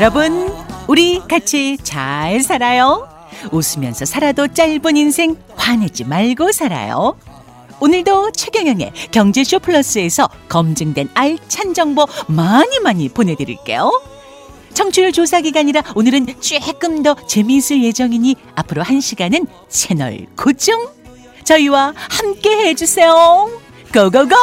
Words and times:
여러분, 0.00 0.50
우리 0.86 1.20
같이 1.28 1.76
잘 1.82 2.40
살아요. 2.40 3.06
웃으면서 3.52 4.06
살아도 4.06 4.48
짧은 4.48 4.96
인생 4.96 5.36
화내지 5.56 6.04
말고 6.04 6.52
살아요. 6.52 7.18
오늘도 7.80 8.32
최경영의 8.32 8.92
경제쇼 9.10 9.58
플러스에서 9.58 10.26
검증된 10.48 11.10
알찬 11.12 11.74
정보 11.74 12.06
많이 12.28 12.80
많이 12.80 13.10
보내드릴게요. 13.10 13.92
청취율 14.72 15.12
조사 15.12 15.42
기간이라 15.42 15.82
오늘은 15.94 16.40
조금 16.40 17.02
더 17.02 17.14
재미있을 17.26 17.84
예정이니 17.84 18.36
앞으로 18.54 18.82
한 18.82 19.02
시간은 19.02 19.46
채널 19.68 20.24
고정. 20.34 20.88
저희와 21.44 21.92
함께 21.94 22.68
해주세요. 22.68 23.50
고고고! 23.92 24.34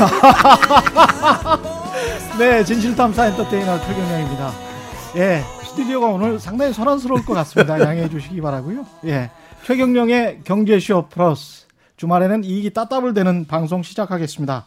네, 2.38 2.64
진실탐사 2.64 3.26
엔터테이너 3.26 3.80
최경영입니다. 3.80 4.52
예, 5.16 5.42
스튜디오가 5.64 6.06
오늘 6.06 6.38
상당히 6.38 6.72
소란스러울 6.72 7.24
것 7.24 7.34
같습니다. 7.34 7.80
양해해 7.80 8.08
주시기 8.08 8.40
바라고요. 8.40 8.86
예, 9.04 9.30
최경영의 9.64 10.40
경제쇼 10.44 11.08
플러스 11.10 11.66
주말에는 11.96 12.44
이익이 12.44 12.70
따따블 12.70 13.12
되는 13.12 13.46
방송 13.46 13.82
시작하겠습니다. 13.82 14.66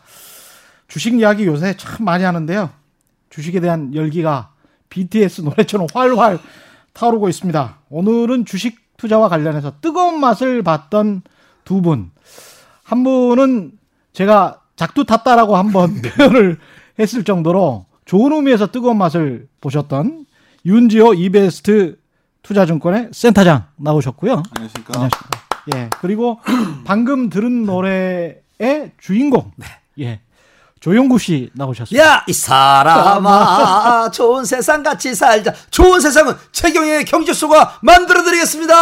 주식 0.88 1.16
이야기 1.16 1.46
요새 1.46 1.76
참 1.78 2.06
많이 2.06 2.24
하는데요. 2.24 2.70
주식에 3.30 3.60
대한 3.60 3.96
열기가 3.96 4.50
BTS 4.90 5.42
노래처럼 5.42 5.88
활활 5.94 6.38
타오르고 6.94 7.30
있습니다. 7.30 7.78
오늘은 7.90 8.46
주식 8.46 8.78
투자와 8.98 9.30
관련해서 9.30 9.74
뜨거운 9.82 10.20
맛을 10.20 10.62
봤던 10.62 11.24
두 11.66 11.82
분. 11.82 12.12
한 12.84 13.04
분은 13.04 13.72
제가 14.14 14.60
작두 14.76 15.06
탔다라고 15.06 15.58
한번 15.58 16.02
표현을 16.02 16.58
했을 17.00 17.24
정도로 17.24 17.86
좋은 18.06 18.32
의미에서 18.34 18.68
뜨거운 18.72 18.98
맛을 18.98 19.48
보셨던 19.62 20.26
윤지호 20.66 21.14
이베스트 21.16 21.98
투자증권의 22.44 23.10
센터장 23.14 23.66
나오셨고요. 23.78 24.44
안녕하십니까. 24.56 24.94
안녕하십니까. 24.94 25.40
예. 25.76 25.90
그리고 26.02 26.40
방금 26.84 27.30
들은 27.30 27.66
노래의 27.66 28.42
주인공. 29.00 29.52
예. 30.00 30.20
조용구 30.82 31.18
씨 31.18 31.50
나오셨습니다. 31.54 32.06
야, 32.06 32.26
이 32.28 32.34
사람아, 32.34 34.12
좋은 34.12 34.44
세상 34.44 34.84
같이 34.84 35.16
살자. 35.16 35.54
좋은 35.72 36.02
세상은 36.02 36.36
최경영의 36.52 37.06
경제쇼가 37.06 37.80
만들어드리겠습니다. 37.82 38.74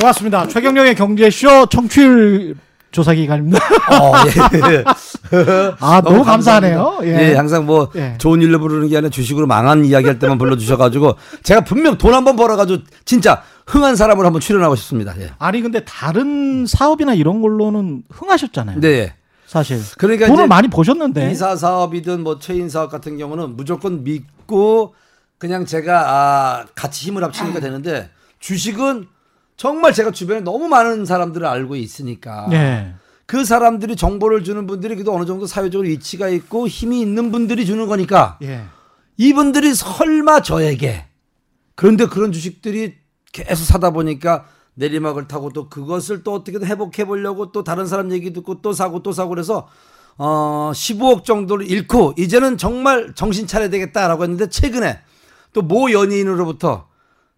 고맙습니다. 0.00 0.48
최경영의 0.48 0.96
경제쇼 0.96 1.66
청취율 1.66 2.56
조사 2.90 3.14
기간입니다. 3.14 3.58
어, 3.58 4.12
예. 4.26 4.84
아, 5.78 6.00
너무 6.02 6.24
감사하네요. 6.24 6.78
감사합니다. 6.78 7.22
예. 7.22 7.30
예. 7.30 7.34
항상 7.36 7.66
뭐 7.66 7.90
예. 7.94 8.16
좋은 8.18 8.42
일로 8.42 8.58
부르는 8.58 8.88
게 8.88 8.96
아니라 8.96 9.10
주식으로 9.10 9.46
망한 9.46 9.84
이야기 9.84 10.06
할 10.06 10.18
때만 10.18 10.38
불러주셔가지고 10.38 11.16
제가 11.42 11.62
분명 11.62 11.98
돈 11.98 12.14
한번 12.14 12.36
벌어가지고 12.36 12.82
진짜 13.04 13.42
흥한 13.66 13.94
사람으로 13.94 14.26
한번 14.26 14.40
출연하고 14.40 14.74
싶습니다. 14.76 15.14
예. 15.20 15.30
아니 15.38 15.60
근데 15.60 15.84
다른 15.84 16.66
사업이나 16.66 17.14
이런 17.14 17.40
걸로는 17.42 18.02
흥하셨잖아요. 18.10 18.80
네. 18.80 19.14
사실. 19.46 19.80
그러니까 19.98 20.26
돈을 20.26 20.44
이제 20.44 20.48
많이 20.48 20.68
버셨는데. 20.68 21.30
이사 21.30 21.56
사업이든 21.56 22.22
뭐 22.22 22.38
체인 22.38 22.68
사업 22.68 22.90
같은 22.90 23.18
경우는 23.18 23.56
무조건 23.56 24.04
믿고 24.04 24.94
그냥 25.38 25.66
제가 25.66 26.04
아, 26.06 26.66
같이 26.74 27.06
힘을 27.06 27.24
합치니까 27.24 27.60
되는데 27.60 28.10
주식은 28.40 29.06
정말 29.60 29.92
제가 29.92 30.10
주변에 30.10 30.40
너무 30.40 30.68
많은 30.68 31.04
사람들을 31.04 31.46
알고 31.46 31.76
있으니까 31.76 32.46
네. 32.48 32.94
그 33.26 33.44
사람들이 33.44 33.94
정보를 33.94 34.42
주는 34.42 34.66
분들이 34.66 34.94
그래도 34.94 35.14
어느 35.14 35.26
정도 35.26 35.46
사회적으로 35.46 35.86
위치가 35.86 36.30
있고 36.30 36.66
힘이 36.66 37.02
있는 37.02 37.30
분들이 37.30 37.66
주는 37.66 37.86
거니까 37.86 38.38
예. 38.40 38.64
이분들이 39.18 39.74
설마 39.74 40.40
저에게 40.40 41.04
그런데 41.74 42.06
그런 42.06 42.32
주식들이 42.32 42.94
계속 43.32 43.64
사다 43.64 43.90
보니까 43.90 44.46
내리막을 44.76 45.28
타고 45.28 45.50
또 45.50 45.68
그것을 45.68 46.24
또 46.24 46.32
어떻게든 46.32 46.66
회복해 46.66 47.04
보려고 47.04 47.52
또 47.52 47.62
다른 47.62 47.86
사람 47.86 48.12
얘기 48.12 48.32
듣고 48.32 48.62
또 48.62 48.72
사고 48.72 49.02
또 49.02 49.12
사고 49.12 49.28
그래서 49.28 49.68
어 50.16 50.72
15억 50.74 51.24
정도를 51.24 51.70
잃고 51.70 52.14
이제는 52.16 52.56
정말 52.56 53.12
정신 53.14 53.46
차려야 53.46 53.68
되겠다라고 53.68 54.22
했는데 54.22 54.48
최근에 54.48 55.00
또 55.52 55.60
모 55.60 55.92
연예인으로부터 55.92 56.88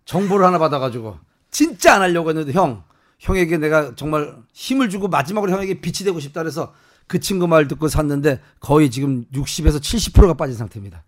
정보를 0.04 0.46
하나 0.46 0.60
받아가지고 0.60 1.31
진짜 1.52 1.94
안 1.94 2.02
하려고 2.02 2.30
했는데 2.30 2.50
형 2.52 2.82
형에게 3.20 3.58
내가 3.58 3.94
정말 3.94 4.34
힘을 4.52 4.90
주고 4.90 5.06
마지막으로 5.06 5.52
형에게 5.52 5.80
빛이 5.80 6.04
되고 6.04 6.18
싶다 6.18 6.42
그래서 6.42 6.74
그 7.06 7.20
친구 7.20 7.46
말 7.46 7.68
듣고 7.68 7.86
샀는데 7.86 8.40
거의 8.58 8.90
지금 8.90 9.24
60에서 9.32 9.78
70%가 9.78 10.34
빠진 10.34 10.56
상태입니다. 10.56 11.04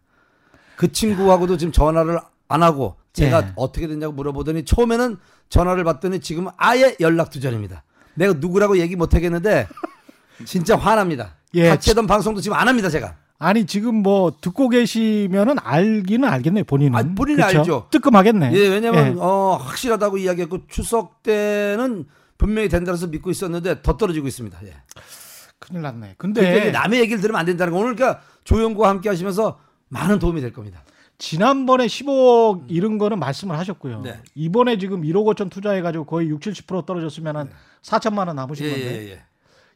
그 0.76 0.92
친구하고도 0.92 1.56
지금 1.56 1.72
전화를 1.72 2.20
안 2.46 2.62
하고 2.62 2.96
제가 3.12 3.42
예. 3.42 3.52
어떻게 3.56 3.88
됐냐고 3.88 4.12
물어보더니 4.12 4.64
처음에는 4.64 5.16
전화를 5.48 5.82
받더니 5.82 6.20
지금은 6.20 6.52
아예 6.56 6.96
연락 7.00 7.30
두절입니다. 7.30 7.82
내가 8.14 8.34
누구라고 8.34 8.78
얘기 8.78 8.96
못 8.96 9.14
하겠는데 9.14 9.66
진짜 10.44 10.76
화납니다. 10.76 11.36
예, 11.54 11.68
같이 11.68 11.90
하던 11.90 12.06
방송도 12.06 12.40
지금 12.40 12.56
안 12.56 12.68
합니다, 12.68 12.90
제가. 12.90 13.16
아니 13.38 13.66
지금 13.66 13.96
뭐 13.96 14.32
듣고 14.40 14.68
계시면은 14.68 15.56
알기는 15.62 16.28
알겠네요 16.28 16.64
본인은. 16.64 16.98
아, 16.98 17.14
본인은 17.14 17.46
그쵸? 17.46 17.58
알죠. 17.58 17.88
뜨끔하겠네. 17.90 18.52
예, 18.54 18.68
왜냐면 18.68 19.16
예. 19.16 19.20
어, 19.20 19.58
확실하다고 19.60 20.18
이야기했고 20.18 20.66
추석 20.68 21.22
때는 21.22 22.06
분명히 22.38 22.68
된다 22.68 22.92
해서 22.92 23.06
믿고 23.06 23.30
있었는데 23.30 23.82
더 23.82 23.96
떨어지고 23.96 24.28
있습니다. 24.28 24.58
예. 24.64 24.74
큰일 25.58 25.82
났네. 25.82 26.14
그러니까 26.18 26.42
근데 26.42 26.70
남의 26.70 27.00
얘기를 27.00 27.20
들으면 27.20 27.40
안 27.40 27.46
된다는 27.46 27.72
거 27.72 27.78
오늘 27.78 27.94
그러니까 27.96 28.22
조영구와 28.44 28.88
함께 28.88 29.08
하시면서 29.08 29.58
많은 29.88 30.18
도움이 30.18 30.40
될 30.40 30.52
겁니다. 30.52 30.82
지난번에 31.18 31.86
15억 31.86 32.64
잃은 32.68 32.98
거는 32.98 33.18
말씀을 33.18 33.56
하셨고요. 33.58 34.02
네. 34.02 34.20
이번에 34.34 34.78
지금 34.78 35.02
1억 35.02 35.24
5천 35.34 35.50
투자해가지고 35.50 36.04
거의 36.04 36.28
6, 36.28 36.40
70% 36.40 36.86
떨어졌으면 36.86 37.36
한 37.36 37.50
4천만 37.82 38.26
원 38.26 38.36
남으신 38.36 38.66
예, 38.66 38.70
건데 38.70 38.86
예, 38.86 39.10
예. 39.12 39.22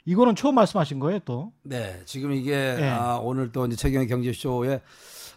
이거는 0.08 0.34
처음 0.36 0.54
말씀하신 0.54 1.00
거예요 1.00 1.20
또. 1.26 1.52
네, 1.62 2.00
지금 2.06 2.32
이게 2.32 2.52
예. 2.52 2.88
아, 2.88 3.18
오늘 3.22 3.52
또 3.52 3.66
이제 3.66 3.76
최경의 3.76 4.08
경제쇼에 4.08 4.80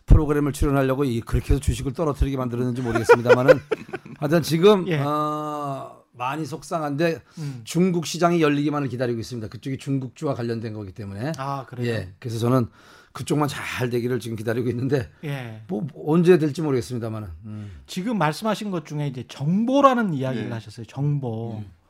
프로그램을 0.06 0.54
출연하려고 0.54 1.04
이 1.04 1.20
그렇게 1.20 1.54
해서 1.54 1.60
주식을 1.60 1.92
떨어뜨리게 1.92 2.38
만들었는지 2.38 2.82
모르겠습니다만은 2.82 3.60
하여튼 4.18 4.42
지금 4.42 4.88
예. 4.88 4.98
어, 5.00 6.02
많이 6.14 6.46
속상한데 6.46 7.20
음. 7.40 7.62
중국 7.66 8.06
시장이 8.06 8.42
열리기만을 8.42 8.88
기다리고 8.88 9.20
있습니다. 9.20 9.50
그쪽이 9.50 9.78
중국주와 9.78 10.36
관련된 10.36 10.74
거기 10.74 10.94
때문에 10.94 11.34
아 11.38 11.66
그래요. 11.66 11.90
예, 11.90 12.14
그래서 12.20 12.40
저는 12.40 12.68
그쪽만 13.12 13.50
잘 13.50 13.90
되기를 13.90 14.22
지금 14.22 14.38
기다리고 14.38 14.70
있는데 14.70 15.10
예. 15.26 15.64
뭐 15.68 15.86
언제 16.06 16.38
될지 16.38 16.62
모르겠습니다만은 16.62 17.28
음. 17.44 17.72
지금 17.88 18.18
말씀하신 18.18 18.72
것 18.72 18.86
중에 18.86 19.08
이제 19.08 19.26
정보라는 19.28 20.14
이야기를 20.14 20.48
예. 20.48 20.52
하셨어요. 20.54 20.86
정보. 20.86 21.58
음. 21.58 21.81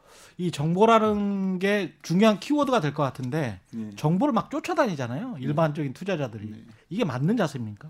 이 0.42 0.50
정보라는 0.52 1.60
게 1.60 1.94
중요한 2.02 2.40
키워드가 2.40 2.80
될 2.82 2.96
것 2.96 3.04
같은데 3.04 3.60
예. 3.76 3.96
정보를 3.96 4.34
막 4.34 4.50
쫓아다니잖아요. 4.50 5.38
일반적인 5.40 5.94
투자자들이. 5.94 6.50
네. 6.50 6.58
이게 6.90 7.06
맞는 7.06 7.38
자세입니까? 7.38 7.90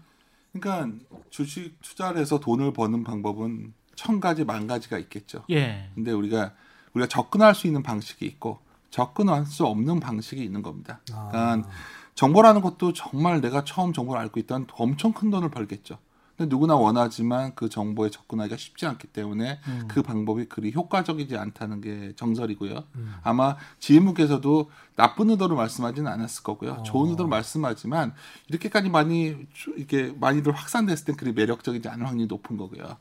그러니까 0.52 0.94
주식 1.30 1.82
투자를 1.82 2.20
해서 2.20 2.40
돈을 2.42 2.74
버는 2.74 3.06
방법은 3.06 3.74
천 3.96 4.20
가지 4.20 4.44
만 4.44 4.68
가지가 4.68 4.98
있겠죠. 5.00 5.46
예. 5.50 5.90
근데 5.96 6.12
우리가 6.12 6.54
우리가 6.94 7.08
접근할 7.08 7.56
수 7.56 7.68
있는 7.68 7.84
방식이 7.84 8.26
있고 8.26 8.60
접근할 8.90 9.46
수 9.46 9.66
없는 9.66 10.02
방식이 10.02 10.44
있는 10.44 10.62
겁니다. 10.62 11.00
그러니까 11.06 11.70
정보라는 12.16 12.60
것도 12.62 12.92
정말 12.92 13.40
내가 13.40 13.64
처음 13.64 13.94
정보를 13.94 14.22
알고 14.24 14.42
있던 14.42 14.68
엄청 14.74 15.14
큰 15.14 15.30
돈을 15.30 15.50
벌겠죠. 15.50 15.98
누구나 16.48 16.76
원하지만 16.76 17.54
그 17.56 17.70
정보에 17.70 18.10
접근하기가 18.10 18.58
쉽지 18.58 18.86
않기 18.86 19.08
때문에 19.08 19.60
음. 19.68 19.88
그 19.88 20.02
방법이 20.02 20.46
그리 20.46 20.72
효과적이지 20.74 21.38
않다는 21.38 21.82
게 21.82 22.14
정설이고요. 22.16 22.84
아마 23.24 23.56
지혜무께서도 23.80 24.70
나쁜 24.96 25.30
의도로 25.30 25.56
말씀하지는 25.56 26.12
않았을 26.12 26.44
거고요. 26.44 26.84
좋은 26.86 27.10
의도로 27.12 27.30
말씀하지만 27.30 28.14
이렇게까지 28.50 28.90
많이 28.90 29.36
주- 29.54 29.74
이게 29.78 30.14
많이들 30.20 30.52
확산됐을 30.54 31.06
땐 31.06 31.16
그리 31.16 31.32
매력적이지 31.34 31.88
않은 31.90 32.06
확률이 32.06 32.28
높은 32.28 32.58
거고요. 32.58 32.98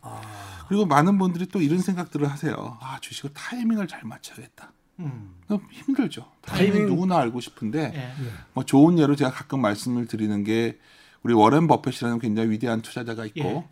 그리고 0.68 0.86
많은 0.86 1.18
분들이 1.18 1.46
또 1.46 1.60
이런 1.60 1.78
생각들을 1.80 2.28
하세요. 2.30 2.78
아 2.80 2.98
주식을 3.00 3.30
타이밍을 3.34 3.86
잘 3.88 4.02
맞춰야겠다. 4.04 4.72
음. 5.00 5.34
힘들죠. 5.72 6.26
타이밍 6.42 6.72
타이밍. 6.72 6.88
누구나 6.88 7.18
알고 7.18 7.40
싶은데 7.40 7.92
예. 7.94 8.12
뭐 8.52 8.64
좋은 8.64 8.98
예로 8.98 9.16
제가 9.16 9.30
가끔 9.30 9.60
말씀을 9.62 10.06
드리는 10.06 10.44
게 10.44 10.78
우리 11.22 11.34
워렌 11.34 11.66
버핏이라는 11.66 12.18
굉장히 12.18 12.50
위대한 12.50 12.82
투자자가 12.82 13.26
있고 13.26 13.40
예. 13.40 13.64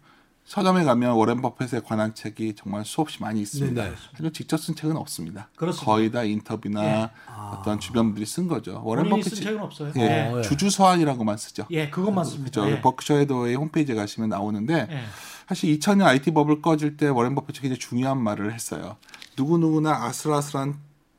서점에 0.48 0.82
가면 0.84 1.12
워렌 1.12 1.42
버핏에 1.42 1.80
관한 1.84 2.14
책이 2.14 2.54
정말 2.56 2.82
수없이 2.86 3.20
많이 3.20 3.42
있습니다. 3.42 3.84
네, 3.84 3.90
네. 3.90 3.96
하지만 4.10 4.32
직접 4.32 4.56
쓴 4.56 4.74
책은 4.74 4.96
없습니다. 4.96 5.50
그렇습니다. 5.56 5.84
거의 5.84 6.10
다 6.10 6.22
인터뷰나 6.22 6.84
예. 6.84 7.10
어떤 7.52 7.78
주변 7.78 8.06
분들이 8.06 8.24
쓴 8.24 8.48
거죠. 8.48 8.80
워렌 8.82 9.10
버핏이 9.10 9.36
책은 9.36 9.60
없어요. 9.60 9.92
예, 9.96 10.00
예. 10.00 10.32
어, 10.32 10.38
예. 10.38 10.42
주주 10.42 10.70
서한이라고만 10.70 11.36
쓰죠. 11.36 11.66
예, 11.70 11.90
그것만 11.90 12.24
씁니다. 12.24 12.62
그렇죠. 12.62 12.76
예. 12.76 12.80
버크셔 12.80 13.16
헤더의 13.16 13.56
홈페이지에 13.56 13.94
가시면 13.94 14.30
나오는데 14.30 14.88
예. 14.90 15.04
사실 15.46 15.78
2000년 15.78 16.06
IT 16.06 16.30
버블 16.30 16.62
꺼질 16.62 16.96
때 16.96 17.08
워렌 17.08 17.34
버핏이 17.34 17.58
굉장히 17.60 17.78
중요한 17.78 18.18
말을 18.18 18.54
했어요. 18.54 18.96
누구 19.36 19.58
누구나 19.58 20.06
아슬아슬한 20.06 20.76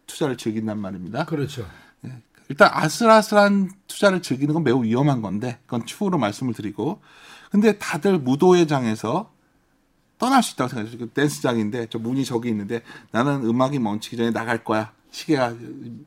투자를 0.07 0.37
즐긴단 0.37 0.79
말입니다. 0.79 1.25
그렇죠. 1.25 1.67
일단 2.49 2.69
아슬아슬한 2.73 3.69
투자를 3.87 4.21
즐기는 4.21 4.53
건 4.53 4.63
매우 4.63 4.83
위험한 4.83 5.21
건데 5.21 5.59
그건 5.65 5.85
추후로 5.85 6.17
말씀을 6.17 6.53
드리고 6.53 6.99
근데 7.51 7.77
다들 7.77 8.17
무도회장에서 8.19 9.31
떠날 10.17 10.43
수 10.43 10.53
있다고 10.55 10.69
생각해요. 10.69 10.97
그 10.97 11.09
댄스장인데 11.09 11.87
저 11.89 11.97
문이 11.97 12.25
저기 12.25 12.49
있는데 12.49 12.81
나는 13.11 13.45
음악이 13.45 13.79
멈추기 13.79 14.17
전에 14.17 14.31
나갈 14.31 14.63
거야. 14.63 14.91
시계가 15.11 15.55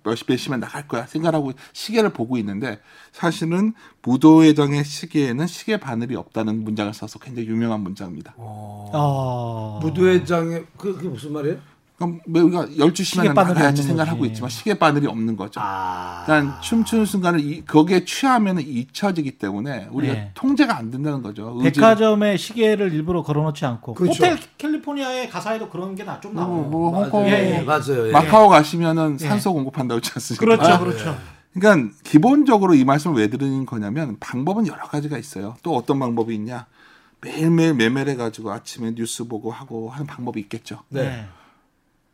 몇시 0.05 0.25
몇 0.25 0.37
시면 0.37 0.61
나갈 0.61 0.87
거야 0.87 1.07
생각하고 1.07 1.53
시계를 1.73 2.11
보고 2.11 2.37
있는데 2.37 2.81
사실은 3.11 3.73
무도회장의 4.03 4.85
시계에는 4.85 5.47
시계 5.49 5.77
바늘이 5.79 6.15
없다는 6.15 6.63
문장을 6.63 6.93
써서 6.95 7.19
굉장히 7.19 7.49
유명한 7.49 7.81
문장입니다. 7.81 8.35
어. 8.37 9.81
무도회장의 9.83 10.67
그 10.77 10.95
그게 10.95 11.09
무슨 11.09 11.33
말이에요? 11.33 11.59
그럼 12.03 12.21
우리가 12.27 12.67
12시면 12.67 13.05
시계 13.05 13.33
바늘이 13.35 13.55
나가야지 13.55 13.81
없는 13.83 13.83
생각하고 13.85 14.19
거지. 14.19 14.31
있지만 14.33 14.51
시계 14.51 14.75
바늘이 14.75 15.07
없는 15.07 15.37
거죠. 15.37 15.61
아. 15.63 16.25
일단 16.27 16.61
춤추는 16.61 17.07
순간을 17.07 17.39
이, 17.41 17.65
거기에 17.65 18.05
취하면 18.05 18.59
잊혀지기 18.59 19.39
때문에 19.39 19.87
우리가 19.93 20.13
네. 20.13 20.31
통제가 20.35 20.77
안 20.77 20.91
된다는 20.91 21.23
거죠. 21.23 21.57
의지- 21.61 21.79
백화점에 21.81 22.37
시계를 22.37 22.93
일부러 22.93 23.23
걸어놓지 23.23 23.65
않고 23.65 23.95
그렇죠. 23.95 24.25
호텔 24.25 24.39
캘리포니아의 24.59 25.31
가사에도 25.31 25.69
그런 25.69 25.95
게좀 25.95 26.35
뭐, 26.35 26.43
나와요. 26.45 26.63
뭐 26.63 26.91
맞아요. 26.91 27.05
홍콩 27.05 27.29
예, 27.29 27.59
예. 27.59 27.63
맞아요. 27.63 28.09
예. 28.09 28.11
마카오 28.13 28.49
가시면은 28.49 29.19
예. 29.21 29.29
산소 29.29 29.53
공급한다고 29.53 29.99
했지 29.99 30.11
않습니까? 30.15 30.45
그렇죠, 30.45 30.73
아, 30.73 30.79
그렇죠. 30.81 31.17
그러니까 31.55 31.95
기본적으로 32.03 32.75
이 32.75 32.85
말씀을 32.85 33.17
왜 33.21 33.29
드리는 33.29 33.65
거냐면 33.65 34.17
방법은 34.19 34.67
여러 34.67 34.83
가지가 34.89 35.19
있어요. 35.19 35.55
또 35.63 35.77
어떤 35.77 36.01
방법이 36.01 36.35
있냐? 36.35 36.67
매일매일 37.21 37.75
매매를 37.75 38.15
해가지고 38.15 38.51
아침에 38.51 38.95
뉴스 38.97 39.29
보고 39.29 39.53
하고 39.53 39.89
하는 39.91 40.07
방법이 40.07 40.41
있겠죠. 40.41 40.81
네. 40.89 41.27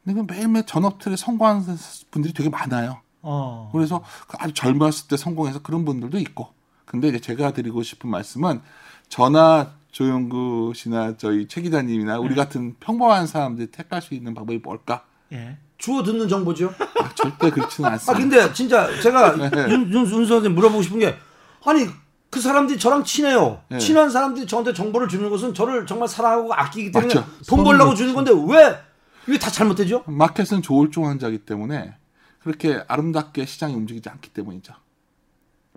근데 0.09 0.23
그 0.23 0.33
매일매일 0.33 0.65
전업틀에 0.65 1.17
성공하는 1.17 1.77
분들이 2.11 2.33
되게 2.33 2.49
많아요. 2.49 3.01
어. 3.21 3.69
그래서 3.73 4.03
그 4.27 4.39
아주 4.41 4.55
젊었을 4.55 5.09
때 5.09 5.19
성공해서 5.19 5.61
그런 5.61 5.85
분들도 5.85 6.19
있고. 6.19 6.49
근데 6.87 7.09
이제 7.09 7.19
제가 7.19 7.53
드리고 7.53 7.83
싶은 7.83 8.09
말씀은 8.09 8.63
저나 9.11 9.73
조영구 9.93 10.73
씨나 10.75 11.19
저희 11.19 11.47
최 11.47 11.61
기자님이나 11.61 12.19
우리 12.21 12.35
같은 12.35 12.77
평범한 12.81 13.27
사람들이 13.27 13.71
택할 13.71 14.01
수 14.01 14.15
있는 14.15 14.33
방법이 14.33 14.61
뭘까? 14.63 15.05
예. 15.33 15.59
주워 15.77 16.03
듣는 16.03 16.27
정보죠. 16.27 16.73
아, 17.01 17.15
절대 17.15 17.51
그렇지는 17.51 17.91
아 17.91 17.93
않습니다. 17.93 18.19
근데 18.19 18.53
진짜 18.55 18.89
제가 19.03 19.37
네. 19.51 19.51
윤, 19.71 19.93
윤, 19.93 20.11
윤 20.11 20.27
선생 20.27 20.55
물어보고 20.55 20.83
싶은 20.83 21.01
게 21.01 21.15
아니 21.67 21.87
그 22.31 22.41
사람들이 22.41 22.79
저랑 22.79 23.05
친해요. 23.05 23.61
네. 23.69 23.79
친한 23.79 24.09
사람들이 24.09 24.47
저한테 24.47 24.73
정보를 24.73 25.07
주는 25.07 25.29
것은 25.29 25.53
저를 25.53 25.85
정말 25.85 26.09
사랑하고 26.09 26.55
아끼기 26.55 26.93
때문에 26.93 27.15
맞죠. 27.15 27.29
돈 27.47 27.63
벌려고 27.63 27.95
주는 27.95 28.15
건데 28.15 28.33
왜 28.33 28.88
이게 29.29 29.39
다 29.39 29.51
잘못되죠? 29.51 30.05
마켓은 30.07 30.63
조울종 30.63 31.07
환자이기 31.07 31.39
때문에 31.39 31.95
그렇게 32.41 32.83
아름답게 32.89 33.45
시장이 33.45 33.75
움직이지 33.75 34.09
않기 34.09 34.31
때문이죠. 34.31 34.73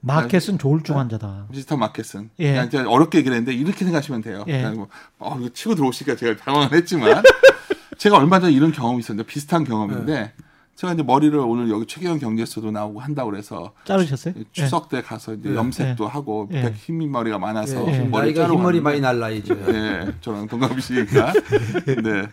마켓은 0.04 0.58
조울증 0.58 0.98
환자다. 0.98 1.48
디지털 1.52 1.78
마켓은 1.78 2.32
예. 2.40 2.52
그냥 2.52 2.68
이제 2.68 2.80
어렵게 2.80 3.20
얘기를 3.20 3.38
했는데 3.38 3.56
이렇게 3.56 3.86
생각하시면 3.86 4.22
돼요. 4.22 4.46
예. 4.48 4.62
그냥 4.62 4.76
뭐, 4.78 4.88
어, 5.20 5.38
이거 5.40 5.50
치고 5.50 5.76
들어오시니까 5.76 6.16
제가 6.18 6.44
당황을 6.44 6.72
했지만 6.74 7.22
제가 7.98 8.18
얼마 8.18 8.40
전에 8.40 8.52
이런 8.52 8.72
경험이 8.72 9.00
있었는데 9.00 9.28
비슷한 9.28 9.64
경험인데 9.64 10.34
제가 10.76 10.94
이제 10.94 11.04
머리를 11.04 11.38
오늘 11.38 11.70
여기 11.70 11.86
최경영 11.86 12.18
경제서도 12.18 12.72
나오고 12.72 13.00
한다고 13.00 13.30
그래서 13.30 13.74
자르셨어요? 13.84 14.34
추석 14.52 14.90
때 14.90 15.04
가서 15.04 15.36
이제 15.36 15.50
예. 15.52 15.56
염색도 15.56 16.08
하고 16.08 16.50
예. 16.52 16.64
백흰 16.64 17.12
머리가 17.12 17.38
많아서 17.38 17.86
예. 17.92 18.00
머리 18.00 18.34
흰 18.34 18.48
머리 18.48 18.56
왔는데 18.56 18.80
많이 18.80 19.02
날 19.02 19.20
나이죠. 19.20 19.56
예, 19.68 20.16
저랑 20.22 20.48
동갑이시니까. 20.48 21.34
네. 22.02 22.28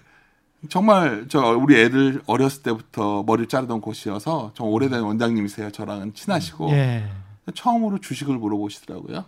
정말 0.69 1.26
저 1.28 1.56
우리 1.56 1.81
애들 1.81 2.22
어렸을 2.26 2.62
때부터 2.62 3.22
머리를 3.22 3.49
자르던 3.49 3.81
곳이어서 3.81 4.52
좀 4.55 4.69
오래된 4.69 5.00
원장님이세요. 5.02 5.70
저랑은 5.70 6.14
친하시고 6.14 6.70
예. 6.70 7.08
처음으로 7.55 8.00
주식을 8.00 8.37
물어보시더라고요. 8.37 9.25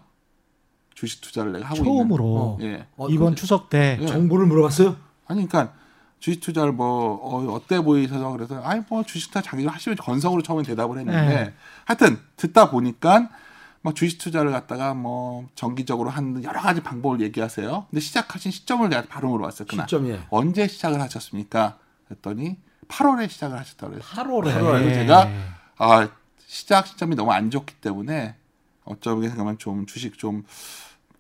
주식 0.95 1.21
투자를 1.21 1.53
내가 1.53 1.67
하고 1.67 1.85
처음으로 1.85 2.57
있는. 2.61 2.75
예. 2.75 2.87
어, 2.97 3.09
이번 3.09 3.37
추석 3.37 3.71
때 3.71 3.99
예. 4.01 4.07
정보를 4.07 4.47
물어봤어요? 4.47 4.97
아니 5.27 5.47
그러니까 5.47 5.73
주식 6.19 6.41
투자를 6.41 6.73
뭐 6.73 7.15
어, 7.23 7.53
어때 7.55 7.81
보이셔서 7.81 8.33
그래서 8.33 8.61
아니 8.63 8.83
뭐 8.89 9.05
주식 9.05 9.29
투자 9.29 9.41
자기가 9.41 9.71
하시면 9.71 9.97
건성으로 9.97 10.43
처음에 10.43 10.65
대답을 10.65 10.99
했는데 10.99 11.27
네. 11.27 11.55
하여튼 11.85 12.19
듣다 12.37 12.71
보니까 12.71 13.31
막 13.83 13.95
주식 13.95 14.19
투자를 14.19 14.51
갖다가 14.53 14.95
뭐 14.95 15.49
정기적으로 15.55 16.11
하는 16.11 16.45
여러 16.45 16.61
가지 16.61 16.83
방법을 16.83 17.21
얘기하세요. 17.23 17.87
근데 17.91 18.01
시작하신 18.01 18.53
시점을 18.53 18.89
내가 18.89 19.03
바로 19.09 19.31
물어봤어요. 19.31 19.67
그날 19.69 19.87
시점이 19.89 20.19
언제 20.31 20.69
시작을 20.69 21.01
하셨습니까? 21.01 21.79
그랬더니 22.09 22.59
8월에 22.89 23.29
시작을 23.31 23.59
하셨다고 23.59 23.93
그랬어요. 23.93 24.25
8월에 24.25 24.55
8월에 24.55 24.95
제가 24.95 25.29
아 25.79 26.09
시작 26.47 26.87
시점이 26.87 27.17
너무 27.17 27.33
안 27.33 27.51
좋기 27.51 27.77
때문에 27.77 28.37
어쩌면 28.85 29.23
생각하면 29.23 29.59
좀 29.59 29.87
주식 29.87 30.19
좀 30.19 30.45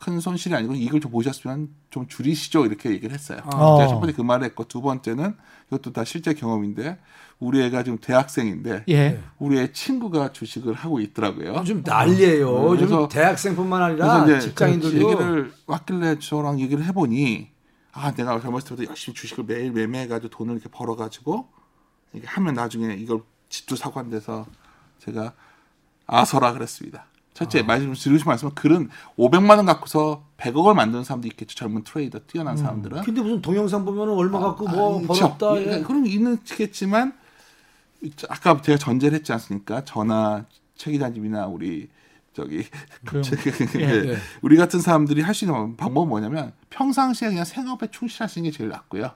큰 0.01 0.19
손실이 0.19 0.55
아니고 0.55 0.75
이걸 0.75 0.99
좀 1.01 1.13
보셨으면 1.13 1.69
좀 1.91 2.09
줄이시죠 2.09 2.65
이렇게 2.65 2.91
얘기를 2.91 3.15
했어요. 3.15 3.41
어. 3.45 3.77
제가 3.77 3.89
첫 3.89 4.01
번째 4.01 4.15
그 4.15 4.23
말을 4.23 4.47
했고 4.47 4.65
두 4.65 4.81
번째는 4.81 5.37
이것도 5.69 5.93
다 5.93 6.05
실제 6.05 6.33
경험인데 6.33 6.99
우리 7.41 7.63
애가 7.63 7.83
지금 7.85 7.99
대학생인데 7.99 8.85
예. 8.91 9.19
우리 9.39 9.59
애 9.59 9.73
친구가 9.73 10.33
주식을 10.33 10.75
하고 10.75 11.01
있더라고요. 11.01 11.55
요즘 11.57 11.83
난리예요. 11.85 12.47
네, 12.51 12.67
요즘 12.69 12.87
그래서- 12.87 13.09
대학생뿐만 13.09 13.83
아니라 13.83 14.39
직장인들도 14.39 15.07
그 15.07 15.13
얘기를 15.13 15.53
왔길래 15.67 16.19
저랑 16.19 16.61
얘기를 16.61 16.85
해보니 16.85 17.49
아 17.93 18.13
내가 18.13 18.39
젊었을 18.41 18.69
때부터 18.69 18.89
열심히 18.91 19.15
주식을 19.15 19.45
매일 19.45 19.73
매매해가지고 19.73 20.29
돈을 20.29 20.55
이렇게 20.55 20.69
벌어가지고 20.71 21.49
이게 22.13 22.27
하면 22.27 22.55
나중에 22.55 22.95
이걸 22.95 23.23
집도 23.49 23.75
사고 23.75 23.99
한 23.99 24.11
데서 24.11 24.47
제가 24.99 25.33
아서라 26.07 26.53
그랬습니다. 26.53 27.07
첫째 27.33 27.63
말씀 27.63 27.95
드리고 27.95 28.29
말씀은 28.29 28.55
글은 28.55 28.91
500만 29.17 29.57
원 29.57 29.65
갖고서 29.65 30.25
100억을 30.37 30.75
만드는 30.75 31.05
사람도 31.05 31.27
있겠죠. 31.29 31.55
젊은 31.55 31.85
트레이더 31.85 32.19
뛰어난 32.27 32.57
사람들은. 32.57 33.03
근데 33.03 33.23
무슨 33.23 33.41
동영상 33.41 33.85
보면은 33.87 34.13
얼마 34.13 34.41
갖고 34.41 34.69
뭐 34.69 35.03
아, 35.03 35.07
벌었다. 35.07 35.39
그렇죠. 35.39 35.63
예. 35.73 35.81
그런 35.83 36.05
게 36.05 36.11
있겠지만 36.11 37.15
아까 38.29 38.61
제가 38.61 38.79
전제를 38.79 39.19
했지 39.19 39.33
않습니까? 39.33 39.85
저나 39.85 40.47
최 40.77 40.91
기자님이나 40.91 41.47
우리 41.47 41.89
저기 42.33 42.65
그럼, 43.05 43.23
예, 43.77 44.11
예. 44.13 44.17
우리 44.41 44.57
같은 44.57 44.81
사람들이 44.81 45.21
할 45.21 45.35
수 45.35 45.45
있는 45.45 45.77
방법은 45.77 46.09
뭐냐면 46.09 46.53
평상시에 46.71 47.29
그냥 47.29 47.45
생업에 47.45 47.89
충실하시는 47.91 48.49
게 48.49 48.57
제일 48.57 48.71
낫고요. 48.71 49.11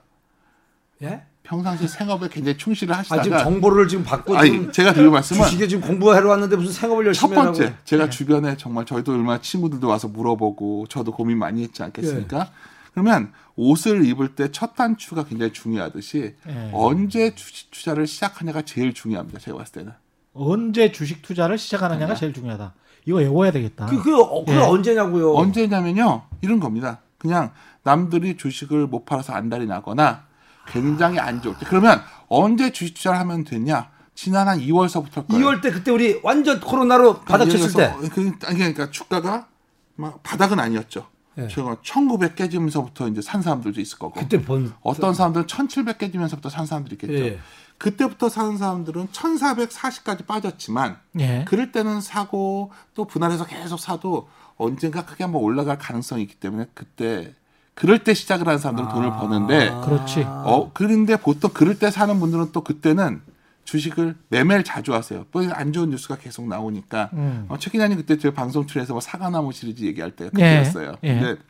예? 1.03 1.23
평상시에 1.43 1.87
생업에 1.87 2.27
굉장히 2.27 2.57
충실을 2.57 2.93
아 2.95 3.03
지금 3.03 3.17
하시다가 3.19 3.43
정보를 3.43 3.87
지금 3.87 4.03
받고 4.03 4.35
아니 4.35 4.51
지금 4.51 4.71
제가 4.71 4.93
드릴 4.93 5.09
말씀은 5.09 5.43
주식에 5.45 5.67
지금 5.67 5.87
공부하러 5.87 6.29
왔는데 6.29 6.55
무슨 6.55 6.73
생업을 6.73 7.03
첫 7.05 7.07
열심히 7.07 7.35
번째 7.35 7.63
하라고. 7.63 7.77
제가 7.85 8.09
주변에 8.09 8.57
정말 8.57 8.85
저희도 8.85 9.13
얼마나 9.13 9.39
친구들도 9.39 9.87
와서 9.87 10.07
물어보고 10.07 10.87
저도 10.89 11.11
고민 11.11 11.37
많이 11.37 11.63
했지 11.63 11.83
않겠습니까? 11.83 12.39
예. 12.39 12.74
그러면 12.95 13.33
옷을 13.57 14.05
입을 14.05 14.35
때 14.35 14.47
첫 14.51 14.73
단추가 14.75 15.25
굉장히 15.25 15.51
중요하듯이 15.51 16.35
예. 16.47 16.69
언제 16.73 17.35
주식 17.35 17.69
투자를 17.69 18.07
시작하냐가 18.07 18.61
제일 18.61 18.93
중요합니다. 18.93 19.39
제가 19.39 19.57
봤을 19.57 19.73
때는. 19.73 19.91
언제 20.33 20.91
주식 20.93 21.21
투자를 21.21 21.57
시작하느냐가 21.57 22.15
제일 22.15 22.33
중요하다. 22.33 22.73
이거 23.05 23.17
외워야 23.17 23.51
되겠다. 23.51 23.85
그, 23.87 24.01
그, 24.01 24.17
어, 24.21 24.45
그게 24.45 24.57
예. 24.57 24.61
언제냐고요. 24.61 25.33
언제냐면요. 25.35 26.23
이런 26.41 26.59
겁니다. 26.61 26.99
그냥 27.17 27.51
남들이 27.83 28.37
주식을 28.37 28.87
못 28.87 29.03
팔아서 29.05 29.33
안달이 29.33 29.65
나거나 29.67 30.23
굉장히 30.67 31.19
안 31.19 31.41
좋을 31.41 31.57
때. 31.57 31.65
그러면 31.67 32.01
언제 32.29 32.71
주식 32.71 32.93
투자를 32.95 33.19
하면 33.19 33.43
되냐? 33.43 33.89
지난 34.15 34.47
한 34.47 34.59
2월서부터 34.59 35.15
할 35.15 35.27
거예요. 35.27 35.45
2월 35.45 35.61
때 35.61 35.69
그때 35.71 35.91
우리 35.91 36.19
완전 36.23 36.61
코로나로 36.61 37.21
바닥쳤을 37.21 37.73
때. 37.73 37.93
그, 38.09 38.31
아니, 38.45 38.57
그러니까 38.59 38.89
주가가 38.89 39.47
막 39.95 40.23
바닥은 40.23 40.59
아니었죠. 40.59 41.07
예. 41.37 41.47
제가 41.47 41.77
1900 41.83 42.35
깨지면서부터 42.35 43.07
이제 43.09 43.21
산 43.21 43.41
사람들도 43.41 43.81
있을 43.81 43.99
거고. 43.99 44.19
그때 44.19 44.41
본 44.41 44.73
어떤 44.81 45.13
사람들은 45.13 45.47
1700 45.47 45.97
깨지면서부터 45.97 46.49
산 46.49 46.65
사람들이 46.65 46.95
있겠죠. 46.95 47.13
예. 47.13 47.39
그때부터 47.77 48.29
사는 48.29 48.57
사람들은 48.57 49.09
1440까지 49.09 50.25
빠졌지만 50.25 50.97
예. 51.19 51.45
그럴 51.45 51.71
때는 51.71 51.99
사고 52.01 52.71
또 52.93 53.05
분할해서 53.05 53.45
계속 53.45 53.79
사도 53.79 54.29
언젠가 54.57 55.05
크게 55.05 55.25
한번 55.25 55.41
올라갈 55.41 55.77
가능성이 55.77 56.23
있기 56.23 56.35
때문에 56.35 56.67
그때 56.73 57.33
그럴 57.73 57.99
때 58.05 58.13
시작을 58.13 58.47
하는 58.47 58.57
사람들은 58.57 58.89
돈을 58.89 59.09
버는데 59.09 59.69
그렇지. 59.83 60.23
어 60.25 60.71
그런데 60.73 61.17
보통 61.17 61.51
그럴 61.53 61.77
때 61.77 61.91
사는 61.91 62.17
분들은 62.17 62.53
또 62.53 62.61
그때는 62.61 63.21
주식을 63.65 64.15
매매를 64.29 64.63
자주 64.63 64.93
하세요. 64.93 65.25
뭐안 65.31 65.73
좋은 65.73 65.89
뉴스가 65.89 66.17
계속 66.17 66.47
나오니까 66.47 67.09
음. 67.13 67.45
어, 67.49 67.57
최 67.57 67.69
기자님 67.69 67.97
그때 67.97 68.17
제 68.17 68.31
방송 68.31 68.65
출연해서 68.65 68.93
뭐 68.93 69.01
사과나무 69.01 69.51
시리즈 69.51 69.83
얘기할 69.83 70.11
때 70.11 70.25
예, 70.25 70.29
그때였어요. 70.29 70.95
예. 71.03 71.19
근데 71.19 71.41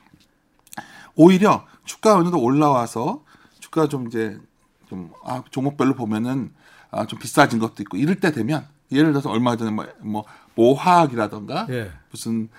오히려 1.16 1.66
주가 1.84 2.16
어느 2.16 2.24
정도 2.24 2.42
올라와서 2.42 3.24
주가 3.60 3.88
좀 3.88 4.08
이제 4.08 4.40
좀 4.88 5.12
아, 5.26 5.44
종목별로 5.52 5.94
보면은 5.94 6.52
아, 6.90 7.06
좀 7.06 7.20
비싸진 7.20 7.60
것도 7.60 7.84
있고 7.84 7.98
이럴 7.98 8.16
때 8.16 8.32
되면 8.32 8.66
예를 8.92 9.12
들어서 9.12 9.30
얼마 9.30 9.58
전에 9.58 9.72
뭐, 9.72 9.86
뭐 10.00 10.26
모화학이라던가 10.56 11.68
예. 11.70 11.92
무슨 12.12 12.50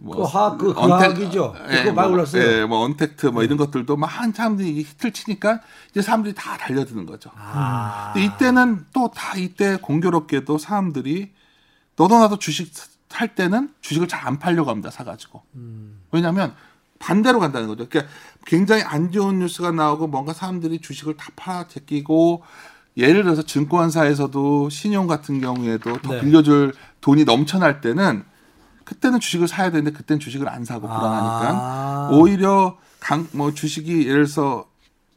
뭐그 0.00 0.22
화학, 0.22 0.58
그- 0.58 0.72
그 0.74 0.80
언택- 0.80 0.90
화학이죠. 1.10 1.54
그거 1.68 1.92
많이 1.92 2.12
올랐어요. 2.12 2.42
예, 2.42 2.64
뭐 2.64 2.80
언택트 2.84 3.26
뭐 3.26 3.42
이런 3.42 3.56
것들도 3.58 3.96
막한 3.96 4.32
사람들이 4.32 4.78
히트를 4.82 5.12
치니까 5.12 5.60
이제 5.90 6.00
사람들이 6.02 6.34
다 6.34 6.56
달려드는 6.56 7.04
거죠. 7.06 7.30
아. 7.36 8.12
근데 8.14 8.26
이때는 8.26 8.86
또 8.92 9.08
다 9.08 9.36
이때 9.36 9.76
공교롭게도 9.76 10.58
사람들이 10.58 11.32
너도 11.96 12.16
나도 12.18 12.38
주식 12.38 12.72
할 13.10 13.34
때는 13.34 13.70
주식을 13.80 14.06
잘 14.06 14.26
안 14.26 14.38
팔려고 14.38 14.70
합니다. 14.70 14.90
사가지고. 14.90 15.42
왜냐하면 16.12 16.54
반대로 17.00 17.40
간다는 17.40 17.66
거죠. 17.68 17.88
그러니까 17.88 18.12
굉장히 18.46 18.82
안 18.82 19.10
좋은 19.10 19.38
뉴스가 19.40 19.72
나오고 19.72 20.06
뭔가 20.08 20.32
사람들이 20.32 20.80
주식을 20.80 21.16
다 21.16 21.30
팔아 21.34 21.66
제끼고 21.68 22.42
예를 22.96 23.22
들어서 23.24 23.42
증권사에서도 23.42 24.68
신용 24.70 25.06
같은 25.06 25.40
경우에도 25.40 25.96
더 26.02 26.14
네. 26.14 26.20
빌려줄 26.20 26.74
돈이 27.00 27.24
넘쳐날 27.24 27.80
때는 27.80 28.24
그때는 28.88 29.20
주식을 29.20 29.48
사야 29.48 29.70
되는데 29.70 29.90
그때는 29.94 30.18
주식을 30.18 30.48
안 30.48 30.64
사고 30.64 30.86
불안하니까 30.88 31.50
아. 31.52 32.08
오히려 32.10 32.78
강 33.00 33.28
뭐 33.32 33.52
주식이 33.52 34.08
예를 34.08 34.24
들어서 34.24 34.66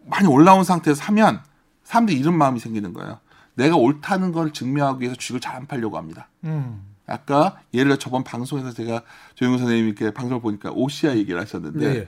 많이 0.06 0.28
올라온 0.28 0.66
상태에서 0.66 1.01
사면 1.01 1.40
사람들이 1.86 2.20
이런 2.20 2.38
마음이 2.38 2.60
생기는 2.60 2.92
거예요. 2.94 3.20
내가 3.54 3.78
옳다는 3.78 4.34
걸 4.34 4.51
증명하기 4.51 5.01
위해서 5.01 5.16
주식을 5.16 5.40
잘 5.40 5.56
안 5.56 5.68
팔려고 5.68 5.98
합니다. 5.98 6.28
음. 6.44 6.82
아까 7.08 7.62
예를 7.74 7.90
들어 7.90 7.98
저번 7.98 8.24
방송에서 8.25 8.72
제가 8.74 9.04
조영우 9.36 9.58
이렇게 9.72 10.12
방송을 10.12 10.42
보니까 10.42 10.72
OCI 10.72 11.18
얘기를 11.20 11.40
하셨는데 11.40 11.80
네. 11.80 11.96
예. 12.00 12.08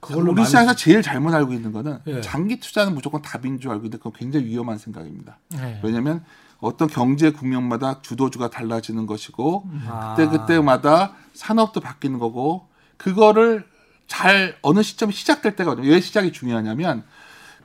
그걸로 0.00 0.32
우리 0.32 0.44
시장에서 0.44 0.74
제일 0.74 1.02
잘못 1.02 1.32
알고 1.34 1.52
있는 1.52 1.72
거는 1.72 1.98
예. 2.06 2.20
장기 2.22 2.58
투자는 2.58 2.94
무조건 2.94 3.20
답인 3.20 3.60
줄 3.60 3.70
알고 3.70 3.84
있는데 3.84 3.98
그건 3.98 4.12
굉장히 4.14 4.46
위험한 4.46 4.78
생각입니다. 4.78 5.38
네. 5.50 5.78
왜냐하면 5.82 6.24
어떤 6.62 6.88
경제 6.88 7.30
국면마다 7.32 8.00
주도주가 8.02 8.48
달라지는 8.48 9.04
것이고 9.06 9.64
아. 9.88 10.14
그때 10.16 10.30
그때마다 10.30 11.12
산업도 11.34 11.80
바뀌는 11.80 12.18
거고 12.18 12.68
그거를 12.96 13.66
잘 14.06 14.56
어느 14.62 14.82
시점에 14.82 15.12
시작될 15.12 15.56
때가 15.56 15.72
왜 15.78 16.00
시작이 16.00 16.32
중요하냐면 16.32 17.02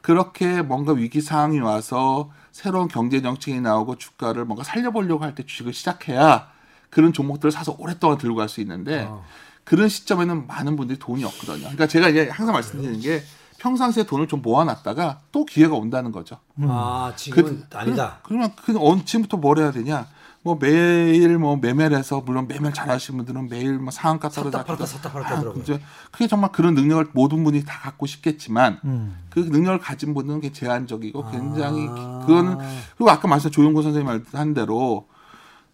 그렇게 0.01 0.61
뭔가 0.63 0.93
위기 0.93 1.21
상황이 1.21 1.59
와서 1.59 2.31
새로운 2.51 2.87
경제 2.87 3.21
정책이 3.21 3.61
나오고 3.61 3.97
주가를 3.97 4.45
뭔가 4.45 4.63
살려보려고 4.63 5.23
할 5.23 5.35
때 5.35 5.45
주식을 5.45 5.73
시작해야 5.73 6.49
그런 6.89 7.13
종목들을 7.13 7.51
사서 7.51 7.75
오랫동안 7.77 8.17
들고 8.17 8.35
갈 8.37 8.49
수 8.49 8.61
있는데 8.61 9.05
어. 9.07 9.23
그런 9.63 9.89
시점에는 9.89 10.47
많은 10.47 10.75
분들이 10.75 10.97
돈이 10.97 11.23
없거든요. 11.25 11.59
그러니까 11.59 11.85
제가 11.87 12.09
이제 12.09 12.29
항상 12.29 12.53
말씀드리는 12.53 12.99
게 13.01 13.21
평상시에 13.57 14.03
돈을 14.03 14.27
좀 14.27 14.41
모아놨다가 14.41 15.19
또 15.31 15.45
기회가 15.45 15.75
온다는 15.75 16.11
거죠. 16.11 16.37
아, 16.61 17.13
지금은 17.15 17.63
아니다. 17.73 18.19
그러면 18.23 18.51
그 18.63 18.75
언- 18.79 19.05
지금부터 19.05 19.37
뭘 19.37 19.57
해야 19.59 19.71
되냐? 19.71 20.05
뭐 20.43 20.57
매일 20.61 21.37
뭐 21.39 21.57
매매를 21.57 21.97
해서 21.97 22.21
물론 22.25 22.47
매매 22.47 22.71
잘하시는 22.71 23.17
분들은 23.17 23.49
매일 23.49 23.79
뭐 23.79 23.91
상한가 23.91 24.29
떨어져 24.29 24.63
팔았다 24.63 24.85
샀다 24.85 25.11
팔았다 25.11 25.35
하더라고요. 25.37 25.61
이제 25.61 25.81
그게 26.11 26.27
정말 26.27 26.51
그런 26.53 26.73
능력을 26.73 27.07
모든 27.13 27.43
분이 27.43 27.65
다 27.65 27.79
갖고 27.81 28.05
싶겠지만 28.05 28.79
음. 28.85 29.17
그 29.29 29.39
능력을 29.39 29.79
가진 29.79 30.13
분은 30.13 30.39
게 30.39 30.53
제한적이고 30.53 31.31
굉장히 31.31 31.87
아. 31.89 32.23
그건 32.25 32.59
그리고 32.95 33.09
아까 33.09 33.27
말씀 33.27 33.51
조용고 33.51 33.81
선생님 33.81 34.23
말한 34.33 34.53
대로 34.53 35.07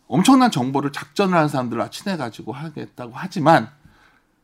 엄청난 0.08 0.50
정보를 0.50 0.92
작전을 0.92 1.36
하는 1.36 1.50
사람들을 1.50 1.92
친해 1.92 2.18
가지고 2.18 2.54
하겠다고 2.54 3.12
하지만 3.14 3.70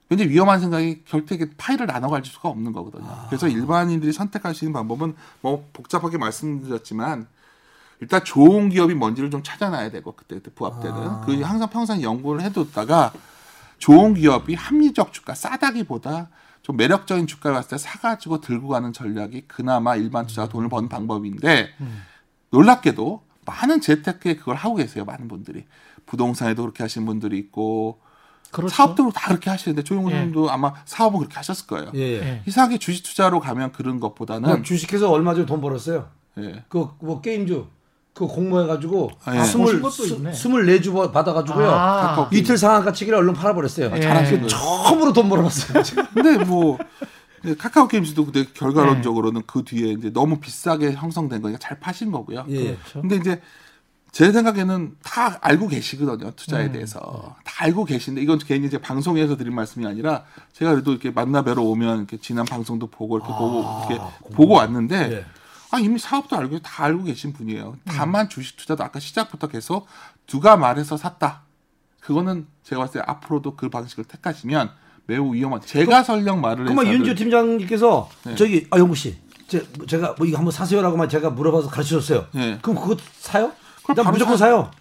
굉장히 0.09 0.31
위험한 0.31 0.59
생각이 0.59 1.03
결코 1.05 1.35
이렇게 1.35 1.53
파일을 1.55 1.85
나눠 1.85 2.09
가질 2.09 2.33
수가 2.33 2.49
없는 2.49 2.73
거거든요. 2.73 3.07
그래서 3.27 3.47
일반인들이 3.47 4.11
선택하시는 4.11 4.73
방법은 4.73 5.15
뭐 5.41 5.69
복잡하게 5.71 6.17
말씀드렸지만 6.17 7.27
일단 8.01 8.23
좋은 8.23 8.69
기업이 8.69 8.95
뭔지를 8.95 9.29
좀 9.29 9.43
찾아놔야 9.43 9.91
되고 9.91 10.13
그때 10.13 10.35
그때 10.35 10.51
부합되는 10.55 11.21
그 11.25 11.39
항상 11.41 11.69
평생 11.69 12.01
연구를 12.01 12.41
해뒀다가 12.41 13.13
좋은 13.77 14.15
기업이 14.15 14.55
합리적 14.55 15.13
주가 15.13 15.35
싸다기보다 15.35 16.29
좀 16.63 16.75
매력적인 16.77 17.27
주가를 17.27 17.55
봤을 17.55 17.69
때 17.69 17.77
사가지고 17.77 18.41
들고 18.41 18.67
가는 18.69 18.91
전략이 18.91 19.45
그나마 19.47 19.95
일반 19.95 20.25
투자가 20.25 20.49
돈을 20.49 20.69
버는 20.69 20.89
방법인데 20.89 21.69
놀랍게도 22.49 23.23
많은 23.45 23.81
재테크에 23.81 24.37
그걸 24.37 24.55
하고 24.55 24.75
계세요 24.75 25.05
많은 25.05 25.27
분들이. 25.27 25.65
부동산에도 26.05 26.63
그렇게 26.63 26.83
하시는 26.83 27.05
분들이 27.05 27.37
있고 27.37 27.99
그렇죠. 28.51 28.73
사업도 28.73 29.11
다 29.11 29.27
그렇게 29.29 29.49
하시는데 29.49 29.83
조용호 29.83 30.09
예. 30.09 30.13
선생님도 30.13 30.49
아마 30.51 30.73
사업은 30.85 31.19
그렇게 31.19 31.35
하셨을 31.35 31.67
거예요. 31.67 31.91
예. 31.95 31.99
예. 31.99 32.13
예. 32.21 32.41
이상하게 32.45 32.77
주식 32.77 33.03
투자로 33.03 33.39
가면 33.39 33.71
그런 33.71 33.99
것보다는 33.99 34.49
나 34.49 34.61
주식해서 34.61 35.11
얼마 35.11 35.33
전에 35.33 35.45
돈 35.45 35.61
벌었어요. 35.61 36.07
예. 36.39 36.63
그뭐 36.69 37.21
게임주 37.21 37.67
그 38.13 38.27
공모해가지고 38.27 39.11
아, 39.25 39.37
예. 39.37 39.43
스물. 39.43 39.81
스물네 40.33 40.81
주 40.81 40.93
받아가지고요. 40.93 41.69
아. 41.69 42.01
카카오 42.01 42.27
이틀 42.33 42.57
상한가 42.57 42.91
치기를 42.91 43.17
얼른 43.19 43.33
팔아버렸어요. 43.33 43.91
예. 43.95 44.01
잘하시는. 44.01 44.47
처음으로 44.47 45.13
돈 45.13 45.29
벌어봤어요. 45.29 45.83
근데 46.13 46.43
뭐 46.43 46.77
네, 47.43 47.55
카카오 47.55 47.87
게임즈도 47.87 48.25
근데 48.25 48.43
네. 48.43 48.49
결과론적으로는 48.53 49.43
그 49.47 49.63
뒤에 49.63 49.93
이제 49.93 50.11
너무 50.11 50.39
비싸게 50.39 50.93
형성된 50.93 51.41
거니까 51.41 51.59
잘 51.59 51.79
파신 51.79 52.11
거고요. 52.11 52.45
예. 52.49 52.75
그렇죠. 52.75 53.01
근데 53.01 53.15
이제 53.15 53.41
제 54.11 54.31
생각에는 54.31 54.95
다 55.03 55.37
알고 55.41 55.67
계시거든요 55.67 56.31
투자에 56.31 56.67
음. 56.67 56.71
대해서 56.71 57.35
다 57.43 57.65
알고 57.65 57.85
계신데 57.85 58.21
이건 58.21 58.39
괜히 58.39 58.67
이제 58.67 58.77
방송에서 58.77 59.37
드린 59.37 59.53
말씀이 59.53 59.85
아니라 59.85 60.23
제가 60.53 60.71
그래도 60.71 60.91
이렇게 60.91 61.11
만나 61.11 61.41
뵈러 61.43 61.61
오면 61.61 61.97
이렇게 61.97 62.17
지난 62.17 62.45
방송도 62.45 62.87
보고 62.87 63.17
이렇게 63.17 63.31
보고 63.31 63.85
이렇게 63.89 64.03
보고 64.35 64.53
왔는데 64.55 65.11
예. 65.11 65.25
아 65.71 65.79
이미 65.79 65.99
사업도 65.99 66.35
알고 66.35 66.59
다 66.59 66.85
알고 66.85 67.03
계신 67.03 67.31
분이에요. 67.33 67.69
음. 67.69 67.79
다만 67.85 68.27
주식 68.27 68.57
투자도 68.57 68.83
아까 68.83 68.99
시작부터 68.99 69.47
계속 69.47 69.85
누가 70.25 70.57
말해서 70.57 70.97
샀다. 70.97 71.43
그거는 71.99 72.47
제가 72.63 72.81
봤을 72.81 73.01
때 73.01 73.05
앞으로도 73.05 73.55
그 73.55 73.69
방식을 73.69 74.05
택하시면 74.05 74.71
매우 75.05 75.33
위험한. 75.33 75.61
제가 75.61 76.03
설령 76.03 76.41
말을 76.41 76.65
그러면 76.65 76.87
윤주 76.87 77.13
팀장님께서 77.15 78.09
네. 78.23 78.35
저기 78.35 78.67
아 78.71 78.79
영구 78.79 78.95
씨, 78.95 79.17
제, 79.47 79.63
제가 79.87 80.15
뭐 80.17 80.25
이거 80.25 80.37
한번 80.37 80.51
사세요라고만 80.51 81.09
제가 81.09 81.29
물어봐서 81.31 81.69
가르쳐줬어요. 81.69 82.27
예. 82.35 82.57
그럼 82.61 82.81
그거 82.81 82.97
사요? 83.19 83.51
난 83.95 84.11
무조건 84.11 84.37
사- 84.37 84.45
사요. 84.45 84.71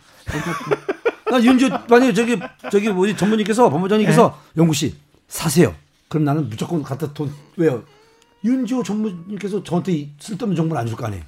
난 1.30 1.44
윤주 1.44 1.68
만약에 1.88 2.12
저기 2.12 2.38
저기 2.70 2.88
뭐지 2.90 3.16
전문님께서 3.16 3.68
법무장님께서 3.70 4.38
네. 4.54 4.60
영구 4.60 4.74
씨 4.74 4.96
사세요. 5.28 5.74
그럼 6.08 6.24
나는 6.24 6.48
무조건 6.48 6.82
갖다 6.82 7.12
돈 7.12 7.32
왜요? 7.56 7.82
윤지호 8.44 8.82
전문님께서 8.82 9.62
저한테 9.64 9.92
이 9.92 10.10
쓸데없는 10.18 10.56
정보를 10.56 10.80
안 10.80 10.86
줄 10.86 10.96
거 10.96 11.06
아니에요. 11.06 11.22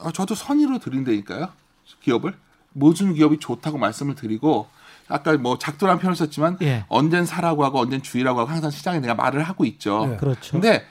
아, 0.00 0.10
저도 0.12 0.34
선의로 0.34 0.78
드린다니까요. 0.78 1.48
기업을 2.02 2.34
모든 2.72 3.14
기업이 3.14 3.38
좋다고 3.38 3.78
말씀을 3.78 4.14
드리고 4.14 4.66
아까 5.08 5.32
뭐 5.38 5.56
작두란 5.58 5.98
표현을 5.98 6.16
썼지만 6.16 6.58
예. 6.62 6.84
언젠 6.88 7.24
사라고 7.24 7.64
하고 7.64 7.78
언젠 7.80 8.02
주의라고 8.02 8.40
하고 8.40 8.50
항상 8.50 8.70
시장에 8.70 8.98
내가 9.00 9.14
말을 9.14 9.42
하고 9.42 9.64
있죠. 9.64 10.06
네. 10.06 10.16
그렇죠. 10.16 10.52
근데 10.52 10.84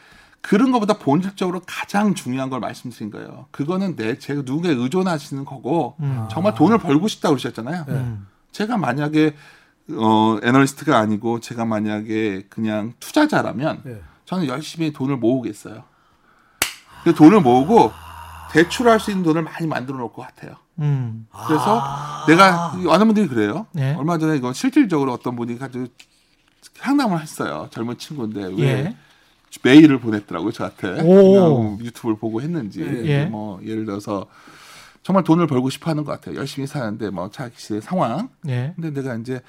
그런 0.46 0.72
것보다 0.72 1.00
본질적으로 1.00 1.62
가장 1.66 2.14
중요한 2.14 2.52
걸 2.52 2.60
말씀드린 2.60 3.10
거예요. 3.10 3.48
그거는 3.50 3.96
내 3.96 4.20
제가 4.20 4.44
누군가에 4.46 4.74
의존하시는 4.74 5.44
거고 5.44 5.96
음. 6.02 6.28
정말 6.30 6.54
돈을 6.54 6.78
벌고 6.78 7.08
싶다 7.08 7.30
고 7.30 7.36
그러셨잖아요. 7.36 7.86
음. 7.88 8.28
제가 8.52 8.78
만약에 8.78 9.36
어 9.98 10.38
애널리스트가 10.44 11.00
아니고 11.00 11.40
제가 11.40 11.66
만약에 11.66 12.46
그냥 12.48 12.94
투자자라면 13.00 13.82
예. 13.88 14.02
저는 14.26 14.46
열심히 14.46 14.94
돈을 14.94 15.18
모으겠어요. 15.18 15.84
그 17.04 17.16
돈을 17.16 17.42
모으고 17.42 17.92
대출할 18.52 19.00
수 19.00 19.10
있는 19.10 19.24
돈을 19.24 19.42
많이 19.42 19.66
만들어 19.66 19.98
놓을 19.98 20.14
것 20.14 20.22
같아요. 20.22 20.58
음. 20.78 21.28
그래서 21.48 21.84
내가 22.28 22.76
많은 22.76 23.08
분들이 23.08 23.28
그래요. 23.28 23.66
네. 23.72 23.96
얼마 23.96 24.20
전에 24.20 24.38
이거 24.38 24.54
실질적으로 24.54 25.12
어떤 25.12 25.36
분이 25.36 25.58
가지고 25.58 25.88
상담을 26.76 27.20
했어요. 27.20 27.68
젊은 27.72 27.98
친구인데 27.98 28.54
왜 28.56 28.64
예. 28.64 28.96
메일을 29.64 30.00
보냈더라고요 30.00 30.52
저한테 30.52 31.02
오. 31.02 31.78
유튜브를 31.82 32.18
보고 32.18 32.42
했는지 32.42 32.82
예. 33.06 33.26
뭐 33.26 33.60
예를 33.64 33.86
들어서 33.86 34.28
정말 35.06 35.24
돈을 35.24 35.46
벌고 35.46 35.70
싶어하는 35.70 36.04
것 36.04 36.12
같아요. 36.14 36.36
열심히 36.36 36.66
사는데 36.66 37.12
뭐 37.12 37.30
자기 37.30 37.80
상황. 37.80 38.30
예. 38.48 38.74
근데 38.76 38.90
내가 38.92 39.16
이제 39.16 39.40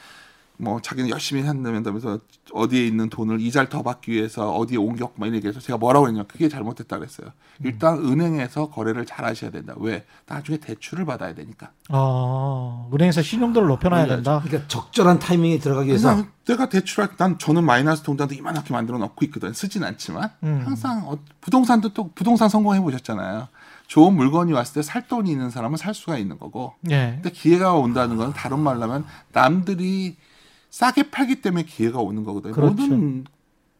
뭐 0.59 0.81
자기는 0.81 1.11
열심히 1.11 1.43
한다면서 1.43 2.21
어디에 2.53 2.87
있는 2.87 3.09
돈을 3.11 3.41
이자를 3.41 3.69
더 3.69 3.83
받기 3.83 4.11
위해서 4.13 4.51
어디에 4.53 4.79
옮겼고 4.79 5.15
막 5.17 5.27
이렇게 5.27 5.49
해서 5.49 5.61
제가 5.61 5.77
뭐라고 5.79 6.09
했냐 6.09 6.23
그게 6.25 6.49
잘못됐다 6.49 6.99
그랬어요. 6.99 7.29
일단 7.65 7.99
은행에서 7.99 8.71
거래를 8.71 9.05
잘 9.07 9.25
하셔야 9.25 9.51
된다. 9.51 9.75
왜? 9.79 10.05
나중에 10.27 10.59
대출을 10.59 11.05
받아야 11.05 11.35
되니까. 11.35 11.71
어, 11.91 12.89
은행에서 12.93 13.23
신용도를 13.23 13.69
높여놔야 13.69 14.05
올려야죠. 14.05 14.23
된다. 14.23 14.41
그러니까 14.45 14.69
적절한 14.69 15.19
타이밍에 15.19 15.59
들어가기 15.59 15.89
위해서 15.89 16.25
내가 16.47 16.69
대출할 16.69 17.17
난 17.17 17.39
저는 17.39 17.65
마이너스 17.65 18.03
통장도 18.03 18.35
이만하게 18.35 18.73
만들어 18.73 18.99
놓고 18.99 19.25
있거든. 19.27 19.53
쓰진 19.53 19.85
않지만 19.85 20.31
음. 20.43 20.63
항상 20.65 21.09
어, 21.09 21.19
부동산도 21.41 21.91
또 21.93 22.11
부동산 22.15 22.49
성공해 22.49 22.81
보셨잖아요. 22.81 23.49
좋은 23.89 24.15
물건이 24.15 24.53
왔을 24.53 24.75
때 24.75 24.83
살 24.83 25.07
돈이 25.07 25.31
있는 25.31 25.49
사람은 25.51 25.77
살 25.77 25.95
수가 25.95 26.19
있는 26.19 26.39
거고. 26.39 26.75
예. 26.91 27.13
근데 27.23 27.31
기회가 27.31 27.75
온다는 27.75 28.17
건 28.17 28.33
다른 28.33 28.59
말로 28.59 28.83
하면 28.83 29.05
남들이 29.33 30.17
싸게 30.77 31.11
팔기 31.11 31.41
때문에 31.41 31.65
기회가 31.65 32.01
오는 32.01 32.23
거거든요. 32.23 32.53
그렇죠. 32.53 32.75
모든 32.75 33.25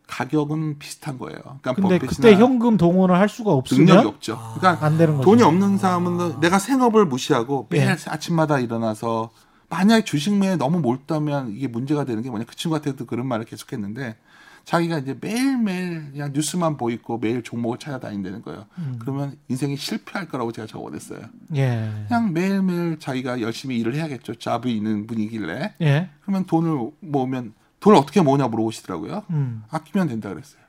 가격은 0.07 0.79
비슷한 0.79 1.19
거예요. 1.19 1.39
그러니까 1.61 1.75
근데 1.75 1.99
그때 1.99 2.35
현금 2.37 2.79
동원을 2.79 3.17
할 3.17 3.29
수가 3.29 3.51
능력이 3.51 3.61
없으면 3.61 4.07
없죠. 4.07 4.39
그러니까 4.57 4.87
안 4.87 4.97
되는 4.97 5.19
거죠. 5.19 5.25
돈이 5.29 5.43
없는 5.43 5.77
사람은 5.77 6.41
내가 6.41 6.59
생업을 6.59 7.05
무시하고 7.05 7.67
매일 7.69 7.89
예. 7.89 7.97
아침마다 8.07 8.61
일어나서 8.61 9.29
만약에 9.69 10.05
주식 10.05 10.35
매에 10.39 10.57
너무 10.57 10.81
몰두하면 10.81 11.51
이게 11.51 11.69
문제가 11.69 12.05
되는 12.05 12.23
게 12.23 12.31
뭐냐 12.31 12.47
그 12.47 12.57
친구한테도 12.57 13.05
그런 13.05 13.27
말을 13.27 13.45
계속했는데 13.45 14.17
자기가 14.67 14.99
이제 14.99 15.17
매일매일 15.21 16.11
그냥 16.11 16.33
뉴스만 16.35 16.77
보이고 16.77 17.19
매일 17.19 17.43
종목을 17.45 17.79
찾아다닌다는 17.79 18.43
거예요. 18.43 18.67
그러면 18.99 19.37
인생이 19.49 19.77
실패할 19.77 20.29
거라고 20.29 20.51
제가 20.51 20.67
적어냈어요. 20.67 21.21
예. 21.55 21.89
그냥 22.09 22.33
매일매일 22.33 22.99
자기가 22.99 23.41
열심히 23.41 23.79
일을 23.79 23.95
해야겠죠. 23.95 24.35
잡이 24.35 24.77
있는 24.77 25.07
분이길래. 25.07 25.75
예. 25.83 26.11
그러면 26.23 26.47
돈을 26.47 26.91
모으면 26.99 27.55
돈을 27.79 27.97
어떻게 27.97 28.21
모으냐 28.21 28.49
물어보시더라고요. 28.49 29.23
음. 29.31 29.63
아끼면 29.71 30.09
된다 30.09 30.31
그랬어요. 30.31 30.61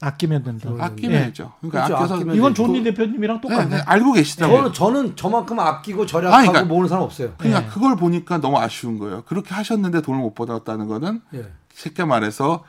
아끼면 0.00 0.42
된다. 0.44 0.70
아끼면 0.80 1.12
예. 1.20 1.24
되죠. 1.26 1.52
그러니까 1.60 1.84
그렇죠. 1.84 1.96
아껴서 1.96 2.14
아끼면 2.16 2.36
이건. 2.36 2.54
존리 2.54 2.82
대표님이랑 2.82 3.36
네, 3.42 3.48
똑같네. 3.48 3.76
네, 3.76 3.82
알고 3.84 4.12
계시더라고요. 4.14 4.72
저는 4.72 4.94
저는 5.04 5.16
저만큼 5.16 5.60
아끼고 5.60 6.06
절약하고 6.06 6.34
아니, 6.38 6.48
그러니까- 6.48 6.68
모으는 6.72 6.88
사람 6.88 7.04
없어요. 7.04 7.34
그러니까 7.36 7.64
예. 7.64 7.68
그걸 7.68 7.96
보니까 7.96 8.38
너무 8.38 8.56
아쉬운 8.58 8.98
거예요. 8.98 9.24
그렇게 9.26 9.52
하셨는데 9.54 10.00
돈을 10.00 10.18
못 10.20 10.34
받았다는 10.34 10.88
거는 10.88 11.20
예. 11.34 11.52
쉽게 11.74 12.06
말해서 12.06 12.64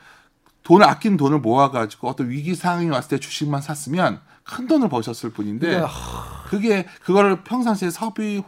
돈을 0.64 0.86
아낀 0.86 1.16
돈을 1.16 1.38
모아가지고 1.38 2.08
어떤 2.08 2.30
위기 2.30 2.54
상황이 2.54 2.88
왔을 2.88 3.10
때 3.10 3.18
주식만 3.20 3.60
샀으면 3.60 4.20
큰 4.42 4.66
돈을 4.66 4.88
버셨을 4.88 5.30
뿐인데 5.30 5.68
그러니까 5.68 5.90
그게 6.48 6.86
그거를 7.02 7.44
평상시에 7.44 7.90
섭이 7.90 8.42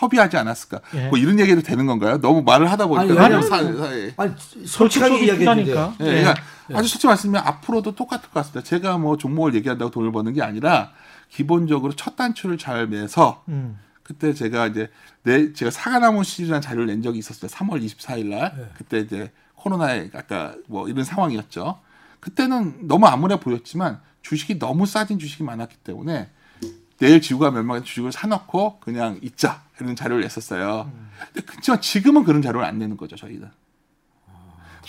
허비하지 0.00 0.36
않았을까? 0.36 0.80
예. 0.94 1.08
뭐 1.08 1.18
이런 1.18 1.38
얘기도 1.38 1.62
되는 1.62 1.86
건가요? 1.86 2.20
너무 2.20 2.42
말을 2.42 2.70
하다 2.70 2.86
보니까 2.86 3.24
아니, 3.24 3.34
아니, 3.34 3.46
사, 3.46 3.56
아니, 3.56 3.76
사, 3.76 3.96
예. 3.96 4.14
아니 4.16 4.34
솔직하게 4.66 5.24
이야기해도 5.24 5.54
돼요. 5.54 5.64
크다니까. 5.64 5.94
예, 6.00 6.06
예. 6.06 6.20
그러니까 6.22 6.42
아주 6.72 6.88
솔직히 6.88 7.06
말씀드리면 7.06 7.46
앞으로도 7.46 7.94
똑같을 7.94 8.24
것 8.30 8.34
같습니다. 8.34 8.62
제가 8.62 8.98
뭐 8.98 9.16
종목을 9.16 9.54
얘기한다고 9.54 9.90
돈을 9.92 10.10
버는 10.10 10.32
게 10.32 10.42
아니라 10.42 10.90
기본적으로 11.30 11.92
첫 11.92 12.16
단추를 12.16 12.58
잘 12.58 12.88
매서 12.88 13.44
음. 13.48 13.78
그때 14.02 14.34
제가 14.34 14.66
이제 14.66 14.90
내 15.22 15.52
제가 15.52 15.70
사과나무 15.70 16.24
시리즈라는 16.24 16.60
자료를 16.60 16.86
낸 16.86 17.02
적이 17.02 17.20
있었어요. 17.20 17.48
3월 17.50 17.82
24일 17.84 18.26
날 18.26 18.52
네. 18.56 18.70
그때 18.76 18.98
이제 18.98 19.32
코로나에 19.68 20.10
아까 20.14 20.54
뭐 20.68 20.88
이런 20.88 21.04
상황이었죠. 21.04 21.80
그때는 22.20 22.86
너무 22.86 23.06
암울해 23.06 23.40
보였지만 23.40 24.00
주식이 24.22 24.58
너무 24.58 24.84
싸진 24.86 25.18
주식이 25.18 25.42
많았기 25.42 25.76
때문에 25.78 26.30
내일 26.98 27.20
지구가 27.20 27.50
멸망해서 27.50 27.84
주식을 27.84 28.12
사놓고 28.12 28.78
그냥 28.80 29.18
있자 29.22 29.62
이런 29.80 29.96
자료를 29.96 30.22
냈었어요. 30.22 30.90
근데 31.32 31.46
그렇지만 31.46 31.80
지금은 31.80 32.24
그런 32.24 32.42
자료를 32.42 32.66
안 32.66 32.78
내는 32.78 32.96
거죠 32.96 33.16
저희는. 33.16 33.50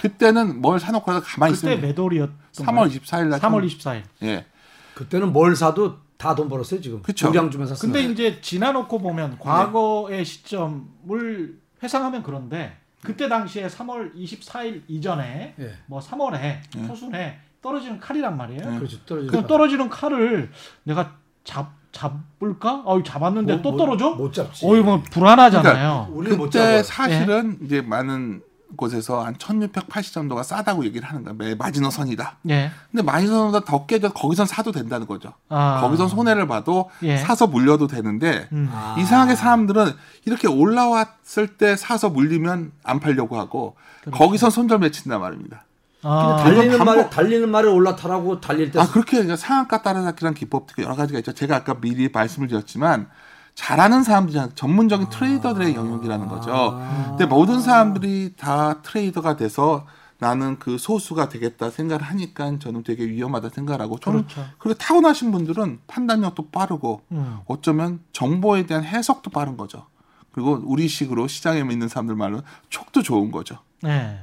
그때는 0.01 0.62
뭘 0.62 0.79
사놓고 0.79 1.05
가서 1.05 1.22
가만히 1.25 1.53
그때 1.55 1.72
있으면 1.74 1.82
매돌이었던 1.88 2.38
3월 2.53 2.91
24일 2.91 3.27
날 3.27 3.39
3월 3.39 3.65
24일. 3.65 4.03
예 4.24 4.46
그때는 4.94 5.32
뭘 5.32 5.55
사도 5.55 5.98
다 6.17 6.36
돈 6.36 6.48
벌었어요 6.50 6.82
지금. 6.82 7.01
그쵸. 7.01 7.29
우량 7.29 7.50
주면 7.50 7.67
샀으면. 7.67 7.94
근데 7.94 8.12
이제 8.12 8.41
지나놓고 8.41 9.00
보면 9.00 9.38
과거의 9.39 10.24
시점을 10.25 11.60
회상하면 11.84 12.24
그런데 12.24 12.77
그때 13.06 13.30
당시에 13.30 13.68
3월 13.68 14.14
24일 14.16 14.82
이전에 14.88 15.56
예. 15.58 15.74
뭐 15.86 16.00
3월에 16.00 16.60
초순에 16.88 17.40
떨어지는 17.62 18.00
칼이란 18.00 18.36
말이에요. 18.38 18.78
그렇죠. 18.78 19.00
떨어지니까. 19.06 19.42
그 19.42 19.48
떨어지는 19.48 19.90
칼을 19.90 20.52
내가 20.84 21.16
잡 21.44 21.74
잡을까? 21.92 22.84
어 22.86 23.02
잡았는데 23.02 23.54
뭐, 23.54 23.62
또 23.62 23.72
뭐, 23.72 23.78
떨어져? 23.80 24.12
못 24.16 24.34
잡지. 24.34 24.66
어이 24.66 24.82
뭐 24.82 25.02
불안하잖아요. 25.12 26.10
못 26.12 26.50
그때. 26.52 26.84
사실은 26.84 27.58
이제 27.64 27.82
많은 27.82 28.42
곳에서 28.75 29.24
한 29.24 29.38
1680 29.38 30.13
정도가 30.13 30.43
싸다고 30.43 30.86
얘기를 30.86 31.07
하는 31.07 31.24
거야. 31.24 31.34
매 31.38 31.55
마지노선이다. 31.55 32.38
예. 32.50 32.72
근데 32.91 33.03
마지노선보다 33.03 33.63
더 33.65 33.86
깨져 33.86 34.10
거기선 34.12 34.45
사도 34.48 34.72
된다는 34.72 35.07
거죠. 35.07 35.34
아. 35.50 35.79
거기선 35.81 36.07
손해를 36.10 36.48
봐도 36.48 36.89
예. 37.03 37.17
사서 37.17 37.48
물려도 37.48 37.88
되는데 37.88 38.50
음. 38.51 38.69
아. 38.74 38.95
이상하게 39.00 39.36
사람들은 39.36 39.91
이렇게 40.25 40.47
올라왔을 40.47 41.47
때 41.58 41.75
사서 41.75 42.10
물리면 42.10 42.71
안 42.84 42.99
팔려고 42.99 43.38
하고 43.39 43.75
그렇죠. 44.01 44.17
거기선 44.17 44.49
손절 44.49 44.80
맺힌단 44.80 45.19
말입니다. 45.21 45.63
아, 46.08 46.38
달리는 46.43 46.78
반복- 46.78 47.10
달리는 47.10 47.49
말에 47.49 47.67
올라타라고 47.67 48.39
달릴 48.39 48.71
때 48.71 48.80
아 48.80 48.88
그렇게 48.88 49.13
그러니까 49.13 49.36
상한가 49.38 49.82
따라잡기란 49.82 50.34
기법도 50.36 50.84
여러 50.84 50.95
가지가 50.95 51.17
있죠. 51.19 51.32
제가 51.34 51.56
아까 51.56 51.75
미리 51.82 52.10
말씀을 52.10 52.47
드렸지만 52.47 53.08
잘하는 53.56 54.04
사람들이 54.04 54.39
전문적인 54.54 55.10
트레이더들의 55.10 55.76
영역이라는 55.76 56.28
거죠. 56.28 56.80
근데 57.10 57.26
모든 57.26 57.62
사람들이 57.62 58.34
다 58.38 58.82
트레이더가 58.82 59.38
돼서 59.38 59.88
나는 60.18 60.60
그 60.60 60.78
소수가 60.78 61.30
되겠다 61.30 61.70
생각을 61.70 62.04
하니까 62.04 62.60
저는 62.60 62.84
되게 62.84 63.06
위험하다 63.06 63.50
생각하고 63.50 64.00
저는 64.00 64.28
그렇죠. 64.28 64.46
그리고 64.60 64.78
타고나신 64.78 65.32
분들은 65.32 65.80
판단력도 65.88 66.50
빠르고 66.52 67.02
음. 67.12 67.39
어쩌면 67.48 68.00
정보에 68.13 68.65
대한 68.65 68.84
해석도 68.84 69.32
빠른 69.32 69.58
거죠. 69.58 69.88
그리고 70.32 70.62
우리식으로 70.63 71.28
시장에 71.28 71.60
있는 71.60 71.88
사람들 71.88 72.15
말로 72.15 72.41
촉도 72.70 73.04
좋은 73.04 73.32
거죠. 73.32 73.58
네. 73.82 74.20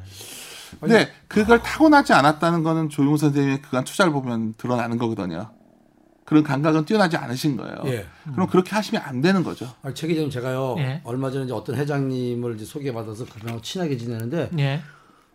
근데 0.80 1.10
그걸 1.28 1.62
타고나지 1.62 2.12
않았다는 2.14 2.62
거는 2.62 2.88
조용 2.88 3.16
선생님의 3.16 3.62
그간 3.62 3.84
투자를 3.84 4.12
보면 4.12 4.54
드러나는 4.56 4.98
거거든요. 4.98 5.50
그런 6.32 6.42
감각은 6.42 6.84
뛰어나지 6.86 7.16
않으신 7.16 7.56
거예요. 7.56 7.76
예. 7.86 8.06
그럼 8.32 8.46
그렇게 8.48 8.74
하시면 8.74 9.02
안 9.04 9.20
되는 9.20 9.42
거죠. 9.42 9.70
아, 9.82 9.92
최 9.92 10.06
기자님 10.06 10.30
제가요 10.30 10.76
예. 10.78 11.02
얼마 11.04 11.30
전에 11.30 11.44
이제 11.44 11.52
어떤 11.52 11.76
회장님을 11.76 12.56
이제 12.56 12.64
소개받아서 12.64 13.26
그분하고 13.26 13.60
친하게 13.60 13.96
지내는데 13.96 14.50
예. 14.58 14.82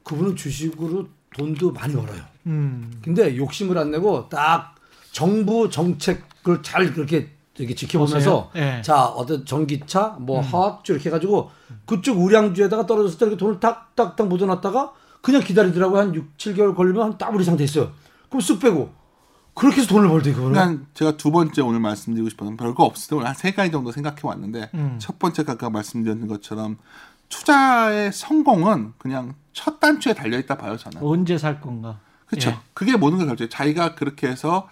그분은 0.03 0.35
주식으로 0.35 1.07
돈도 1.35 1.71
많이 1.71 1.93
벌어요. 1.93 2.21
음. 2.47 2.91
근데 3.03 3.37
욕심을 3.37 3.77
안 3.77 3.91
내고 3.91 4.27
딱 4.29 4.75
정부 5.11 5.69
정책을 5.69 6.63
잘 6.63 6.91
그렇게 6.93 7.29
이렇게 7.57 7.75
지켜보면서. 7.75 8.51
예. 8.55 8.81
자 8.83 9.05
어떤 9.05 9.45
전기차 9.45 10.17
뭐 10.19 10.41
화학주 10.41 10.93
이렇게 10.93 11.09
해가지고 11.09 11.51
그쪽 11.85 12.19
우량주에다가 12.19 12.85
떨어졌을 12.85 13.19
때 13.19 13.25
이렇게 13.25 13.37
돈을 13.37 13.59
딱딱딱 13.59 14.27
묻어놨다가 14.27 14.93
그냥 15.21 15.41
기다리더라고요 15.41 15.99
한 15.99 16.15
6, 16.15 16.37
7개월 16.37 16.75
걸리면 16.75 17.03
한 17.03 17.17
더블 17.17 17.41
이상 17.41 17.57
됐어요. 17.57 17.91
그럼 18.29 18.41
쑥 18.41 18.59
빼고 18.59 18.96
그렇게 19.57 19.81
해서 19.81 19.87
돈을 19.87 20.07
벌대 20.09 20.33
그거는. 20.33 20.53
그러니까 20.53 20.85
제가 20.93 21.17
두 21.17 21.31
번째 21.31 21.61
오늘 21.61 21.79
말씀드리고 21.79 22.29
싶은 22.29 22.45
건 22.47 22.57
별거 22.57 22.83
없을 22.83 23.09
때 23.09 23.15
오늘 23.15 23.27
한 23.27 23.35
세 23.35 23.51
가지 23.51 23.71
정도 23.71 23.91
생각해 23.91 24.19
왔는데 24.23 24.69
음. 24.73 24.97
첫 24.99 25.17
번째가 25.19 25.53
아까 25.53 25.69
말씀드린 25.69 26.27
것처럼 26.27 26.77
투자의 27.29 28.11
성공은 28.13 28.93
그냥 28.97 29.33
첫 29.53 29.79
단추에 29.79 30.13
달려 30.13 30.37
있다 30.39 30.57
봐요 30.57 30.77
저는. 30.77 31.01
언제 31.01 31.37
살 31.37 31.59
건가? 31.59 31.99
그렇죠. 32.27 32.51
예. 32.51 32.57
그게 32.73 32.95
모든 32.97 33.17
걸 33.17 33.27
결정해. 33.27 33.49
자기가 33.49 33.95
그렇게 33.95 34.27
해서 34.27 34.69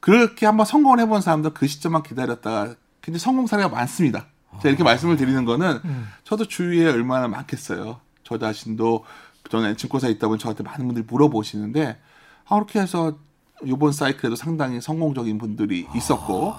그렇게 0.00 0.46
한번 0.46 0.66
성공을 0.66 1.00
해본 1.00 1.20
사람들 1.20 1.54
그 1.54 1.66
시점만 1.66 2.02
기다렸다가 2.02 2.74
근데 3.00 3.18
성공 3.18 3.46
사례가 3.46 3.68
많습니다. 3.68 4.26
제가 4.58 4.68
이렇게 4.68 4.84
말씀을 4.84 5.16
드리는 5.16 5.44
거는 5.44 5.80
음. 5.84 6.08
저도 6.24 6.46
주위에 6.46 6.86
얼마나 6.88 7.26
많겠어요. 7.28 8.00
저 8.24 8.38
자신도 8.38 9.04
전에 9.50 9.76
증권사에 9.76 10.10
있다 10.12 10.28
보니 10.28 10.38
저한테 10.38 10.62
많은 10.62 10.86
분들이 10.86 11.04
물어보시는데 11.08 11.98
아, 12.46 12.54
그렇게 12.54 12.80
해서 12.80 13.18
이번 13.64 13.92
사이클에도 13.92 14.36
상당히 14.36 14.80
성공적인 14.80 15.38
분들이 15.38 15.86
있었고 15.94 16.54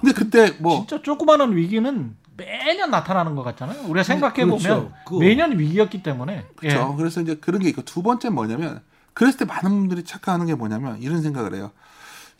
근데 0.00 0.12
그때 0.12 0.50
뭐 0.60 0.78
진짜 0.86 1.02
조그마한 1.02 1.56
위기는 1.56 2.14
매년 2.36 2.90
나타나는 2.90 3.34
것 3.34 3.42
같잖아요. 3.44 3.82
우리가 3.84 4.02
생각해 4.02 4.44
보면 4.44 4.58
그렇죠. 4.58 4.92
그- 5.06 5.14
매년 5.18 5.58
위기였기 5.58 6.02
때문에. 6.02 6.44
그렇죠. 6.56 6.90
예. 6.92 6.96
그래서 6.96 7.22
이제 7.22 7.34
그런 7.36 7.62
게 7.62 7.68
있고 7.70 7.82
두 7.82 8.02
번째 8.02 8.28
뭐냐면 8.28 8.82
그랬을 9.14 9.38
때 9.38 9.44
많은 9.46 9.70
분들이 9.70 10.04
착각하는 10.04 10.44
게 10.46 10.54
뭐냐면 10.54 11.00
이런 11.00 11.22
생각을 11.22 11.54
해요. 11.54 11.70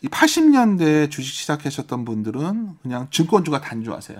이 0.02 0.09
80년대에 0.09 1.11
주식 1.11 1.33
시작하셨던 1.35 2.05
분들은 2.05 2.76
그냥 2.83 3.09
증권주가 3.11 3.62
단주하세요. 3.62 4.18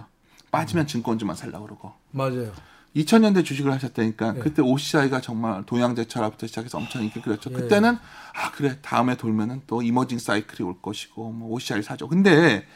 빠지면 0.51 0.87
증권주만 0.87 1.37
살려고 1.37 1.67
그러고. 1.67 1.93
맞아요. 2.13 2.51
2000년대 2.97 3.45
주식을 3.45 3.71
하셨다니까 3.73 4.33
네. 4.33 4.41
그때 4.41 4.63
OCI가 4.63 5.21
정말 5.21 5.65
동양제철부터 5.67 6.47
시작해서 6.47 6.79
엄청 6.79 7.03
인기 7.03 7.21
끌었죠. 7.21 7.51
예. 7.53 7.55
그때는 7.55 7.99
아 8.35 8.51
그래 8.53 8.79
다음에 8.81 9.17
돌면은 9.17 9.63
또 9.67 9.83
이머징 9.83 10.19
사이클이 10.19 10.67
올 10.67 10.81
것이고 10.81 11.31
뭐 11.31 11.53
OCI 11.53 11.83
사죠. 11.83 12.09
근데 12.09 12.67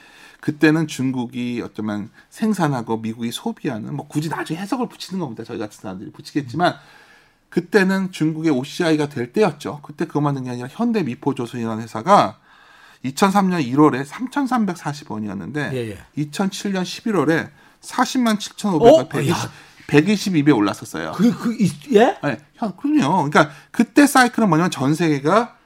그때는 0.40 0.86
중국이 0.86 1.62
어쩌면 1.64 2.10
생산하고 2.28 2.98
미국이 2.98 3.32
소비하는 3.32 3.94
뭐 3.94 4.06
굳이 4.08 4.28
나중에 4.28 4.58
해석을 4.60 4.88
붙이는 4.88 5.20
겁니다. 5.20 5.44
저희 5.44 5.58
같은 5.58 5.78
사람들이 5.80 6.12
붙이겠지만 6.12 6.74
그때는 7.48 8.12
중국의 8.12 8.52
OCI가 8.52 9.08
될 9.08 9.32
때였죠. 9.32 9.80
그때 9.82 10.06
그거 10.06 10.20
만든 10.20 10.44
게 10.44 10.50
아니라 10.50 10.68
현대 10.70 11.02
미포조선이라는 11.02 11.82
회사가 11.82 12.38
2003년 13.04 13.66
1월에 13.66 14.04
3,340원이었는데 14.06 15.72
예, 15.72 15.90
예. 15.90 15.98
2007년 16.22 16.82
11월에 16.82 17.50
40만 17.80 18.38
7,500원 18.38 19.04
어? 19.04 19.08
120, 19.08 19.32
야. 19.32 19.50
122배 19.90 20.56
올랐었어요. 20.56 21.12
그, 21.16 21.30
그, 21.36 21.54
이- 21.58 21.70
예? 21.94 22.16
네, 22.22 22.38
현, 22.54 22.76
그럼요. 22.76 23.28
그러니까 23.30 23.50
그때 23.70 24.06
사이클은 24.06 24.48
뭐냐면 24.48 24.70
전 24.70 24.94
세계가 24.94 25.56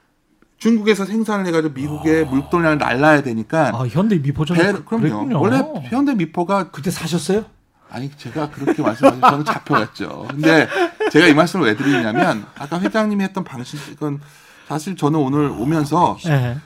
중국에서 0.57 1.05
생산을 1.05 1.45
해가지고 1.47 1.73
미국에 1.73 2.23
물동량을 2.23 2.77
날라야 2.77 3.21
되니까 3.23 3.71
아 3.73 3.85
현대 3.87 4.17
미포전 4.17 4.57
배, 4.57 4.63
그럼요. 4.71 4.85
그랬군요. 4.99 5.39
원래 5.41 5.61
현대 5.85 6.13
미포가 6.15 6.71
그때 6.71 6.89
사셨어요? 6.91 7.45
아니 7.89 8.09
제가 8.17 8.49
그렇게 8.49 8.81
말씀하시면 8.81 9.21
저는 9.29 9.45
잡혀갔죠. 9.45 10.27
근데 10.31 10.67
제가 11.11 11.27
이 11.27 11.33
말씀을 11.33 11.67
왜 11.67 11.75
드리냐면 11.75 12.45
아까 12.57 12.79
회장님이 12.79 13.23
했던 13.25 13.43
방식은 13.43 14.19
사실 14.67 14.95
저는 14.95 15.19
오늘 15.19 15.49
오면서 15.49 16.17
예. 16.27 16.57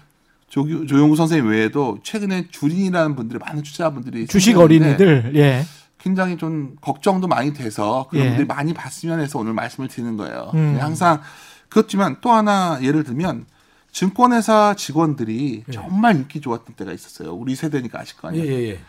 조, 0.50 0.64
조용구 0.86 1.16
선생님 1.16 1.50
외에도 1.52 2.00
최근에 2.04 2.48
주린이라는 2.50 3.16
분들이 3.16 3.38
많은 3.40 3.62
투자분들이 3.64 4.28
주식 4.28 4.58
어린이들 4.58 5.34
예. 5.36 5.66
굉장히 6.00 6.38
좀 6.38 6.76
걱정도 6.82 7.28
많이 7.28 7.54
돼서 7.54 8.08
그런 8.10 8.24
예. 8.24 8.30
분들이 8.30 8.48
많이 8.48 8.74
봤으면 8.74 9.20
해서 9.20 9.38
오늘 9.38 9.54
말씀을 9.54 9.90
드리는 9.90 10.18
거예요. 10.18 10.52
음. 10.54 10.74
네, 10.76 10.80
항상 10.80 11.22
그렇지만 11.68 12.18
또 12.22 12.32
하나 12.32 12.80
예를 12.82 13.04
들면 13.04 13.46
증권회사 13.92 14.76
직원들이 14.76 15.66
정말 15.72 16.16
인기 16.16 16.42
좋았던 16.42 16.76
때가 16.76 16.94
있었어요. 16.94 17.34
우리 17.34 17.56
세대니까 17.56 18.00
아실 18.00 18.18
거 18.18 18.34
예, 18.34 18.40
아니에요. 18.40 18.54
예, 18.54 18.70
예. 18.70 18.80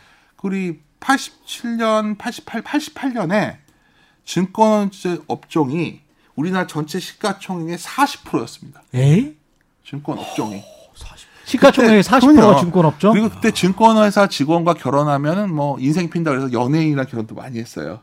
우리 0.43 0.81
87년, 1.01 2.17
88, 2.17 2.63
88년에 2.63 3.57
증권 4.25 4.91
업종이 5.27 6.01
우리나라 6.37 6.67
전체 6.67 7.01
시가총액의 7.01 7.77
40%였습니다. 7.79 8.83
에? 8.95 9.35
증권 9.85 10.19
업종이. 10.19 10.63
시가총액의 11.51 12.03
그때 12.03 12.17
40%가 12.17 12.33
그럼요. 12.33 12.61
증권업종? 12.61 13.13
그리고 13.13 13.29
그때 13.29 13.51
증권회사 13.51 14.29
직원과 14.29 14.75
결혼하면은 14.75 15.53
뭐 15.55 15.77
인생 15.81 16.09
핀다 16.11 16.31
그래서 16.31 16.53
연예인이랑 16.53 17.07
결혼도 17.07 17.35
많이 17.35 17.59
했어요. 17.59 18.01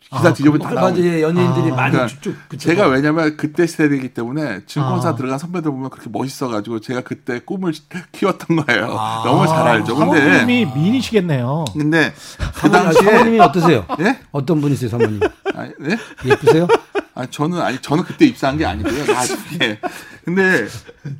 기사 0.00 0.28
아, 0.28 0.32
뒤져보면 0.34 0.60
다 0.60 0.74
맞아, 0.74 0.80
나오고. 0.88 1.00
예, 1.02 1.22
연예인들이 1.22 1.72
아. 1.72 1.74
많이 1.74 1.92
그러니까 1.92 2.06
쭉쭉 2.08 2.36
그쵸. 2.48 2.68
제가 2.68 2.86
왜냐면 2.88 3.34
그때 3.38 3.66
세대이기 3.66 4.10
때문에 4.12 4.60
증권사 4.66 5.10
아. 5.10 5.14
들어간 5.14 5.38
선배들 5.38 5.70
보면 5.70 5.88
그렇게 5.88 6.10
멋있어가지고 6.12 6.80
제가 6.80 7.00
그때 7.00 7.40
꿈을 7.40 7.72
키웠던 8.12 8.58
거예요. 8.58 8.94
아. 8.98 9.22
너무 9.24 9.46
잘 9.46 9.66
알죠. 9.66 9.96
근데 9.96 10.20
사모님이 10.20 10.66
미인이시겠네요. 10.74 11.64
근데 11.72 12.12
그 12.54 12.66
아, 12.66 12.70
당시에 12.70 13.10
사모님이 13.10 13.40
어떠세요? 13.40 13.86
예? 14.00 14.18
어떤 14.32 14.60
분이세요, 14.60 14.90
사모님? 14.90 15.20
아니, 15.54 15.70
네? 15.80 15.96
예쁘세요? 16.26 16.68
아 17.14 17.24
저는 17.26 17.60
아니 17.62 17.78
저는 17.80 18.04
그때 18.04 18.26
입사한 18.26 18.58
게 18.58 18.66
아니고요. 18.66 19.06
나중에. 19.06 19.78
근데 20.26 20.66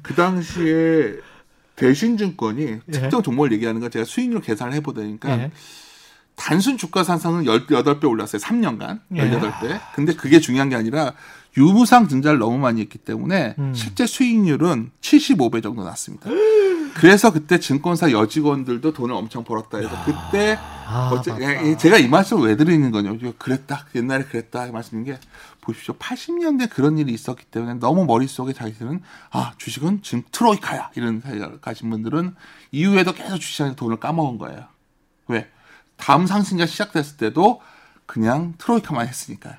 그 0.02 0.14
당시에 0.14 1.14
대신증권이 1.76 2.80
특정 2.90 3.22
종목을 3.22 3.52
얘기하는 3.52 3.80
거 3.80 3.88
제가 3.88 4.04
수익률 4.04 4.40
계산을 4.40 4.74
해보다니까 4.74 5.30
예. 5.30 5.50
단순 6.35 6.76
주가 6.78 7.04
상승은 7.04 7.44
18배 7.44 8.04
올랐어요. 8.08 8.40
3년간. 8.40 9.00
예. 9.16 9.30
18배. 9.30 9.80
근데 9.94 10.14
그게 10.14 10.40
중요한 10.40 10.68
게 10.68 10.76
아니라 10.76 11.12
유무상 11.56 12.08
증자를 12.08 12.38
너무 12.38 12.58
많이 12.58 12.80
했기 12.80 12.98
때문에 12.98 13.54
음. 13.58 13.74
실제 13.74 14.06
수익률은 14.06 14.90
75배 15.00 15.62
정도 15.62 15.85
났습니다. 15.85 16.30
그래서 16.94 17.32
그때 17.32 17.58
증권사 17.58 18.11
여직원들도 18.11 18.92
돈을 18.92 19.14
엄청 19.14 19.44
벌었다 19.44 19.78
해서 19.78 19.90
그때 20.04 20.58
아, 20.87 21.11
어째-. 21.12 21.32
예, 21.40 21.76
제가 21.76 21.96
이 21.96 22.06
말씀을 22.06 22.48
왜 22.48 22.56
드리는 22.56 22.90
거냐면 22.90 23.32
그랬다 23.38 23.87
옛날에 23.94 24.24
그랬다 24.24 24.66
이 24.66 24.72
말씀인 24.72 25.04
게 25.04 25.18
보십시오 25.62 25.94
80년대 25.94 26.68
그런 26.68 26.98
일이 26.98 27.12
있었기 27.14 27.46
때문에 27.46 27.75
너무 27.75 28.05
머릿속에 28.05 28.53
자기들은 28.53 29.01
아 29.31 29.53
주식은 29.57 30.03
지금 30.03 30.22
트로이카야 30.31 30.90
이런 30.96 31.20
생각을 31.20 31.61
가신 31.62 31.88
분들은 31.88 32.35
이후에도 32.72 33.12
계속 33.12 33.38
주식시장에 33.38 33.77
돈을 33.77 33.98
까먹은 33.98 34.37
거예요 34.38 34.66
왜 35.29 35.48
다음 35.96 36.27
상승가 36.27 36.66
시작됐을 36.66 37.16
때도 37.16 37.61
그냥 38.07 38.55
트로이카만 38.59 39.07
했으니까요 39.09 39.55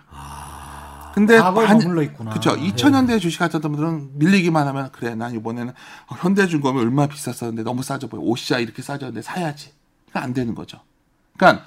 근데 1.16 1.38
과거에 1.38 1.68
반- 1.68 1.78
머물러 1.78 2.02
있구나. 2.02 2.32
그렇죠. 2.32 2.56
2000년대 2.56 3.22
주식 3.22 3.40
하셨던 3.40 3.72
분들은 3.72 4.18
밀리기만 4.18 4.68
하면 4.68 4.92
그래 4.92 5.14
난 5.14 5.32
이번에는 5.36 5.72
어, 6.08 6.16
현대중공업이 6.16 6.80
얼마 6.84 7.06
비쌌었는데 7.06 7.62
너무 7.62 7.84
싸져 7.84 8.08
보여. 8.08 8.20
OCI 8.22 8.64
이렇게 8.64 8.82
싸졌는데 8.82 9.22
사야지. 9.22 9.74
그러니까 10.10 10.24
안 10.26 10.34
되는 10.34 10.56
거죠. 10.56 10.80
그러니까 11.38 11.66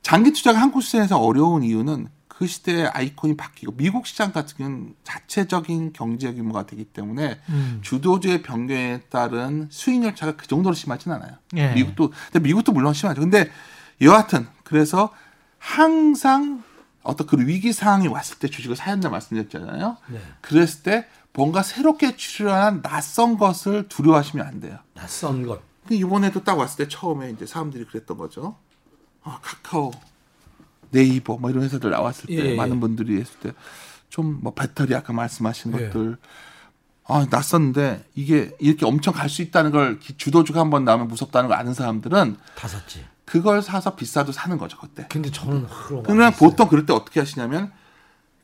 장기 0.00 0.32
투자가 0.32 0.58
한국 0.62 0.80
시장에서 0.82 1.18
어려운 1.18 1.62
이유는 1.62 2.08
그 2.38 2.46
시대의 2.46 2.86
아이콘이 2.86 3.36
바뀌고 3.36 3.72
미국 3.72 4.06
시장 4.06 4.30
같은 4.30 4.56
경우는 4.56 4.94
자체적인 5.02 5.92
경제 5.92 6.32
규모가 6.32 6.66
되기 6.66 6.84
때문에 6.84 7.40
음. 7.48 7.80
주도주의 7.82 8.42
변경에 8.42 9.00
따른 9.10 9.66
수익률 9.72 10.14
차가 10.14 10.36
그 10.36 10.46
정도로 10.46 10.72
심하진 10.72 11.10
않아요. 11.10 11.32
예. 11.56 11.72
미국도 11.72 12.12
근데 12.30 12.38
미국도 12.38 12.70
물론 12.70 12.94
심하죠. 12.94 13.22
근데 13.22 13.50
여하튼 14.00 14.46
그래서 14.62 15.12
항상 15.58 16.62
어떤 17.02 17.26
그 17.26 17.44
위기 17.44 17.72
상황이 17.72 18.06
왔을 18.06 18.38
때 18.38 18.46
주식을 18.46 18.76
사야 18.76 18.92
한다 18.92 19.08
말씀드렸잖아요. 19.08 19.96
네. 20.06 20.20
그랬을 20.40 20.84
때 20.84 21.08
뭔가 21.32 21.64
새롭게 21.64 22.14
출현한 22.14 22.82
낯선 22.82 23.36
것을 23.36 23.88
두려워하시면 23.88 24.46
안 24.46 24.60
돼요. 24.60 24.78
낯선 24.94 25.44
것. 25.44 25.60
그 25.88 25.94
이번에도 25.94 26.44
딱 26.44 26.56
왔을 26.56 26.84
때 26.84 26.88
처음에 26.88 27.30
이제 27.30 27.46
사람들이 27.46 27.86
그랬던 27.86 28.16
거죠. 28.16 28.54
아, 29.24 29.40
카카오, 29.42 29.90
네이버 30.90 31.36
뭐 31.38 31.50
이런 31.50 31.62
회사들 31.64 31.90
나왔을 31.90 32.26
때 32.26 32.34
예, 32.34 32.50
예. 32.52 32.56
많은 32.56 32.80
분들이 32.80 33.20
했을 33.20 33.38
때 33.40 33.52
좀 34.10 34.38
뭐 34.42 34.54
배터리 34.54 34.94
아까 34.94 35.12
말씀하신 35.12 35.74
예. 35.78 35.86
것들 35.88 36.16
아 37.06 37.26
낯섰는데 37.30 38.04
이게 38.14 38.54
이렇게 38.58 38.84
엄청 38.86 39.12
갈 39.14 39.28
수 39.28 39.42
있다는 39.42 39.70
걸 39.70 39.98
기- 39.98 40.16
주도주가 40.16 40.60
한번 40.60 40.84
나오면 40.84 41.08
무섭다는 41.08 41.48
걸 41.48 41.58
아는 41.58 41.74
사람들은 41.74 42.36
다 42.54 42.68
샀지. 42.68 43.04
그걸 43.26 43.60
사서 43.60 43.94
비싸도 43.96 44.32
사는 44.32 44.56
거죠 44.56 44.78
그때. 44.78 45.06
근데 45.10 45.30
저는 45.30 45.66
그런 45.66 46.02
거 46.02 46.02
그러면. 46.04 46.32
보통 46.32 46.68
그럴 46.68 46.86
때 46.86 46.94
어떻게 46.94 47.20
하시냐면 47.20 47.70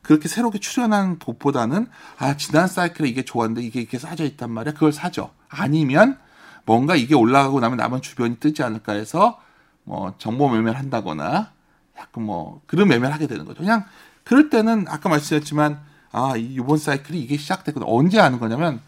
그렇게 0.03 0.29
새롭게 0.29 0.59
출연한 0.61 1.19
곳보다는 1.19 1.87
아 2.19 2.37
지난 2.37 2.69
사이클에 2.69 3.09
이게 3.09 3.25
좋았는데 3.25 3.63
이게 3.63 3.81
이렇게 3.81 3.99
싸져 3.99 4.25
있단 4.25 4.51
말이야 4.51 4.75
그걸 4.75 4.93
사죠 4.93 5.31
아니면 5.49 6.19
뭔가 6.67 6.95
이게 6.97 7.15
올라가고 7.15 7.61
나면 7.61 7.79
남은 7.79 8.03
주변이 8.03 8.37
뜨지 8.37 8.63
않을까 8.63 8.93
해서 8.93 9.41
뭐 9.85 10.13
정보 10.19 10.51
매매를 10.51 10.79
한다거나 10.79 11.53
약간 11.99 12.25
뭐 12.25 12.61
그런 12.67 12.89
매매를 12.89 13.13
하게 13.15 13.27
되는 13.27 13.45
거죠 13.45 13.61
그냥 13.61 13.85
그럴 14.25 14.51
때는 14.51 14.87
아까 14.89 15.09
말씀드렸지만 15.09 15.81
아 16.13 16.37
이- 16.37 16.55
이번 16.55 16.79
사이클이 16.79 17.19
이게 17.21 17.37
시작됐거든 17.37 17.87
언제 17.89 18.19
하는 18.21 18.39
거냐면 18.39 18.81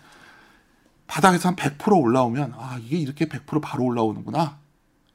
바닥에서 1.06 1.48
한 1.50 1.56
100% 1.56 2.00
올라오면 2.02 2.54
아 2.56 2.78
이게 2.82 2.96
이렇게 2.96 3.26
100% 3.26 3.60
바로 3.62 3.84
올라오는구나 3.84 4.56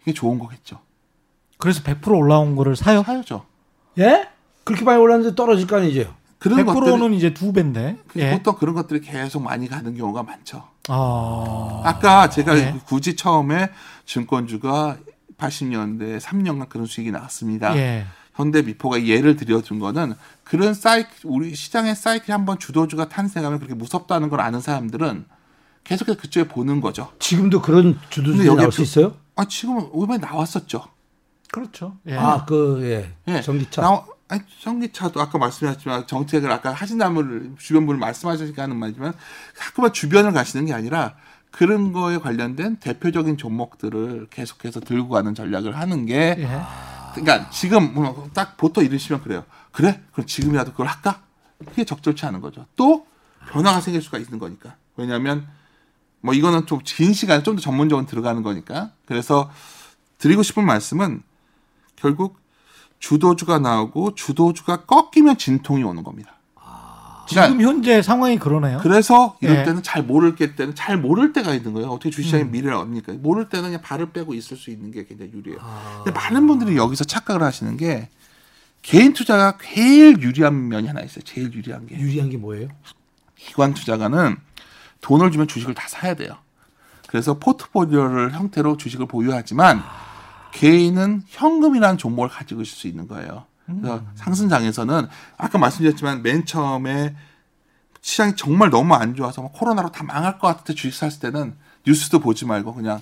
이게 0.02 0.14
좋은 0.14 0.40
거겠죠 0.40 0.80
그래서 1.58 1.82
100% 1.84 2.18
올라온 2.18 2.56
거를 2.56 2.76
사요? 2.76 3.04
사야죠 3.04 3.46
예? 4.00 4.28
그렇게 4.64 4.86
많이 4.86 5.00
올랐는데 5.02 5.36
떨어질 5.36 5.68
거 5.68 5.78
아니죠? 5.78 6.14
그런 6.40 6.66
것들이 6.66 6.86
100%는 6.86 7.14
이제 7.14 7.34
두 7.34 7.52
배인데. 7.54 7.98
그 8.08 8.20
예. 8.20 8.32
보통 8.32 8.56
그런 8.56 8.74
것들이 8.74 9.02
계속 9.02 9.42
많이 9.44 9.68
가는 9.68 9.96
경우가 9.96 10.24
많죠. 10.24 10.64
아. 10.88 11.82
아까 11.84 12.30
제가 12.30 12.54
네. 12.56 12.80
굳이 12.86 13.16
처음에 13.16 13.70
증권주가 14.06 14.98
80년대 15.46 16.20
3년간 16.20 16.70
그런 16.70 16.86
수익이 16.86 17.12
나왔습니다. 17.12 17.76
예. 17.76 18.06
현대 18.36 18.62
미포가 18.62 19.06
예를 19.06 19.36
들어준 19.36 19.80
거는 19.80 20.14
그런 20.44 20.74
사이클 20.74 21.10
우리 21.26 21.54
시장의 21.54 21.96
사이클이 21.96 22.32
한번 22.32 22.60
주도주가 22.60 23.10
탄생하면 23.10 23.60
그렇게 23.60 23.74
무섭다는 23.76 24.30
걸 24.30 24.40
아는 24.40 24.62
사람들은 24.62 25.26
계속해서 25.84 26.18
그쪽에 26.20 26.48
보는 26.48 26.80
거죠. 26.80 27.12
지금도 27.20 27.62
그런 27.62 28.00
여기 28.46 28.56
나올 28.56 28.72
수 28.72 28.78
그- 28.78 28.84
있어요? 28.84 29.16
아 29.36 29.46
지금은 29.46 29.88
이번에 29.96 30.18
나왔었죠. 30.20 30.86
그렇죠. 31.52 31.98
예. 32.08 32.16
아, 32.16 32.46
그, 32.46 32.80
예. 32.84 33.14
예. 33.34 33.42
전기차. 33.42 33.82
나와- 33.82 34.06
아니, 34.30 34.42
전기차도 34.62 35.20
아까 35.20 35.38
말씀하셨지만 35.38 36.08
정책을 36.08 36.50
아까 36.50 36.72
하신다물 36.72 37.52
주변 37.60 37.86
분을 37.86 38.00
말씀하시니까 38.00 38.64
하는 38.64 38.78
말이지만 38.78 39.12
자꾸만 39.58 39.92
주변을 39.92 40.32
가시는 40.32 40.66
게 40.68 40.74
아니라 40.74 41.16
그런 41.52 41.92
거에 41.94 42.18
관련된 42.18 42.78
대표적인 42.78 43.38
종목들을 43.38 44.28
계속해서 44.30 44.80
들고 44.80 45.10
가는 45.10 45.36
전략을 45.36 45.78
하는 45.78 46.06
게 46.06 46.36
예. 46.38 46.62
그러니까 47.14 47.50
지금 47.50 47.94
뭐딱 47.94 48.58
보통 48.58 48.84
이러시면 48.86 49.22
그래요. 49.22 49.44
그래? 49.72 50.02
그럼 50.14 50.26
지금이라도 50.26 50.72
그걸 50.72 50.88
할까? 50.88 51.22
그게 51.60 51.84
적절치 51.84 52.26
않은 52.26 52.42
거죠. 52.42 52.66
또 52.76 53.06
변화가 53.52 53.82
생길 53.82 54.02
수가 54.02 54.18
있는 54.18 54.40
거니까. 54.40 54.76
왜냐하면 54.96 55.48
뭐 56.22 56.34
이거는 56.34 56.66
좀 56.66 56.80
긴 56.84 57.14
시간 57.14 57.44
좀더 57.44 57.62
전문적으로 57.62 58.08
들어가는 58.08 58.42
거니까. 58.44 58.92
그래서 59.06 59.52
드리고 60.20 60.44
싶은 60.44 60.66
말씀은 60.66 61.22
결국 61.96 62.40
주도주가 63.00 63.60
나오고 63.60 64.16
주도주가 64.16 64.86
꺾이면 64.86 65.38
진통이 65.38 65.84
오는 65.84 66.04
겁니다. 66.04 66.36
지금 67.32 67.62
현재 67.62 68.02
상황이 68.02 68.38
그러네요. 68.38 68.80
그래서 68.82 69.38
이럴 69.42 69.58
예. 69.58 69.64
때는 69.64 69.84
잘 69.84 70.04
모를 70.04 70.36
게 70.36 70.56
때는 70.56 70.76
잘 70.76 70.98
모를 70.98 71.34
때가 71.34 71.54
있는 71.54 71.74
거예요. 71.74 71.90
어떻게 71.90 72.10
주식시장의 72.10 72.46
음. 72.48 72.52
미래를 72.52 72.76
압니까? 72.76 73.14
모를 73.14 73.50
때는 73.50 73.70
그냥 73.70 73.82
발을 73.82 74.12
빼고 74.12 74.34
있을 74.34 74.58
수 74.58 74.70
있는 74.70 74.92
게 74.92 75.06
굉장히 75.06 75.32
유리해요. 75.34 75.60
근데 76.04 76.12
많은 76.12 76.48
분들이 76.48 76.78
여기서 76.78 77.04
착각을 77.04 77.44
하시는 77.44 77.78
게 77.78 78.10
개인 78.82 79.14
투자가 79.14 79.58
제일 79.62 80.22
유리한 80.22 80.68
면이 80.68 80.88
하나 80.88 81.02
있어요. 81.02 81.24
제일 81.24 81.54
유리한 81.54 81.86
게 81.88 81.98
유리한 81.98 82.30
게 82.30 82.38
뭐예요? 82.38 82.68
기관 83.36 83.74
투자가는 83.74 84.38
돈을 85.02 85.32
주면 85.32 85.48
주식을 85.48 85.74
다 85.74 85.88
사야 85.88 86.14
돼요. 86.14 86.38
그래서 87.08 87.38
포트폴리오를 87.38 88.32
형태로 88.34 88.78
주식을 88.78 89.06
보유하지만 89.08 89.84
개인은 90.54 91.24
현금이라는 91.28 91.98
종목을 91.98 92.30
가지고 92.30 92.62
있을 92.62 92.78
수 92.78 92.88
있는 92.88 93.08
거예요. 93.08 93.46
그래서 93.80 94.04
상승장에서는 94.16 95.08
아까 95.38 95.58
말씀드렸지만 95.58 96.24
맨 96.24 96.46
처음에 96.46 97.16
시장이 98.02 98.36
정말 98.36 98.70
너무 98.70 98.94
안 98.96 99.16
좋아서 99.16 99.42
막 99.42 99.54
코로나로 99.54 99.92
다 99.92 100.04
망할 100.04 100.40
것 100.40 100.48
같을 100.48 100.64
때 100.66 100.74
주식 100.74 100.98
샀을 100.98 101.20
때는 101.20 101.56
뉴스도 101.86 102.20
보지 102.20 102.46
말고 102.46 102.74
그냥 102.74 103.02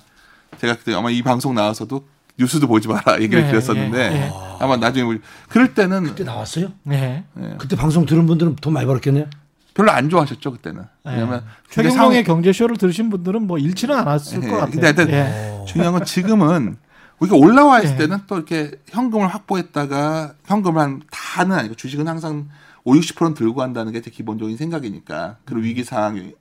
제가 0.59 0.75
그때 0.75 0.93
아마 0.93 1.09
이 1.09 1.21
방송 1.21 1.55
나와서도 1.55 2.05
뉴스도 2.37 2.67
보지 2.67 2.87
마라 2.87 3.19
얘기를 3.21 3.43
예, 3.43 3.47
드렸었는데 3.47 3.97
예, 3.99 4.15
예. 4.15 4.31
아마 4.59 4.77
나중에 4.77 5.03
우리 5.05 5.19
그럴 5.49 5.73
때는 5.73 6.03
그때 6.03 6.23
나왔어요? 6.23 6.71
예. 6.91 7.23
예, 7.37 7.55
그때 7.57 7.75
방송 7.75 8.05
들은 8.05 8.25
분들은 8.25 8.55
돈 8.57 8.73
많이 8.73 8.85
벌었겠네요? 8.85 9.25
별로 9.73 9.91
안 9.91 10.09
좋아하셨죠 10.09 10.51
그때는 10.51 10.83
예. 11.05 11.11
왜냐면 11.11 11.43
최경영의 11.69 12.23
경제 12.23 12.51
쇼를 12.51 12.77
들으신 12.77 13.09
분들은 13.09 13.45
뭐 13.45 13.57
잃지는 13.57 13.95
않았을 13.95 14.43
예, 14.43 14.47
것 14.47 14.57
같아요. 14.57 14.71
근데 14.71 14.87
하여튼 14.87 15.09
예. 15.09 15.65
중요한 15.65 15.93
건 15.93 16.05
지금은 16.05 16.77
이게 17.21 17.35
올라와 17.35 17.81
있을 17.81 17.95
예. 17.95 17.97
때는 17.97 18.19
또 18.27 18.35
이렇게 18.37 18.71
현금을 18.89 19.27
확보했다가 19.27 20.33
현금을 20.45 20.81
한 20.81 21.01
다는 21.11 21.57
아니고 21.57 21.75
주식은 21.75 22.07
항상 22.07 22.47
5, 22.85 22.93
60%는 22.93 23.33
들고 23.33 23.55
간다는 23.55 23.91
게 23.91 24.01
제 24.01 24.09
기본적인 24.09 24.55
생각이니까 24.57 25.37
그런 25.45 25.63
위기 25.63 25.83
상황이 25.83 26.33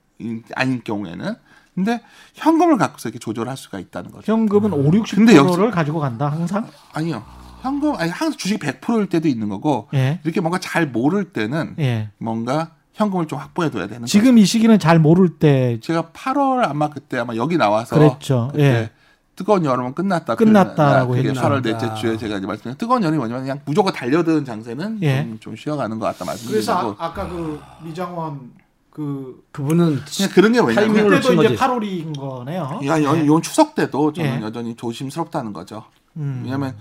아닌 0.54 0.80
경우에는 0.84 1.34
근데 1.74 2.00
현금을 2.34 2.76
갖고서 2.76 3.08
이렇게 3.08 3.18
조절할 3.18 3.56
수가 3.56 3.78
있다는 3.78 4.10
거죠. 4.10 4.32
현금은 4.32 4.72
5, 4.72 4.90
60%를 4.90 5.02
근데 5.26 5.34
여기서- 5.34 5.70
가지고 5.70 6.00
간다 6.00 6.28
항상. 6.28 6.68
아니요. 6.92 7.24
현금 7.62 7.94
아니 7.96 8.10
항상 8.10 8.36
주식 8.36 8.60
100%일 8.60 9.08
때도 9.08 9.26
있는 9.28 9.48
거고 9.48 9.88
예. 9.94 10.20
이렇게 10.24 10.40
뭔가 10.40 10.58
잘 10.58 10.86
모를 10.86 11.24
때는 11.32 11.74
예. 11.80 12.10
뭔가 12.18 12.72
현금을 12.94 13.26
좀 13.26 13.38
확보해 13.38 13.70
둬야 13.70 13.86
되는 13.86 14.02
거죠. 14.02 14.10
지금 14.10 14.38
이 14.38 14.44
시기는 14.44 14.76
잘 14.78 14.98
모를 15.00 15.38
때 15.38 15.78
제가 15.80 16.10
8월 16.12 16.68
아마 16.68 16.88
그때 16.90 17.18
아마 17.18 17.34
여기 17.36 17.56
나와서 17.56 17.96
그랬죠. 17.96 18.48
그때 18.52 18.64
예. 18.64 18.90
뜨거운 19.38 19.64
여름은 19.64 19.94
끝났다. 19.94 20.34
끝났다라고 20.34 21.14
그게 21.14 21.28
했죠. 21.28 21.40
8월 21.40 21.62
넷째 21.62 21.94
주에 21.94 22.16
제가 22.16 22.38
이제 22.38 22.46
말씀드린 22.46 22.76
뜨거운 22.76 23.04
여름이 23.04 23.18
뭐냐면 23.18 23.42
그냥 23.44 23.60
무조건 23.66 23.92
달려드는 23.92 24.44
장세는 24.44 24.98
예. 25.02 25.22
좀, 25.22 25.38
좀 25.38 25.56
쉬어가는 25.56 25.96
것 26.00 26.06
같다 26.06 26.24
말씀드리고 26.24 26.52
그래서 26.52 26.96
아, 26.98 27.12
까그 27.12 27.60
미장원 27.84 28.50
그 28.90 29.44
그분은 29.52 30.00
그냥 30.04 30.30
그런 30.34 30.52
게 30.52 30.74
타이밍을 30.74 31.10
그때도 31.10 31.34
이제 31.34 31.54
거지. 31.54 31.56
8월인 31.56 32.18
거네요. 32.18 32.80
야, 32.86 33.00
연, 33.00 33.24
요 33.24 33.40
추석 33.40 33.76
때도 33.76 34.12
저는 34.12 34.40
예. 34.40 34.42
여전히 34.42 34.74
조심스럽다는 34.74 35.52
거죠. 35.52 35.84
음. 36.16 36.40
왜냐하면 36.42 36.76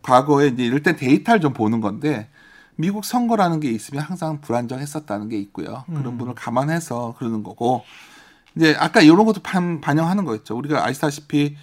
과거에 0.00 0.46
이제 0.46 0.64
이럴 0.64 0.82
때 0.82 0.96
데이터를 0.96 1.42
좀 1.42 1.52
보는 1.52 1.82
건데 1.82 2.30
미국 2.76 3.04
선거라는 3.04 3.60
게 3.60 3.68
있으면 3.70 4.02
항상 4.02 4.40
불안정했었다는 4.40 5.28
게 5.28 5.36
있고요. 5.40 5.84
음. 5.90 5.94
그런 5.96 6.16
분을 6.16 6.34
감안해서 6.34 7.16
그러는 7.18 7.42
거고 7.42 7.84
이제 8.56 8.74
아까 8.78 9.02
이런 9.02 9.26
것도 9.26 9.42
반, 9.42 9.82
반영하는 9.82 10.24
거였죠. 10.24 10.56
우리가 10.56 10.86
아시다시피 10.86 11.56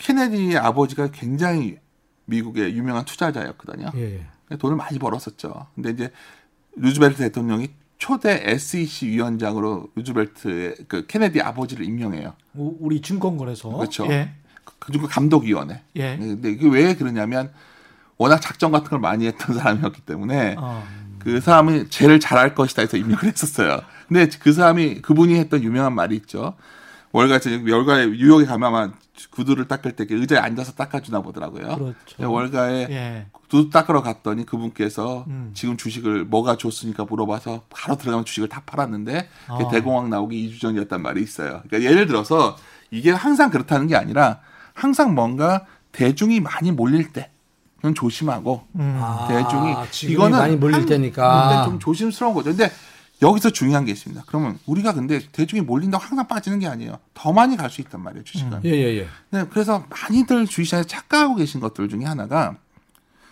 케네디의 0.00 0.56
아버지가 0.56 1.08
굉장히 1.12 1.78
미국의 2.24 2.74
유명한 2.76 3.04
투자자였거든요. 3.04 3.90
예, 3.96 4.26
예. 4.50 4.56
돈을 4.56 4.76
많이 4.76 4.98
벌었었죠. 4.98 5.66
근데 5.74 5.90
이제 5.90 6.12
루즈벨트 6.76 7.18
대통령이 7.18 7.68
초대 7.98 8.40
SEC 8.44 9.08
위원장으로 9.08 9.88
루즈벨트의 9.94 10.74
그 10.88 11.06
케네디 11.06 11.40
아버지를 11.42 11.84
임명해요. 11.84 12.32
우- 12.54 12.76
우리 12.80 13.00
증권거래소. 13.02 13.72
그렇죠. 13.72 14.06
예. 14.10 14.32
그리고 14.78 15.06
감독위원회. 15.06 15.82
예. 15.96 16.16
근데 16.16 16.50
이게 16.50 16.68
왜 16.68 16.94
그러냐면 16.94 17.52
워낙 18.16 18.40
작전 18.40 18.72
같은 18.72 18.88
걸 18.88 19.00
많이 19.00 19.26
했던 19.26 19.56
사람이었기 19.58 20.02
때문에 20.02 20.54
어. 20.58 20.82
그 21.18 21.40
사람이 21.40 21.90
제일 21.90 22.18
잘할 22.20 22.54
것이다 22.54 22.82
해서 22.82 22.96
임명을 22.96 23.24
했었어요. 23.24 23.80
근데 24.08 24.28
그 24.38 24.52
사람이 24.52 25.02
그분이 25.02 25.34
했던 25.34 25.62
유명한 25.62 25.94
말이 25.94 26.16
있죠. 26.16 26.54
월가 27.12 27.40
월가에 27.68 28.06
뉴욕에 28.06 28.44
가면 28.44 28.68
아마 28.68 28.90
구두를 29.30 29.66
닦을 29.66 29.92
때 29.96 30.04
이렇게 30.04 30.14
의자에 30.14 30.38
앉아서 30.38 30.72
닦아주나 30.72 31.22
보더라고요. 31.22 31.76
그렇죠. 31.76 32.32
월가에 32.32 32.86
예. 32.90 33.26
구두 33.32 33.68
닦으러 33.70 34.00
갔더니 34.02 34.46
그분께서 34.46 35.24
음. 35.28 35.50
지금 35.54 35.76
주식을 35.76 36.24
뭐가 36.24 36.56
좋습니까 36.56 37.04
물어봐서 37.04 37.64
바로 37.68 37.96
들어가면 37.96 38.24
주식을 38.24 38.48
다 38.48 38.62
팔았는데 38.64 39.28
그게 39.48 39.64
아. 39.64 39.68
대공황 39.68 40.08
나오기 40.08 40.50
2주 40.50 40.60
전이었단 40.60 41.02
말이 41.02 41.20
있어요. 41.22 41.62
그러니까 41.68 41.82
예를 41.90 42.06
들어서 42.06 42.56
이게 42.90 43.10
항상 43.10 43.50
그렇다는 43.50 43.88
게 43.88 43.96
아니라 43.96 44.40
항상 44.72 45.14
뭔가 45.14 45.66
대중이 45.92 46.40
많이 46.40 46.70
몰릴 46.70 47.12
때 47.12 47.30
그건 47.76 47.94
조심하고 47.94 48.66
음. 48.76 48.98
아, 49.02 49.26
대중이 49.28 49.74
지금이 49.90 50.12
이거는 50.14 50.38
많이 50.38 50.56
몰릴 50.56 50.76
한- 50.76 50.86
때니까. 50.86 51.48
근데 51.48 51.64
좀 51.64 51.78
조심스러운 51.80 52.34
거죠. 52.34 52.50
근데 52.50 52.70
여기서 53.22 53.50
중요한 53.50 53.84
게 53.84 53.92
있습니다. 53.92 54.22
그러면 54.26 54.58
우리가 54.66 54.94
근데 54.94 55.20
대중이 55.32 55.62
몰린다고 55.62 56.02
항상 56.02 56.26
빠지는 56.26 56.58
게 56.58 56.66
아니에요. 56.66 56.98
더 57.14 57.32
많이 57.32 57.56
갈 57.56 57.68
수 57.70 57.80
있단 57.82 58.00
말이에요, 58.02 58.24
주식은. 58.24 58.60
예, 58.64 58.70
예, 58.70 58.98
예. 58.98 59.08
네, 59.30 59.44
그래서 59.50 59.84
많이들 59.90 60.46
주식시장에 60.46 60.84
착각하고 60.84 61.34
계신 61.36 61.60
것들 61.60 61.88
중에 61.88 62.04
하나가 62.04 62.56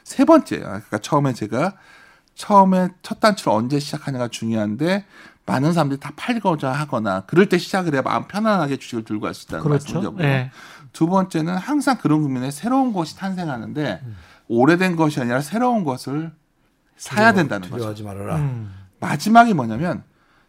세 0.04 0.24
번째예요. 0.24 0.64
그러니까 0.64 0.98
처음에 0.98 1.32
제가 1.32 1.72
처음에 2.34 2.88
첫 3.02 3.18
단추를 3.20 3.52
언제 3.52 3.78
시작하냐가 3.80 4.28
중요한데 4.28 5.04
많은 5.46 5.72
사람들이 5.72 5.98
다 5.98 6.12
팔고자 6.14 6.70
하거나 6.70 7.22
그럴 7.26 7.48
때 7.48 7.56
시작을 7.56 7.94
해야 7.94 8.02
마음 8.02 8.28
편안하게 8.28 8.76
주식을 8.76 9.04
들고 9.04 9.22
갈 9.22 9.34
수 9.34 9.46
있다는 9.46 9.64
그렇죠. 9.64 9.94
말씀이죠. 9.94 10.22
예. 10.22 10.50
두 10.92 11.06
번째는 11.06 11.56
항상 11.56 11.96
그런 11.96 12.20
국면에 12.22 12.50
새로운 12.50 12.92
것이 12.92 13.16
탄생하는데 13.16 14.02
오래된 14.48 14.96
것이 14.96 15.20
아니라 15.20 15.40
새로운 15.40 15.84
것을 15.84 16.30
사야 16.96 17.32
된다는 17.32 17.62
거죠. 17.70 17.76
두려워하지 17.76 18.02
말아라. 18.02 18.36
음. 18.36 18.74
마지막이 19.00 19.54
뭐냐면 19.54 20.02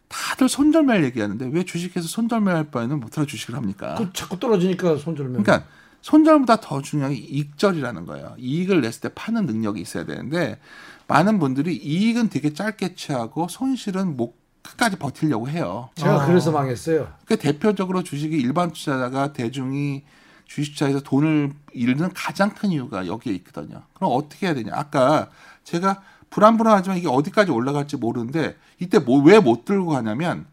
다들 0.08 0.48
손절매를 0.48 1.04
얘기하는데 1.04 1.50
왜 1.52 1.64
주식에서 1.64 2.08
손절매할 2.08 2.70
바에는 2.70 2.98
못하러 2.98 3.26
주식을 3.26 3.54
합니까? 3.54 3.94
그 3.96 4.12
자꾸 4.12 4.38
떨어지니까 4.38 4.96
손절면. 4.96 5.42
그러니까 5.42 5.68
손절보다 6.02 6.60
더 6.60 6.82
중요한 6.82 7.12
게 7.12 7.18
이익절이라는 7.20 8.06
거예요. 8.06 8.34
이익을 8.38 8.80
냈을 8.80 9.02
때 9.02 9.10
파는 9.14 9.46
능력이 9.46 9.80
있어야 9.80 10.04
되는데 10.04 10.58
많은 11.06 11.38
분들이 11.38 11.76
이익은 11.76 12.28
되게 12.30 12.52
짧게 12.52 12.94
취하고 12.94 13.48
손실은 13.48 14.16
목 14.16 14.40
끝까지 14.62 14.96
버티려고 14.96 15.48
해요. 15.48 15.90
제가 15.94 16.22
아. 16.22 16.26
그래서 16.26 16.50
망했어요. 16.50 17.08
그 17.24 17.36
대표적으로 17.36 18.02
주식이 18.02 18.36
일반 18.36 18.72
투자자가 18.72 19.32
대중이 19.32 20.02
주식 20.46 20.72
투자에서 20.72 21.00
돈을 21.00 21.52
잃는 21.72 22.12
가장 22.14 22.50
큰 22.50 22.70
이유가 22.70 23.06
여기에 23.06 23.32
있거든요. 23.34 23.82
그럼 23.94 24.12
어떻게 24.14 24.46
해야 24.46 24.54
되냐? 24.54 24.72
아까 24.74 25.30
제가 25.64 26.02
불안불안하지만 26.30 26.96
이게 26.98 27.08
어디까지 27.08 27.50
올라갈지 27.50 27.96
모르는데 27.96 28.56
이때 28.78 28.98
뭐 28.98 29.22
왜 29.22 29.40
못 29.40 29.64
들고 29.64 29.88
가냐면 29.90 30.46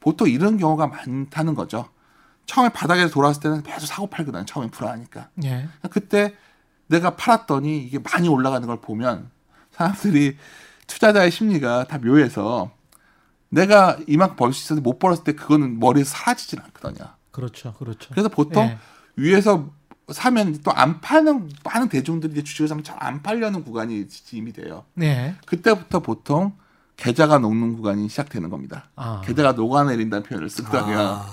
보통 0.00 0.28
이런 0.28 0.56
경우가 0.56 0.86
많다는 0.86 1.54
거죠. 1.54 1.88
처음에 2.46 2.70
바닥에서 2.70 3.10
돌아왔을 3.12 3.42
때는 3.42 3.62
계속 3.62 3.86
사고 3.86 4.06
팔거든요. 4.08 4.44
처음에 4.44 4.70
불안하니까. 4.70 5.28
예. 5.44 5.68
그때 5.90 6.34
내가 6.86 7.14
팔았더니 7.16 7.78
이게 7.84 7.98
많이 7.98 8.28
올라가는 8.28 8.66
걸 8.66 8.80
보면 8.80 9.30
사람들이 9.72 10.36
투자자의 10.86 11.30
심리가 11.30 11.84
다 11.84 11.98
묘해서 11.98 12.70
내가 13.50 13.98
이만큼 14.08 14.36
벌 14.36 14.52
수 14.52 14.64
있었는데 14.64 14.88
못 14.88 14.98
벌었을 14.98 15.24
때 15.24 15.32
그거는 15.34 15.78
머리에서 15.78 16.10
사라지질 16.16 16.60
않거든요. 16.60 17.08
그렇죠. 17.30 17.74
그렇죠. 17.74 18.10
그래서 18.10 18.28
보통 18.28 18.64
예. 18.64 18.78
위에서 19.16 19.70
사면 20.12 20.58
또 20.62 20.70
안 20.72 21.00
파는 21.00 21.50
많은 21.64 21.88
대중들이 21.88 22.32
이제 22.32 22.42
주식을 22.42 22.68
사면 22.68 22.84
잘 22.84 22.96
안 23.00 23.22
팔려는 23.22 23.64
구간이 23.64 24.06
이미 24.32 24.52
돼요. 24.52 24.84
네. 24.94 25.34
그때부터 25.46 26.00
보통 26.00 26.52
계좌가 26.96 27.38
녹는 27.38 27.74
구간이 27.76 28.08
시작되는 28.08 28.50
겁니다. 28.50 28.90
아. 28.94 29.22
계좌가 29.24 29.52
녹아내린다는 29.52 30.22
표현을 30.24 30.50
쓰더라고요. 30.50 30.98
아. 30.98 31.26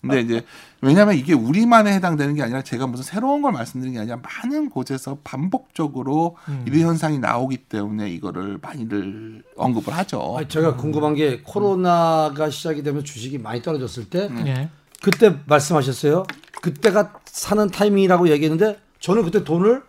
근데 0.00 0.20
이제 0.20 0.44
왜냐하면 0.82 1.14
이게 1.14 1.32
우리만에 1.32 1.94
해당되는 1.94 2.34
게 2.34 2.42
아니라 2.42 2.60
제가 2.62 2.86
무슨 2.86 3.04
새로운 3.04 3.40
걸 3.40 3.52
말씀드리는 3.52 3.94
게 3.94 4.00
아니라 4.00 4.18
많은 4.22 4.68
곳에서 4.68 5.16
반복적으로 5.24 6.36
음. 6.48 6.64
이런 6.66 6.80
현상이 6.88 7.18
나오기 7.18 7.56
때문에 7.56 8.10
이거를 8.10 8.58
많이들 8.60 9.42
언급을 9.56 9.96
하죠. 9.96 10.34
아니, 10.36 10.48
제가 10.48 10.76
궁금한 10.76 11.14
게 11.14 11.40
코로나가 11.42 12.50
시작이 12.50 12.82
되면 12.82 13.02
주식이 13.02 13.38
많이 13.38 13.62
떨어졌을 13.62 14.10
때 14.10 14.28
예. 14.46 14.68
그때 15.04 15.36
말씀하셨어요. 15.44 16.24
그때가 16.62 17.12
사는 17.26 17.68
타이밍이라고 17.68 18.30
얘기했는데 18.30 18.78
저는 19.00 19.22
그때 19.22 19.44
돈을 19.44 19.82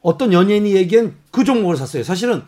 어떤 0.00 0.32
연예인이 0.32 0.74
얘기한 0.74 1.14
그 1.30 1.44
종목을 1.44 1.76
샀어요. 1.76 2.02
사실은 2.02 2.42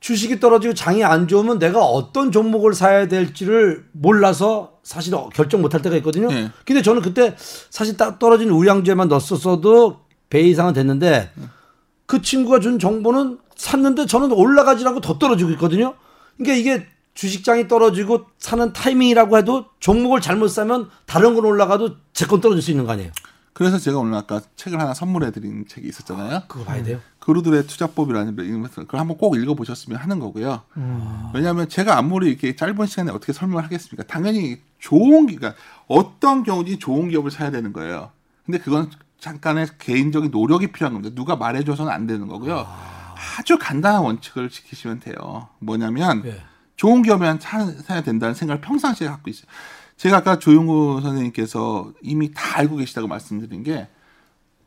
주식이 0.00 0.40
떨어지고 0.40 0.74
장이 0.74 1.04
안 1.04 1.28
좋으면 1.28 1.60
내가 1.60 1.84
어떤 1.84 2.32
종목을 2.32 2.74
사야 2.74 3.06
될지를 3.06 3.84
몰라서 3.92 4.80
사실 4.82 5.14
결정 5.32 5.62
못할 5.62 5.82
때가 5.82 5.94
있거든요. 5.98 6.26
네. 6.26 6.50
근데 6.64 6.82
저는 6.82 7.00
그때 7.00 7.36
사실 7.38 7.96
딱 7.96 8.18
떨어진 8.18 8.50
우량주에만 8.50 9.06
넣었어도 9.06 10.00
배 10.30 10.40
이상은 10.40 10.72
됐는데 10.72 11.30
그 12.06 12.22
친구가 12.22 12.58
준 12.58 12.80
정보는 12.80 13.38
샀는데 13.54 14.06
저는 14.06 14.32
올라가지 14.32 14.84
않고 14.84 15.00
더 15.00 15.16
떨어지고 15.16 15.50
있거든요. 15.52 15.94
그러니까 16.36 16.56
이게 16.56 16.86
주식장이 17.24 17.68
떨어지고 17.68 18.24
사는 18.38 18.72
타이밍이라고 18.72 19.36
해도 19.36 19.66
종목을 19.78 20.22
잘못 20.22 20.48
사면 20.48 20.88
다른 21.04 21.34
건 21.34 21.44
올라가도 21.44 21.96
제 22.14 22.26
건 22.26 22.40
떨어질 22.40 22.62
수 22.62 22.70
있는 22.70 22.86
거 22.86 22.92
아니에요. 22.92 23.12
그래서 23.52 23.78
제가 23.78 23.98
오늘 23.98 24.14
아까 24.14 24.40
책을 24.56 24.80
하나 24.80 24.94
선물해 24.94 25.30
드린 25.32 25.66
책이 25.68 25.86
있었잖아요. 25.86 26.44
그거 26.48 26.64
봐야 26.64 26.82
돼요. 26.82 26.98
그루들의 27.18 27.66
투자법이라는 27.66 28.36
그걸 28.70 29.00
한번 29.00 29.18
꼭 29.18 29.36
읽어보셨으면 29.36 29.98
하는 29.98 30.18
거고요. 30.18 30.62
왜냐하면 31.34 31.68
제가 31.68 31.98
아무리 31.98 32.30
이렇게 32.30 32.56
짧은 32.56 32.86
시간에 32.86 33.10
어떻게 33.12 33.34
설명을 33.34 33.64
하겠습니까? 33.64 34.02
당연히 34.04 34.56
좋은 34.78 35.26
기, 35.26 35.36
그러니까 35.36 35.60
어떤 35.88 36.42
경우든지 36.42 36.78
좋은 36.78 37.10
기업을 37.10 37.30
사야 37.30 37.50
되는 37.50 37.74
거예요. 37.74 38.12
근데 38.46 38.56
그건 38.58 38.90
잠깐의 39.18 39.66
개인적인 39.78 40.30
노력이 40.30 40.68
필요한 40.72 40.94
겁니다. 40.94 41.14
누가 41.14 41.36
말해줘서는 41.36 41.92
안 41.92 42.06
되는 42.06 42.28
거고요. 42.28 42.66
아 42.66 43.42
주 43.44 43.58
간단한 43.58 44.02
원칙을 44.02 44.48
지키시면 44.48 45.00
돼요. 45.00 45.48
뭐냐면 45.58 46.22
예. 46.24 46.40
좋은 46.80 47.02
기업에만 47.02 47.38
사, 47.40 47.62
사야 47.66 48.00
된다는 48.00 48.34
생각을 48.34 48.62
평상시에 48.62 49.06
갖고 49.06 49.28
있어요. 49.28 49.44
제가 49.98 50.16
아까 50.16 50.38
조용구 50.38 51.00
선생님께서 51.02 51.92
이미 52.00 52.32
다 52.32 52.56
알고 52.58 52.76
계시다고 52.76 53.06
말씀드린 53.06 53.62
게 53.62 53.86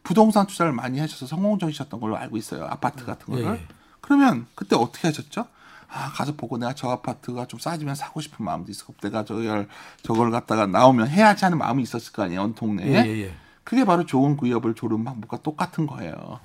부동산 0.03 0.45
투자를 0.45 0.73
많이 0.73 0.99
하셔서 0.99 1.25
성공적이셨던 1.25 1.99
걸로 1.99 2.15
알고 2.15 2.37
있어요. 2.37 2.65
아파트 2.65 3.03
같은 3.03 3.33
거를. 3.33 3.47
예, 3.47 3.51
예. 3.53 3.67
그러면 3.99 4.45
그때 4.53 4.75
어떻게 4.75 5.07
하셨죠? 5.07 5.47
아, 5.89 6.11
가서 6.11 6.35
보고 6.35 6.59
내가 6.59 6.75
저 6.75 6.89
아파트가 6.89 7.47
좀 7.47 7.59
싸지면 7.59 7.95
사고 7.95 8.21
싶은 8.21 8.45
마음도 8.45 8.69
있었고 8.69 8.93
내가 9.01 9.25
저걸 9.25 9.67
저걸 10.03 10.29
갖다가 10.29 10.67
나오면 10.67 11.07
해야지 11.07 11.45
하는 11.45 11.57
마음이 11.57 11.81
있었을 11.81 12.13
거 12.13 12.21
아니에요. 12.21 12.43
어느 12.43 12.53
동네에. 12.53 12.93
예, 12.93 13.09
예, 13.09 13.21
예. 13.23 13.33
그게 13.63 13.85
바로 13.85 14.05
좋은 14.05 14.37
기업을 14.37 14.75
조르는 14.75 15.03
방법과 15.03 15.37
똑같은 15.37 15.87
거예요. 15.87 16.39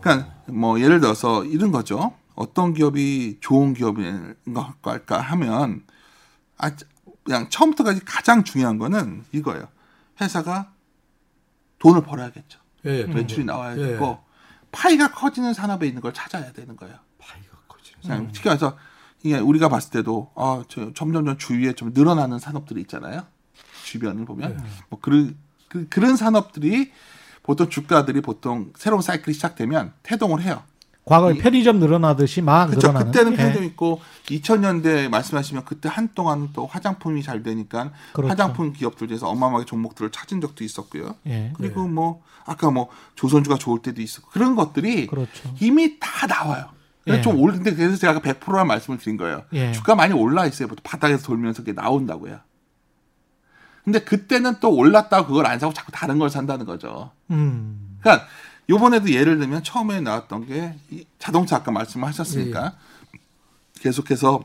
그러니까 0.00 0.30
뭐 0.46 0.78
예를 0.78 1.00
들어서 1.00 1.44
이런 1.46 1.72
거죠. 1.72 2.12
어떤 2.34 2.74
기업이 2.74 3.38
좋은 3.40 3.74
기업인 3.74 4.34
걸까 4.82 5.20
하면 5.20 5.84
아 6.56 6.70
그냥 7.24 7.48
처음부터까지 7.48 8.04
가장 8.04 8.44
중요한 8.44 8.78
거는 8.78 9.24
이거예요. 9.32 9.68
회사가 10.20 10.72
돈을 11.78 12.02
벌어야겠죠. 12.02 12.60
예, 12.86 13.04
매출이 13.04 13.44
나와야 13.44 13.76
예. 13.76 13.86
되고 13.86 14.18
파이가 14.72 15.12
커지는 15.12 15.52
산업에 15.52 15.86
있는 15.86 16.00
걸 16.00 16.12
찾아야 16.14 16.52
되는 16.52 16.76
거예요. 16.76 16.96
파이가 17.18 17.56
커지는. 17.68 18.00
그냥 18.02 18.32
쉽게 18.32 18.48
말해서 18.48 18.76
이게 19.22 19.38
우리가 19.38 19.68
봤을 19.68 19.90
때도 19.90 20.32
아, 20.34 20.64
저 20.68 20.92
점점점 20.94 21.36
주위에 21.36 21.74
좀 21.74 21.92
늘어나는 21.92 22.38
산업들이 22.38 22.80
있잖아요. 22.82 23.26
주변을 23.84 24.24
보면 24.24 24.62
뭐 24.88 25.00
그런 25.00 25.36
그, 25.68 25.88
그런 25.88 26.16
산업들이 26.16 26.92
보통 27.42 27.68
주가들이 27.68 28.20
보통 28.20 28.72
새로운 28.76 29.02
사이클이 29.02 29.34
시작되면 29.34 29.92
태동을 30.02 30.42
해요. 30.42 30.62
과거에 31.04 31.34
이- 31.34 31.38
편의점 31.38 31.78
늘어나듯이 31.80 32.42
막 32.42 32.66
그렇죠. 32.66 32.88
늘어나는. 32.88 33.10
그때는 33.12 33.32
예. 33.32 33.36
편의점 33.36 33.64
있고 33.64 34.00
2000년대 34.26 35.08
말씀하시면 35.08 35.64
그때 35.64 35.88
한동안 35.90 36.50
또 36.52 36.66
화장품이 36.66 37.22
잘 37.22 37.42
되니까 37.42 37.90
그렇죠. 38.12 38.30
화장품 38.30 38.72
기업들 38.72 39.08
중에서 39.08 39.28
어마어마하게 39.28 39.66
종목들을 39.66 40.10
찾은 40.12 40.40
적도 40.40 40.62
있었고요. 40.62 41.16
예. 41.26 41.52
그리고 41.56 41.88
뭐 41.88 42.22
아까 42.44 42.70
뭐 42.70 42.88
조선주가 43.16 43.56
좋을 43.56 43.80
때도 43.82 44.00
있었고 44.02 44.30
그런 44.30 44.54
것들이 44.56 45.06
그렇죠. 45.06 45.54
이미 45.60 45.98
다 45.98 46.26
나와요. 46.26 46.66
예. 47.08 47.20
좀 47.22 47.40
올는데 47.40 47.74
그래서 47.74 47.96
제가 47.96 48.12
아까 48.12 48.20
100%란 48.20 48.66
말씀을 48.66 48.98
드린 48.98 49.16
거예요. 49.16 49.42
예. 49.54 49.72
주가 49.72 49.94
많이 49.94 50.12
올라 50.14 50.46
있어요. 50.46 50.68
보통 50.68 50.82
바닥에서 50.84 51.24
돌면서 51.24 51.62
그게 51.62 51.72
나온다고요. 51.72 52.38
근데 53.84 54.00
그때는 54.00 54.56
또 54.60 54.70
올랐다고 54.74 55.26
그걸 55.28 55.46
안 55.46 55.58
사고 55.58 55.72
자꾸 55.72 55.90
다른 55.90 56.18
걸 56.18 56.28
산다는 56.30 56.66
거죠. 56.66 57.10
음. 57.30 57.96
그러니까 58.00 58.26
요번에도 58.70 59.10
예를 59.10 59.38
들면 59.38 59.62
처음에 59.64 60.00
나왔던 60.00 60.46
게이 60.46 61.04
자동차 61.18 61.56
아까 61.56 61.70
말씀하셨으니까 61.72 62.76
계속해서 63.80 64.42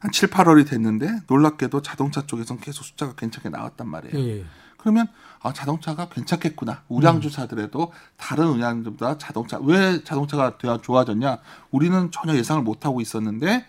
한 0.00 0.12
7, 0.12 0.30
8월이 0.30 0.66
됐는데 0.66 1.20
놀랍게도 1.28 1.82
자동차 1.82 2.24
쪽에서는 2.26 2.62
계속 2.62 2.84
숫자가 2.84 3.14
괜찮게 3.16 3.50
나왔단 3.50 3.86
말이에요. 3.88 4.18
예. 4.38 4.44
그러면 4.78 5.08
아 5.42 5.52
자동차가 5.52 6.08
괜찮겠구나. 6.08 6.84
우량주 6.88 7.28
사더라도 7.28 7.92
다른 8.16 8.46
우량주보다 8.48 9.18
자동차 9.18 9.58
왜 9.58 10.02
자동차가 10.04 10.56
되- 10.56 10.78
좋아졌냐? 10.80 11.38
우리는 11.70 12.10
전혀 12.10 12.34
예상을 12.34 12.62
못 12.62 12.86
하고 12.86 13.02
있었는데 13.02 13.66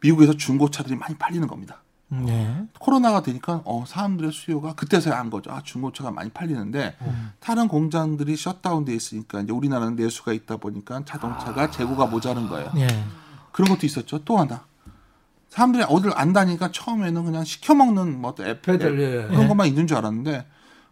미국에서 0.00 0.34
중고차들이 0.34 0.94
많이 0.94 1.16
팔리는 1.16 1.48
겁니다. 1.48 1.82
음, 2.20 2.28
예. 2.28 2.78
코로나가 2.78 3.22
되니까 3.22 3.62
어 3.64 3.84
사람들의 3.86 4.32
수요가 4.32 4.74
그때서야 4.74 5.18
안 5.18 5.30
거죠. 5.30 5.50
아 5.50 5.62
중고차가 5.62 6.10
많이 6.10 6.30
팔리는데 6.30 6.96
다른 7.40 7.68
공장들이 7.68 8.36
셧다운돼 8.36 8.94
있으니까 8.94 9.40
이제 9.40 9.52
우리나라는 9.52 9.96
내수가 9.96 10.32
있다 10.32 10.56
보니까 10.58 11.02
자동차가 11.04 11.70
재고가 11.70 12.06
모자른 12.06 12.48
거예요. 12.48 12.70
예. 12.76 12.86
그런 13.52 13.68
것도 13.68 13.86
있었죠. 13.86 14.24
또 14.24 14.38
하나 14.38 14.64
사람들이 15.48 15.84
어딜 15.88 16.10
안 16.14 16.32
다니까 16.32 16.70
처음에는 16.72 17.24
그냥 17.24 17.44
시켜 17.44 17.74
먹는 17.74 18.20
뭐 18.20 18.34
앱, 18.40 18.62
배달, 18.62 18.92
앱 18.92 19.00
예. 19.00 19.28
그런 19.28 19.48
것만 19.48 19.66
있는 19.68 19.86
줄 19.86 19.96
알았는데 19.96 20.46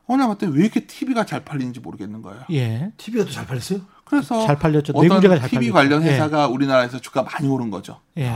어느 0.06 0.20
날 0.20 0.28
봤더니 0.28 0.56
왜 0.56 0.62
이렇게 0.64 0.87
TV가 0.87 1.24
잘 1.24 1.44
팔리는지 1.44 1.80
모르겠는 1.80 2.22
거예요. 2.22 2.42
예. 2.50 2.92
TV가 2.96 3.24
또 3.24 3.30
잘 3.30 3.46
팔렸어요? 3.46 3.80
그래서 4.04 4.46
잘 4.46 4.58
팔렸죠. 4.58 4.92
어떤 4.94 5.20
TV 5.20 5.38
팔렸죠. 5.38 5.72
관련 5.72 6.02
예. 6.04 6.12
회사가 6.12 6.46
우리나라에서 6.48 7.00
주가 7.00 7.22
많이 7.22 7.48
오른 7.48 7.70
거죠. 7.70 7.98
예. 8.18 8.30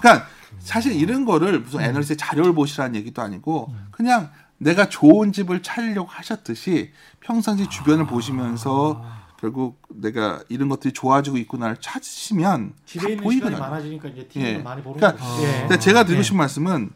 그러니까 0.00 0.26
사실 0.58 0.92
이런 0.94 1.24
거를 1.24 1.60
무슨 1.60 1.80
음. 1.80 1.84
애널리스트 1.84 2.16
자료를 2.16 2.54
보시라는 2.54 2.94
얘기도 2.96 3.22
아니고 3.22 3.72
그냥 3.90 4.30
내가 4.58 4.88
좋은 4.88 5.32
집을 5.32 5.62
찾으려고 5.62 6.08
하셨듯이 6.08 6.92
평상시 7.20 7.64
아. 7.64 7.68
주변을 7.68 8.06
보시면서 8.06 9.04
결국 9.40 9.82
내가 9.88 10.40
이런 10.48 10.68
것들이 10.68 10.92
좋아지고 10.92 11.36
있구나를 11.38 11.76
찾으시면 11.80 12.74
집에 12.86 13.02
다 13.02 13.08
있는 13.08 13.24
보이거든요. 13.24 13.56
시간이 13.56 13.70
많아지니까 13.70 14.08
이제 14.10 14.28
TV는 14.28 14.54
예. 14.54 14.58
많이 14.62 14.82
보는 14.82 15.00
그러니까 15.00 15.24
거죠. 15.24 15.42
예. 15.72 15.78
제가 15.78 16.04
드리고 16.04 16.20
예. 16.20 16.22
싶은 16.22 16.38
말씀은 16.38 16.90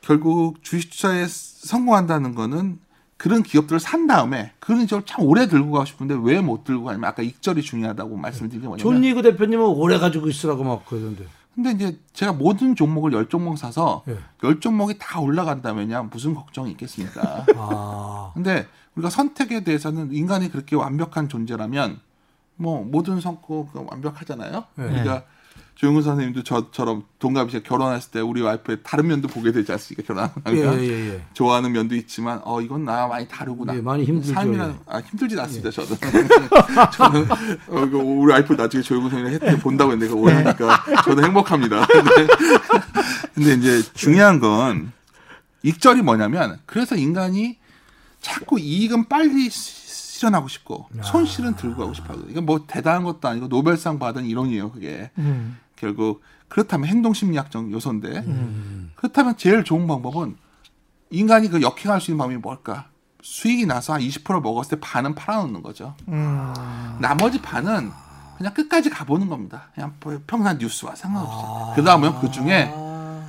결국 0.00 0.62
주식 0.62 0.90
투자에 0.90 1.26
성공한다는 1.28 2.34
거는 2.34 2.78
그런 3.18 3.42
기업들을 3.42 3.80
산 3.80 4.06
다음에 4.06 4.52
그런 4.60 4.86
기업을 4.86 5.04
참 5.04 5.24
오래 5.26 5.46
들고 5.48 5.72
가고 5.72 5.84
싶은데 5.84 6.14
왜 6.22 6.40
못 6.40 6.64
들고 6.64 6.84
가냐면 6.84 7.10
아까 7.10 7.22
익절이 7.22 7.60
중요하다고 7.62 8.16
말씀드린 8.16 8.62
게 8.62 8.68
뭐냐면 8.68 8.82
존 8.82 9.02
리 9.02 9.09
그 9.09 9.20
대표님은 9.22 9.62
오래 9.66 9.98
가지고 9.98 10.28
있으라고 10.28 10.64
막 10.64 10.86
그러던데. 10.86 11.26
근데 11.58 11.72
이제 11.72 11.98
제가 12.12 12.34
모든 12.34 12.76
종목을 12.76 13.12
열 13.14 13.28
종목 13.28 13.58
사서 13.58 14.04
예. 14.06 14.16
열 14.44 14.60
종목이 14.60 14.96
다 14.96 15.18
올라간다면야 15.18 16.04
무슨 16.04 16.32
걱정이 16.32 16.70
있겠습니까? 16.70 17.44
아. 17.56 18.30
근데 18.38 18.64
우리가 18.94 19.10
선택에 19.10 19.64
대해서는 19.64 20.12
인간이 20.12 20.52
그렇게 20.52 20.76
완벽한 20.76 21.28
존재라면 21.28 21.98
뭐 22.54 22.84
모든 22.84 23.20
선거가 23.20 23.82
완벽하잖아요. 23.90 24.64
네. 24.76 24.84
우리가 24.84 25.24
조영근 25.78 26.02
선생님도 26.02 26.42
저처럼 26.42 27.04
동갑이시가 27.20 27.62
결혼했을 27.62 28.10
때 28.10 28.18
우리 28.18 28.42
와이프의 28.42 28.78
다른 28.82 29.06
면도 29.06 29.28
보게 29.28 29.52
되지 29.52 29.70
않습니까? 29.70 30.02
예, 30.02 30.56
결혼하면 30.56 30.80
예, 30.82 31.10
예. 31.14 31.24
좋아하는 31.34 31.70
면도 31.70 31.94
있지만 31.94 32.40
어 32.42 32.60
이건 32.60 32.84
나 32.84 33.06
많이 33.06 33.28
다르구나. 33.28 33.76
예, 33.76 33.80
많이 33.80 34.02
힘들죠, 34.02 34.34
삶이란 34.34 34.70
예. 34.70 34.74
아 34.86 34.98
힘들진 34.98 35.38
않습니다. 35.38 35.70
저는 35.70 35.88
저는 36.92 37.28
어, 37.68 37.84
이거 37.86 37.98
우리 37.98 38.32
와이프 38.32 38.54
나중에 38.54 38.82
조영근 38.82 39.08
선생님 39.10 39.34
했을 39.40 39.56
때 39.56 39.62
본다고 39.62 39.92
했는데 39.92 40.12
그거 40.12 40.22
오니까 40.28 40.84
저는 41.04 41.24
행복합니다. 41.26 41.86
근데, 41.86 42.26
근데 43.34 43.54
이제 43.54 43.82
중요한 43.94 44.40
건 44.40 44.90
익절이 45.62 46.02
뭐냐면 46.02 46.58
그래서 46.66 46.96
인간이 46.96 47.56
자꾸 48.20 48.58
이익은 48.58 49.08
빨리 49.08 49.48
시- 49.48 49.86
실현하고 50.18 50.48
싶고 50.48 50.88
손실은 51.04 51.54
들고 51.54 51.76
가고 51.82 51.94
싶어요. 51.94 52.18
이건 52.28 52.46
뭐 52.46 52.64
대단한 52.66 53.04
것도 53.04 53.28
아니고 53.28 53.46
노벨상 53.46 54.00
받은 54.00 54.24
이론이에요. 54.26 54.72
그게 54.72 55.12
음. 55.18 55.56
결국 55.78 56.22
그렇다면 56.48 56.88
행동 56.88 57.12
심리학적 57.14 57.70
요소인데 57.72 58.24
그렇다면 58.96 59.36
제일 59.36 59.64
좋은 59.64 59.86
방법은 59.86 60.36
인간이 61.10 61.48
그 61.48 61.62
역행할 61.62 62.00
수 62.00 62.10
있는 62.10 62.18
방법이 62.18 62.40
뭘까? 62.40 62.88
수익이 63.22 63.66
나서 63.66 63.94
한 63.94 64.00
20% 64.00 64.42
먹었을 64.42 64.78
때 64.78 64.80
반은 64.80 65.14
팔아놓는 65.14 65.62
거죠. 65.62 65.94
음. 66.08 66.52
나머지 67.00 67.40
반은 67.40 67.90
그냥 68.36 68.54
끝까지 68.54 68.90
가보는 68.90 69.28
겁니다. 69.28 69.70
그냥 69.74 69.94
평상 70.26 70.58
뉴스와 70.58 70.94
상관없이. 70.94 71.36
그 71.74 71.82
다음에 71.82 72.12
그 72.20 72.30
중에 72.30 72.72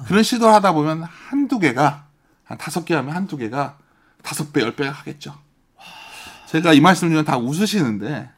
그런 0.05 0.23
시도를 0.23 0.53
하다 0.53 0.73
보면 0.73 1.03
한두 1.03 1.59
개가, 1.59 2.05
한 2.43 2.57
다섯 2.57 2.85
개 2.85 2.93
하면 2.93 3.15
한두 3.15 3.37
개가 3.37 3.77
다섯 4.21 4.53
배, 4.53 4.61
열 4.61 4.75
배가 4.75 4.91
하겠죠. 4.91 5.35
제가 6.47 6.73
이 6.73 6.81
말씀 6.81 7.07
드리면 7.07 7.25
다 7.25 7.37
웃으시는데 7.37 8.29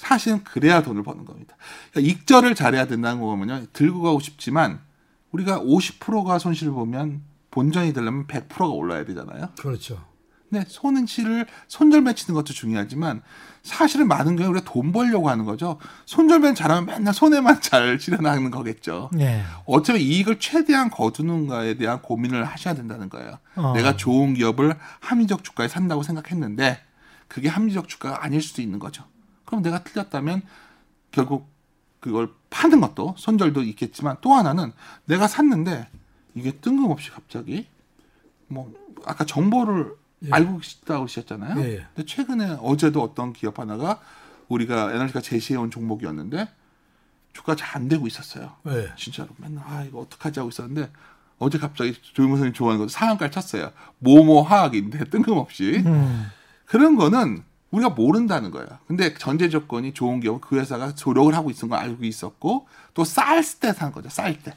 사실은 0.00 0.42
그래야 0.44 0.82
돈을 0.82 1.02
버는 1.02 1.26
겁니다. 1.26 1.56
그러니까 1.92 2.10
익절을 2.10 2.54
잘해야 2.54 2.86
된다는 2.86 3.20
거면요. 3.20 3.66
들고 3.74 4.00
가고 4.00 4.18
싶지만 4.18 4.80
우리가 5.30 5.60
50%가 5.60 6.38
손실을 6.38 6.72
보면 6.72 7.20
본전이 7.50 7.92
되려면 7.92 8.26
100%가 8.26 8.68
올라야 8.68 9.04
되잖아요. 9.04 9.50
그렇죠. 9.60 10.02
근데 10.48 10.64
손실을 10.66 11.46
손절 11.68 12.00
맺히는 12.00 12.34
것도 12.34 12.54
중요하지만 12.54 13.20
사실은 13.62 14.08
많은 14.08 14.36
경우 14.36 14.50
우리가 14.50 14.64
돈 14.64 14.90
벌려고 14.90 15.28
하는 15.28 15.44
거죠. 15.44 15.78
손절만 16.06 16.54
잘하면 16.54 16.86
맨날 16.86 17.12
손해만 17.12 17.60
잘 17.60 18.00
실현하는 18.00 18.50
거겠죠. 18.50 19.10
예. 19.18 19.44
어차피 19.66 20.02
이익을 20.02 20.40
최대한 20.40 20.88
거두는가에 20.88 21.74
대한 21.74 22.00
고민을 22.00 22.44
하셔야 22.44 22.72
된다는 22.72 23.10
거예요. 23.10 23.38
어. 23.56 23.74
내가 23.76 23.98
좋은 23.98 24.32
기업을 24.32 24.74
합리적 25.00 25.44
주가에 25.44 25.68
산다고 25.68 26.02
생각했는데 26.02 26.80
그게 27.28 27.50
합리적 27.50 27.86
주가가 27.86 28.24
아닐 28.24 28.40
수도 28.40 28.62
있는 28.62 28.78
거죠. 28.78 29.04
그럼 29.50 29.62
내가 29.62 29.82
틀렸다면 29.82 30.42
결국 31.10 31.50
그걸 31.98 32.30
파는 32.48 32.80
것도 32.80 33.14
손절도 33.18 33.62
있겠지만 33.62 34.16
또 34.22 34.32
하나는 34.32 34.72
내가 35.04 35.26
샀는데 35.26 35.88
이게 36.34 36.52
뜬금없이 36.52 37.10
갑자기 37.10 37.66
뭐 38.46 38.72
아까 39.04 39.24
정보를 39.24 39.92
알고 40.30 40.62
싶다고 40.62 41.04
하셨잖아요. 41.04 41.60
예, 41.60 41.72
예. 41.74 41.86
근데 41.94 42.06
최근에 42.06 42.58
어제도 42.62 43.02
어떤 43.02 43.32
기업 43.32 43.58
하나가 43.58 44.00
우리가 44.48 44.92
에너지가 44.92 45.20
제시해온 45.20 45.70
종목이었는데 45.70 46.48
주가 47.32 47.54
잘 47.56 47.76
안 47.76 47.88
되고 47.88 48.06
있었어요. 48.06 48.52
예. 48.68 48.92
진짜로 48.96 49.28
맨날 49.38 49.64
아 49.66 49.84
이거 49.84 50.00
어떡하지 50.00 50.40
하고 50.40 50.48
있었는데 50.50 50.90
어제 51.38 51.58
갑자기 51.58 51.94
조용근 51.94 52.36
선생님 52.36 52.52
좋아하는 52.54 52.84
거 52.84 52.88
상한가를 52.88 53.30
쳤어요. 53.30 53.72
뭐뭐 53.98 54.42
화학인데 54.42 55.04
뜬금없이 55.10 55.82
음. 55.86 56.26
그런 56.66 56.96
거는 56.96 57.42
우리가 57.70 57.90
모른다는 57.90 58.50
거예요. 58.50 58.66
근데 58.88 59.14
전제 59.14 59.48
조건이 59.48 59.92
좋은 59.94 60.20
경우 60.20 60.40
그 60.40 60.58
회사가 60.58 60.94
조력을 60.94 61.32
하고 61.34 61.50
있는 61.50 61.68
걸 61.68 61.78
알고 61.78 62.04
있었고 62.04 62.66
또 62.94 63.02
쌀 63.04 63.42
때 63.60 63.72
산 63.72 63.92
거죠. 63.92 64.08
쌀 64.08 64.40
때. 64.42 64.54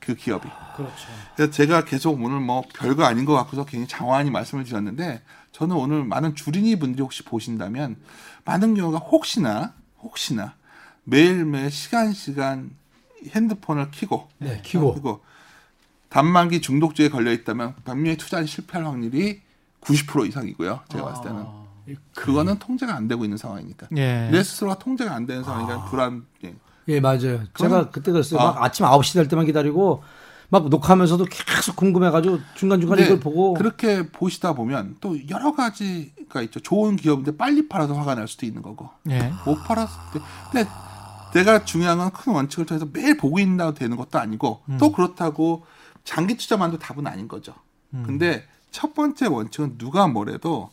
그 0.00 0.14
기업이. 0.14 0.46
그렇죠. 0.76 0.94
그래서 1.36 1.50
제가 1.52 1.84
계속 1.84 2.20
오늘 2.20 2.40
뭐 2.40 2.62
별거 2.74 3.04
아닌 3.04 3.24
것 3.24 3.32
같고서 3.34 3.64
괜히 3.64 3.86
장황히 3.86 4.30
말씀을 4.30 4.64
드렸는데 4.64 5.22
저는 5.52 5.76
오늘 5.76 6.04
많은 6.04 6.34
주린이 6.34 6.76
분들이 6.78 7.02
혹시 7.02 7.22
보신다면 7.22 7.96
많은 8.44 8.74
경우가 8.74 8.98
혹시나 8.98 9.72
혹시나 10.02 10.54
매일매일 11.04 11.70
시간 11.70 12.12
시간 12.12 12.70
핸드폰을 13.28 13.90
켜고 13.92 14.28
네, 14.38 14.60
켜고. 14.64 14.92
그리고 14.92 15.24
단만기 16.10 16.60
중독주에 16.60 17.08
걸려 17.08 17.32
있다면 17.32 17.74
분명히 17.84 18.16
투자에 18.18 18.44
실패할 18.44 18.86
확률이 18.86 19.40
90% 19.80 20.28
이상이고요. 20.28 20.80
제가 20.90 21.04
봤을 21.04 21.24
때는 21.24 21.42
아, 21.46 21.63
그거는 22.14 22.58
통제가 22.58 22.94
안 22.94 23.08
되고 23.08 23.24
있는 23.24 23.36
상황이니까 23.36 23.88
예. 23.96 24.28
내 24.30 24.42
스스로가 24.42 24.78
통제가 24.78 25.14
안 25.14 25.26
되는 25.26 25.42
상황이니까 25.44 25.84
불안. 25.86 26.24
예. 26.44 26.54
예, 26.88 27.00
맞아요. 27.00 27.42
제가 27.56 27.90
그때 27.90 28.12
그랬어요. 28.12 28.40
아. 28.40 28.44
막 28.52 28.62
아침 28.62 28.84
9시 28.86 29.14
될 29.14 29.28
때만 29.28 29.46
기다리고 29.46 30.02
막 30.50 30.68
녹화하면서도 30.68 31.24
계속 31.24 31.76
궁금해가지고 31.76 32.38
중간 32.54 32.80
중간에 32.80 33.02
근데 33.02 33.14
이걸 33.14 33.20
보고 33.20 33.54
그렇게 33.54 34.08
보시다 34.10 34.52
보면 34.52 34.96
또 35.00 35.16
여러 35.30 35.54
가지가 35.54 36.42
있죠. 36.42 36.60
좋은 36.60 36.96
기업인데 36.96 37.36
빨리 37.36 37.68
팔아서 37.68 37.94
화가 37.94 38.14
날 38.14 38.28
수도 38.28 38.44
있는 38.46 38.62
거고 38.62 38.90
예. 39.10 39.32
못 39.46 39.62
팔았을 39.64 39.94
때. 40.12 40.20
근데 40.52 40.70
내가 41.32 41.64
중요한 41.64 41.98
건 41.98 42.10
큰 42.12 42.32
원칙을 42.32 42.66
통해서 42.66 42.86
매일 42.92 43.16
보고 43.16 43.38
있다고 43.40 43.74
되는 43.74 43.96
것도 43.96 44.18
아니고 44.18 44.62
또 44.78 44.92
그렇다고 44.92 45.64
장기 46.04 46.36
투자만도 46.36 46.78
답은 46.78 47.06
아닌 47.06 47.26
거죠. 47.26 47.54
근데 48.04 48.46
첫 48.70 48.92
번째 48.94 49.26
원칙은 49.26 49.78
누가 49.78 50.06
뭐래도 50.06 50.70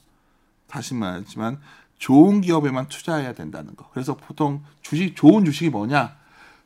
다시 0.72 0.94
말하지만 0.94 1.60
좋은 1.98 2.40
기업에만 2.40 2.88
투자해야 2.88 3.34
된다는 3.34 3.76
거. 3.76 3.90
그래서 3.92 4.16
보통 4.16 4.64
주식 4.82 5.16
좋은 5.16 5.44
주식이 5.44 5.70
뭐냐? 5.70 6.16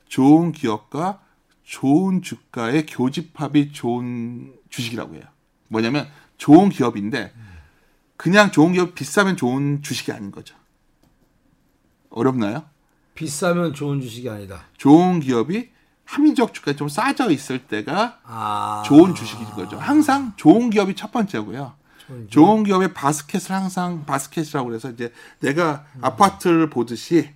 좋은 0.07 0.51
기업과 0.51 1.19
좋은 1.63 2.21
주가의 2.21 2.85
교집합이 2.85 3.73
좋은 3.73 4.53
주식이라고 4.69 5.15
해요. 5.15 5.23
뭐냐면 5.67 6.07
좋은 6.37 6.69
기업인데 6.69 7.33
그냥 8.15 8.51
좋은 8.51 8.73
기업 8.73 8.93
비싸면 8.93 9.35
좋은 9.35 9.81
주식이 9.81 10.11
아닌 10.11 10.31
거죠. 10.31 10.55
어렵나요? 12.11 12.63
비싸면 13.15 13.73
좋은 13.73 14.01
주식이 14.01 14.29
아니다. 14.29 14.65
좋은 14.77 15.19
기업이 15.19 15.69
합리적 16.05 16.53
주가에 16.53 16.75
좀 16.75 16.87
싸져 16.87 17.31
있을 17.31 17.65
때가 17.65 18.19
아. 18.23 18.83
좋은 18.85 19.15
주식인 19.15 19.45
거죠. 19.47 19.79
항상 19.79 20.33
좋은 20.35 20.69
기업이 20.69 20.95
첫 20.95 21.11
번째고요. 21.11 21.73
좋은 22.29 22.63
기업의 22.63 22.93
바스켓을 22.93 23.51
항상 23.55 24.05
바스켓이라고 24.05 24.67
그래서 24.69 24.89
이제 24.91 25.11
내가 25.39 25.85
아파트를 26.01 26.69
보듯이 26.69 27.31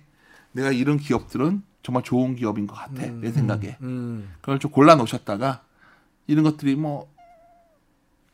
내가 0.52 0.70
이런 0.72 0.98
기업들은 0.98 1.62
정말 1.82 2.02
좋은 2.02 2.36
기업인 2.36 2.66
것 2.66 2.74
같아 2.74 3.06
내 3.06 3.32
생각에. 3.32 3.76
음. 3.80 4.32
그걸 4.40 4.58
좀 4.58 4.70
골라 4.70 4.94
놓으셨다가 4.96 5.62
이런 6.26 6.44
것들이 6.44 6.76
뭐 6.76 7.10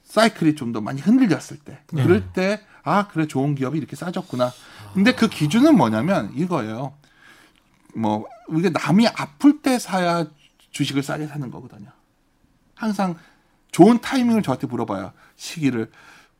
사이클이 0.04 0.54
좀 0.54 0.72
더 0.72 0.80
많이 0.80 1.00
흔들렸을 1.00 1.58
때. 1.64 1.80
그럴 1.88 2.32
때 2.32 2.60
아 2.86 3.08
그래 3.08 3.26
좋은 3.26 3.56
기업이 3.56 3.76
이렇게 3.76 3.96
싸졌구나. 3.96 4.52
근데 4.94 5.12
그 5.12 5.28
기준은 5.28 5.76
뭐냐면 5.76 6.32
이거예요. 6.36 6.94
뭐 7.96 8.26
이게 8.56 8.70
남이 8.70 9.08
아플 9.08 9.60
때 9.60 9.80
사야 9.80 10.24
주식을 10.70 11.02
싸게 11.02 11.26
사는 11.26 11.50
거거든요. 11.50 11.90
항상 12.76 13.16
좋은 13.72 14.00
타이밍을 14.00 14.42
저한테 14.42 14.68
물어봐요. 14.68 15.12
시기를 15.34 15.90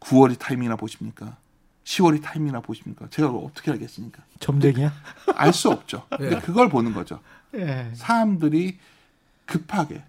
9월이 0.01 0.39
타이밍이나 0.39 0.77
보십니까 0.77 1.37
10월이 1.85 2.23
타이밍이나 2.23 2.61
보십니까 2.61 3.07
제가 3.11 3.29
어떻게 3.29 3.71
알겠습니까 3.71 4.23
점쟁이야? 4.41 4.93
알 5.37 5.53
수 5.53 5.71
없죠 5.71 6.07
근데 6.17 6.37
예. 6.37 6.41
그걸 6.41 6.69
보는 6.69 6.93
거죠 6.95 7.21
예. 7.55 7.91
사람들이 7.95 8.79
급하게 9.47 10.03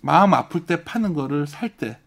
마음 0.00 0.34
아플 0.34 0.66
때 0.66 0.84
파는 0.84 1.14
거를 1.14 1.46
살 1.46 1.76
때 1.76 1.98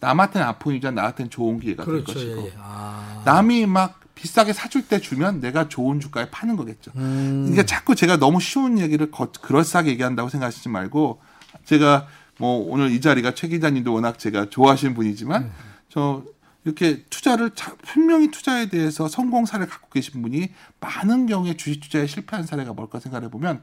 남한테는 0.00 0.46
아픔이자 0.46 0.90
나한테는 0.90 1.30
좋은 1.30 1.58
기회가 1.58 1.84
될 1.84 2.04
그렇죠. 2.04 2.12
것이고 2.12 2.40
예, 2.42 2.46
예. 2.46 2.52
아. 2.58 3.22
남이 3.24 3.66
막 3.66 4.00
비싸게 4.14 4.52
사줄 4.52 4.88
때 4.88 5.00
주면 5.00 5.40
내가 5.40 5.68
좋은 5.68 6.00
주가에 6.00 6.30
파는 6.30 6.56
거겠죠. 6.56 6.90
음. 6.96 7.42
그러니까 7.44 7.64
자꾸 7.64 7.94
제가 7.94 8.16
너무 8.18 8.40
쉬운 8.40 8.78
얘기를 8.78 9.10
거, 9.10 9.30
그럴싸하게 9.32 9.90
얘기한다고 9.90 10.28
생각하시지 10.28 10.68
말고 10.68 11.20
제가 11.64 12.06
뭐 12.38 12.58
오늘 12.70 12.90
이 12.90 13.00
자리가 13.00 13.32
최 13.34 13.48
기자님도 13.48 13.92
워낙 13.92 14.18
제가 14.18 14.48
좋아하시는 14.50 14.94
분이지만 14.94 15.44
네. 15.44 15.50
저 15.88 16.22
이렇게 16.66 17.04
투자를 17.08 17.50
자- 17.54 17.76
분명히 17.82 18.28
투자에 18.32 18.68
대해서 18.68 19.06
성공 19.06 19.46
사례를 19.46 19.68
갖고 19.70 19.88
계신 19.88 20.20
분이 20.20 20.50
많은 20.80 21.26
경우에 21.26 21.56
주식 21.56 21.80
투자에 21.80 22.08
실패한 22.08 22.44
사례가 22.44 22.72
뭘까 22.72 22.98
생각해 22.98 23.30
보면 23.30 23.62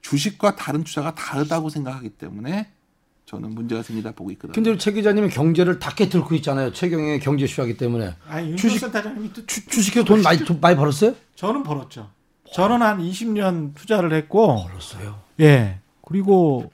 주식과 0.00 0.56
다른 0.56 0.82
투자가 0.82 1.14
다르다고 1.14 1.68
생각하기 1.68 2.08
때문에 2.10 2.68
저는 3.26 3.50
문제가 3.54 3.82
생기다 3.82 4.12
보고 4.12 4.30
있거든요. 4.30 4.54
근데 4.54 4.78
최 4.78 4.92
기자님은 4.92 5.28
경제를 5.28 5.78
다 5.78 5.94
깨뚫고 5.94 6.34
있잖아요. 6.36 6.72
최경영의 6.72 7.20
경제 7.20 7.46
쇼하기 7.46 7.76
때문에. 7.76 8.14
아니 8.26 8.56
주식- 8.56 8.78
센터장님이 8.80 9.30
또 9.34 9.44
주, 9.44 9.66
주식해서 9.66 10.06
돈 10.06 10.22
많이 10.22 10.38
돈 10.46 10.58
많이 10.58 10.74
벌었어요? 10.74 11.14
저는 11.36 11.62
벌었죠. 11.62 12.08
저는 12.54 12.80
한 12.80 12.98
20년 12.98 13.74
투자를 13.74 14.14
했고 14.14 14.64
벌었어요. 14.64 15.20
예. 15.40 15.80
그리고 16.00 16.72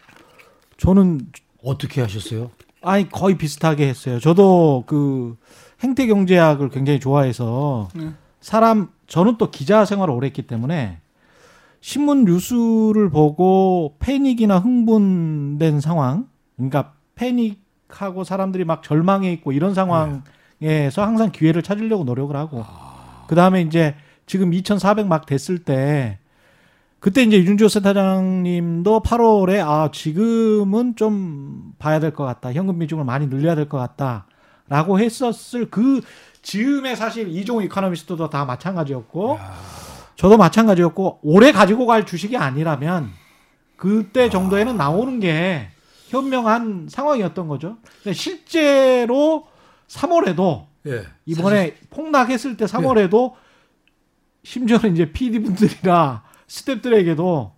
저는 0.76 1.32
어떻게 1.64 2.00
하셨어요? 2.00 2.52
아니 2.82 3.08
거의 3.08 3.36
비슷하게 3.36 3.88
했어요. 3.88 4.20
저도 4.20 4.84
그 4.86 5.36
행태 5.84 6.06
경제학을 6.06 6.70
굉장히 6.70 6.98
좋아해서 6.98 7.88
네. 7.94 8.08
사람 8.40 8.88
저는 9.06 9.36
또 9.38 9.50
기자 9.50 9.84
생활을 9.84 10.12
오래 10.14 10.26
했기 10.26 10.42
때문에 10.42 10.98
신문 11.80 12.24
뉴스를 12.24 13.10
보고 13.10 13.96
패닉이나 13.98 14.58
흥분된 14.58 15.80
상황, 15.80 16.26
그러니까 16.56 16.94
패닉하고 17.14 18.24
사람들이 18.24 18.64
막 18.64 18.82
절망해 18.82 19.30
있고 19.34 19.52
이런 19.52 19.74
상황에서 19.74 20.22
항상 21.04 21.30
기회를 21.30 21.62
찾으려고 21.62 22.04
노력을 22.04 22.34
하고. 22.34 22.64
그 23.26 23.34
다음에 23.34 23.60
이제 23.60 23.94
지금 24.26 24.54
2,400 24.54 25.06
막 25.06 25.26
됐을 25.26 25.58
때 25.58 26.18
그때 27.00 27.22
이제 27.22 27.36
유준조 27.38 27.68
센터장님도 27.68 29.02
8월에 29.02 29.60
아 29.62 29.90
지금은 29.92 30.96
좀 30.96 31.74
봐야 31.78 32.00
될 32.00 32.12
것 32.12 32.24
같다. 32.24 32.50
현금 32.54 32.78
비중을 32.78 33.04
많이 33.04 33.26
늘려야 33.28 33.54
될 33.54 33.68
것 33.68 33.76
같다 33.76 34.26
라고 34.68 34.98
했었을 34.98 35.70
그 35.70 36.00
즈음에 36.42 36.94
사실 36.94 37.28
이종 37.28 37.62
이코노미스트도 37.62 38.30
다 38.30 38.44
마찬가지였고 38.44 39.38
저도 40.16 40.36
마찬가지였고 40.36 41.20
오래 41.22 41.52
가지고 41.52 41.86
갈 41.86 42.06
주식이 42.06 42.36
아니라면 42.36 43.10
그때 43.76 44.30
정도에는 44.30 44.76
나오는 44.76 45.20
게 45.20 45.68
현명한 46.08 46.86
상황이었던 46.90 47.48
거죠. 47.48 47.76
실제로 48.12 49.46
3월에도 49.88 50.66
예. 50.86 51.04
이번에 51.26 51.76
폭락했을 51.90 52.56
때 52.56 52.66
3월에도 52.66 53.32
심지어는 54.44 54.92
이제 54.92 55.10
PD 55.12 55.40
분들이나 55.40 56.22
스탭들에게도 56.46 57.50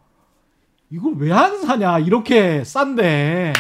이걸 0.91 1.15
왜 1.19 1.33
안 1.33 1.61
사냐? 1.61 1.99
이렇게 1.99 2.63
싼데 2.65 3.53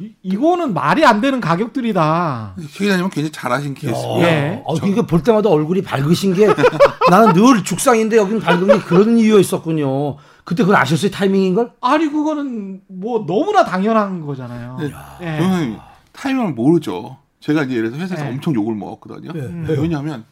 이- 0.00 0.14
이거는 0.22 0.74
말이 0.74 1.04
안 1.04 1.20
되는 1.20 1.40
가격들이다. 1.40 2.56
최 2.72 2.84
기자님은 2.84 3.10
굉장히 3.10 3.32
잘하신 3.32 3.74
케이스고요. 3.74 4.22
예. 4.22 4.62
어, 4.64 4.74
그러니까 4.74 5.02
볼 5.02 5.22
때마다 5.22 5.48
얼굴이 5.48 5.82
밝으신 5.82 6.34
게 6.34 6.46
나는 7.10 7.32
늘 7.32 7.64
죽상인데 7.64 8.16
여기는 8.18 8.40
밝은 8.40 8.66
게 8.66 8.78
그런 8.80 9.16
이유가 9.18 9.40
있었군요. 9.40 10.16
그때 10.44 10.62
그걸 10.62 10.76
아셨어요? 10.76 11.10
타이밍인 11.10 11.54
걸? 11.54 11.72
아니 11.80 12.06
그거는 12.10 12.82
뭐 12.88 13.24
너무나 13.26 13.64
당연한 13.64 14.24
거잖아요. 14.26 14.76
네. 14.80 14.90
예. 15.22 15.38
저는 15.40 15.78
타이밍을 16.12 16.52
모르죠. 16.52 17.16
제가 17.40 17.62
이제 17.64 17.76
예를 17.76 17.90
들어서 17.90 18.04
회사에서 18.04 18.24
네. 18.24 18.30
엄청 18.30 18.54
욕을 18.54 18.74
먹었거든요. 18.74 19.32
네. 19.32 19.74
왜냐하면 19.78 20.24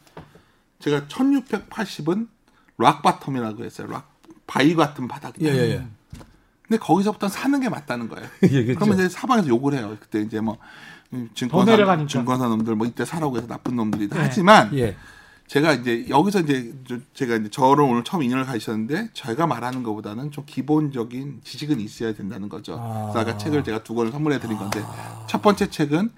제가 0.79 1.01
1680은 1.07 2.27
rock 2.77 3.01
bottom이라고 3.01 3.63
했어요. 3.63 3.87
rock 3.89 4.11
바위 4.45 4.75
같은 4.75 5.07
바닥이다. 5.07 5.49
예, 5.49 5.55
예, 5.55 5.61
예. 5.71 5.87
근데 6.67 6.79
거기서부터 6.79 7.27
사는 7.29 7.59
게 7.59 7.69
맞다는 7.69 8.09
거예요. 8.09 8.27
예, 8.43 8.63
그렇죠. 8.63 8.79
그러면 8.79 8.95
이제 8.99 9.09
사방에서 9.09 9.47
욕을 9.47 9.73
해요. 9.73 9.95
그때 9.99 10.19
이제 10.21 10.39
뭐 10.41 10.57
증권사 11.33 11.71
내려가니까. 11.71 12.07
증권사 12.09 12.47
놈들 12.47 12.75
뭐 12.75 12.85
이때 12.85 13.05
사라고 13.05 13.37
해서 13.37 13.47
나쁜 13.47 13.75
놈들이다. 13.77 14.15
네. 14.15 14.21
하지만 14.21 14.75
예. 14.77 14.95
제가 15.47 15.71
이제 15.71 16.05
여기서 16.09 16.41
이제 16.41 16.73
저- 16.85 16.97
제가 17.13 17.37
이제 17.37 17.49
저를 17.49 17.85
오늘 17.85 18.03
처음 18.03 18.21
인연을 18.21 18.45
가지셨는데 18.45 19.11
제가 19.13 19.47
말하는 19.47 19.81
것보다는 19.83 20.31
좀 20.31 20.43
기본적인 20.45 21.39
지식은 21.45 21.79
있어야 21.79 22.13
된다는 22.13 22.49
거죠. 22.49 22.77
아. 22.77 23.11
그래서 23.13 23.19
아까 23.19 23.37
책을 23.37 23.63
제가 23.63 23.83
두 23.83 23.95
권을 23.95 24.11
선물해 24.11 24.39
드린 24.39 24.57
건데 24.57 24.83
첫 25.27 25.41
번째 25.41 25.69
책은 25.69 26.09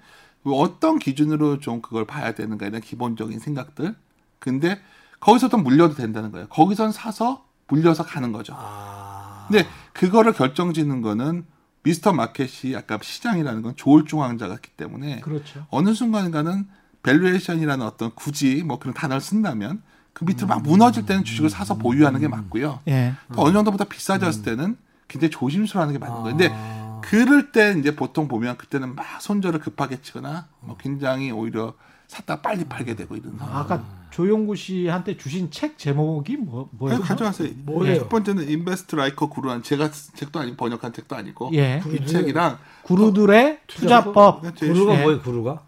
어떤 0.42 0.98
기준으로 0.98 1.60
좀 1.60 1.80
그걸 1.80 2.06
봐야 2.06 2.32
되는가에 2.32 2.70
대한 2.70 2.82
기본적인 2.82 3.38
생각들. 3.38 3.94
근데 4.40 4.80
거기서도 5.20 5.58
물려도 5.58 5.94
된다는 5.94 6.32
거예요. 6.32 6.48
거기선 6.48 6.90
사서 6.90 7.44
물려서 7.68 8.04
가는 8.04 8.32
거죠. 8.32 8.54
아. 8.56 9.09
근데 9.50 9.68
그거를 9.92 10.32
결정짓는 10.32 11.02
거는 11.02 11.44
미스터 11.82 12.12
마켓이 12.12 12.76
아까 12.76 12.98
시장이라는 13.02 13.62
건 13.62 13.74
조울중앙자 13.74 14.48
같기 14.48 14.70
때문에 14.76 15.20
그렇죠. 15.20 15.66
어느 15.70 15.92
순간인가는 15.92 16.66
valuation이라는 17.02 17.84
어떤 17.84 18.14
굳이 18.14 18.62
뭐 18.64 18.78
그런 18.78 18.94
단어를 18.94 19.20
쓴다면 19.20 19.82
그 20.12 20.24
밑으로 20.24 20.46
막 20.46 20.62
무너질 20.62 21.06
때는 21.06 21.24
주식을 21.24 21.50
사서 21.50 21.76
보유하는 21.76 22.20
게 22.20 22.28
맞고요. 22.28 22.80
예. 22.88 23.14
또 23.34 23.42
어느 23.42 23.52
정도보다 23.52 23.84
비싸졌을 23.84 24.42
때는 24.42 24.76
굉장히 25.08 25.30
조심스러워하는 25.30 25.92
게 25.94 25.98
맞는 25.98 26.22
거예요. 26.22 26.36
근데 26.36 27.00
그럴 27.02 27.52
때 27.52 27.74
이제 27.78 27.96
보통 27.96 28.28
보면 28.28 28.56
그때는 28.56 28.94
막 28.94 29.20
손절을 29.20 29.60
급하게 29.60 30.00
치거나 30.02 30.46
뭐 30.60 30.76
굉장히 30.76 31.30
오히려 31.30 31.74
샀다 32.10 32.40
빨리 32.40 32.64
팔게 32.64 32.96
되고 32.96 33.16
이런 33.16 33.38
상황. 33.38 33.56
아까 33.56 33.84
조용구 34.10 34.56
씨한테 34.56 35.16
주신 35.16 35.52
책 35.52 35.78
제목이 35.78 36.38
뭐 36.38 36.68
뭐예요? 36.72 36.96
아니, 36.96 37.04
가져왔어요. 37.04 37.50
뭐예요? 37.64 38.00
첫 38.00 38.08
번째는 38.08 38.48
Invest 38.48 38.96
Like 38.96 39.28
a 39.28 39.32
Guru란 39.32 39.62
제가 39.62 39.88
쓴 39.90 40.16
책도 40.16 40.40
아니고 40.40 40.56
번역한 40.56 40.92
책도 40.92 41.14
아니고 41.14 41.50
예. 41.54 41.80
이 41.86 42.04
책이랑 42.04 42.58
구루들의 42.82 43.60
투자법. 43.68 44.42
그게 44.42 44.54
제 44.58 44.66
구루가 44.66 44.98
예. 44.98 45.02
뭐예요? 45.02 45.20
구루가? 45.22 45.62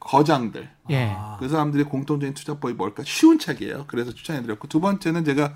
거장들 0.00 0.68
예. 0.90 1.16
그 1.38 1.48
사람들의 1.48 1.84
공통적인 1.86 2.34
투자법이 2.34 2.74
뭘까 2.74 3.04
쉬운 3.06 3.38
책이에요. 3.38 3.84
그래서 3.86 4.12
추천해드렸고 4.12 4.66
두 4.66 4.80
번째는 4.80 5.24
제가 5.24 5.54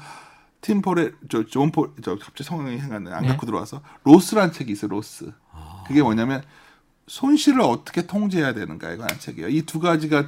팀 0.61 0.83
폴의 0.83 1.15
저존폴저 1.29 2.19
갑자기 2.19 2.45
성형이 2.45 2.79
생각나네 2.79 3.17
안 3.17 3.23
네. 3.23 3.29
갖고 3.29 3.45
들어와서 3.45 3.83
로스라는 4.05 4.53
책이 4.53 4.71
있어 4.71 4.87
요. 4.87 4.91
로스 4.91 5.33
그게 5.89 6.01
뭐냐면 6.01 6.43
손실을 7.09 7.61
어떻게 7.63 8.07
통제해야 8.07 8.53
되는가에 8.55 8.97
관한 8.97 9.19
책이에요. 9.19 9.49
이 9.49 9.63
두 9.63 9.81
가지가 9.81 10.27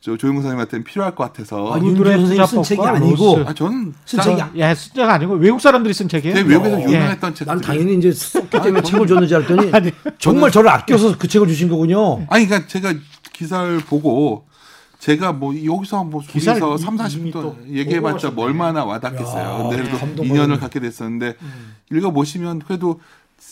저 0.00 0.16
조용근 0.16 0.42
선생님한테는 0.42 0.84
필요할 0.84 1.14
것 1.16 1.24
같아서 1.24 1.72
아, 1.74 1.78
이 1.78 1.82
윤두래 1.84 2.16
선생님 2.16 2.46
쓴 2.46 2.62
책이 2.62 2.80
아니고. 2.82 3.40
아, 3.46 3.54
저는 3.54 3.94
쓴딱 4.04 4.24
책이 4.24 4.60
예, 4.60 4.74
숫자가 4.74 5.14
아니고 5.14 5.34
외국 5.34 5.60
사람들이 5.60 5.92
쓴 5.94 6.08
책이에요. 6.08 6.34
제 6.36 6.42
외국에서 6.42 6.80
예. 6.80 6.84
유명했던 6.84 7.34
책들. 7.34 7.46
난 7.46 7.60
당연히 7.60 7.96
이제 7.96 8.12
썼기 8.12 8.50
때문에 8.50 8.82
책을 8.82 9.06
줬는지 9.06 9.34
알았더니 9.34 9.70
아니, 9.74 9.90
정말 10.18 10.50
저를 10.52 10.70
아껴서 10.70 11.16
그 11.18 11.26
책을 11.26 11.48
주신 11.48 11.68
거군요. 11.68 12.24
아니 12.28 12.46
그러니까 12.46 12.68
제가 12.68 12.92
기사를 13.32 13.78
보고 13.80 14.46
제가 15.00 15.32
뭐 15.32 15.54
여기서 15.64 16.04
뭐 16.04 16.22
이- 16.22 16.40
3, 16.40 16.58
40분 16.60 17.16
이미 17.18 17.30
또 17.32 17.42
동안 17.42 17.68
얘기해봤자 17.68 18.30
뭐 18.30 18.44
얼마나 18.46 18.84
와닿겠어요. 18.84 19.44
야, 19.44 19.56
근데 19.68 19.76
그래도. 19.90 20.24
인연을 20.24 20.58
갖게 20.60 20.78
됐었는데 20.78 21.34
읽어보시면 21.90 22.60
그래도 22.60 23.00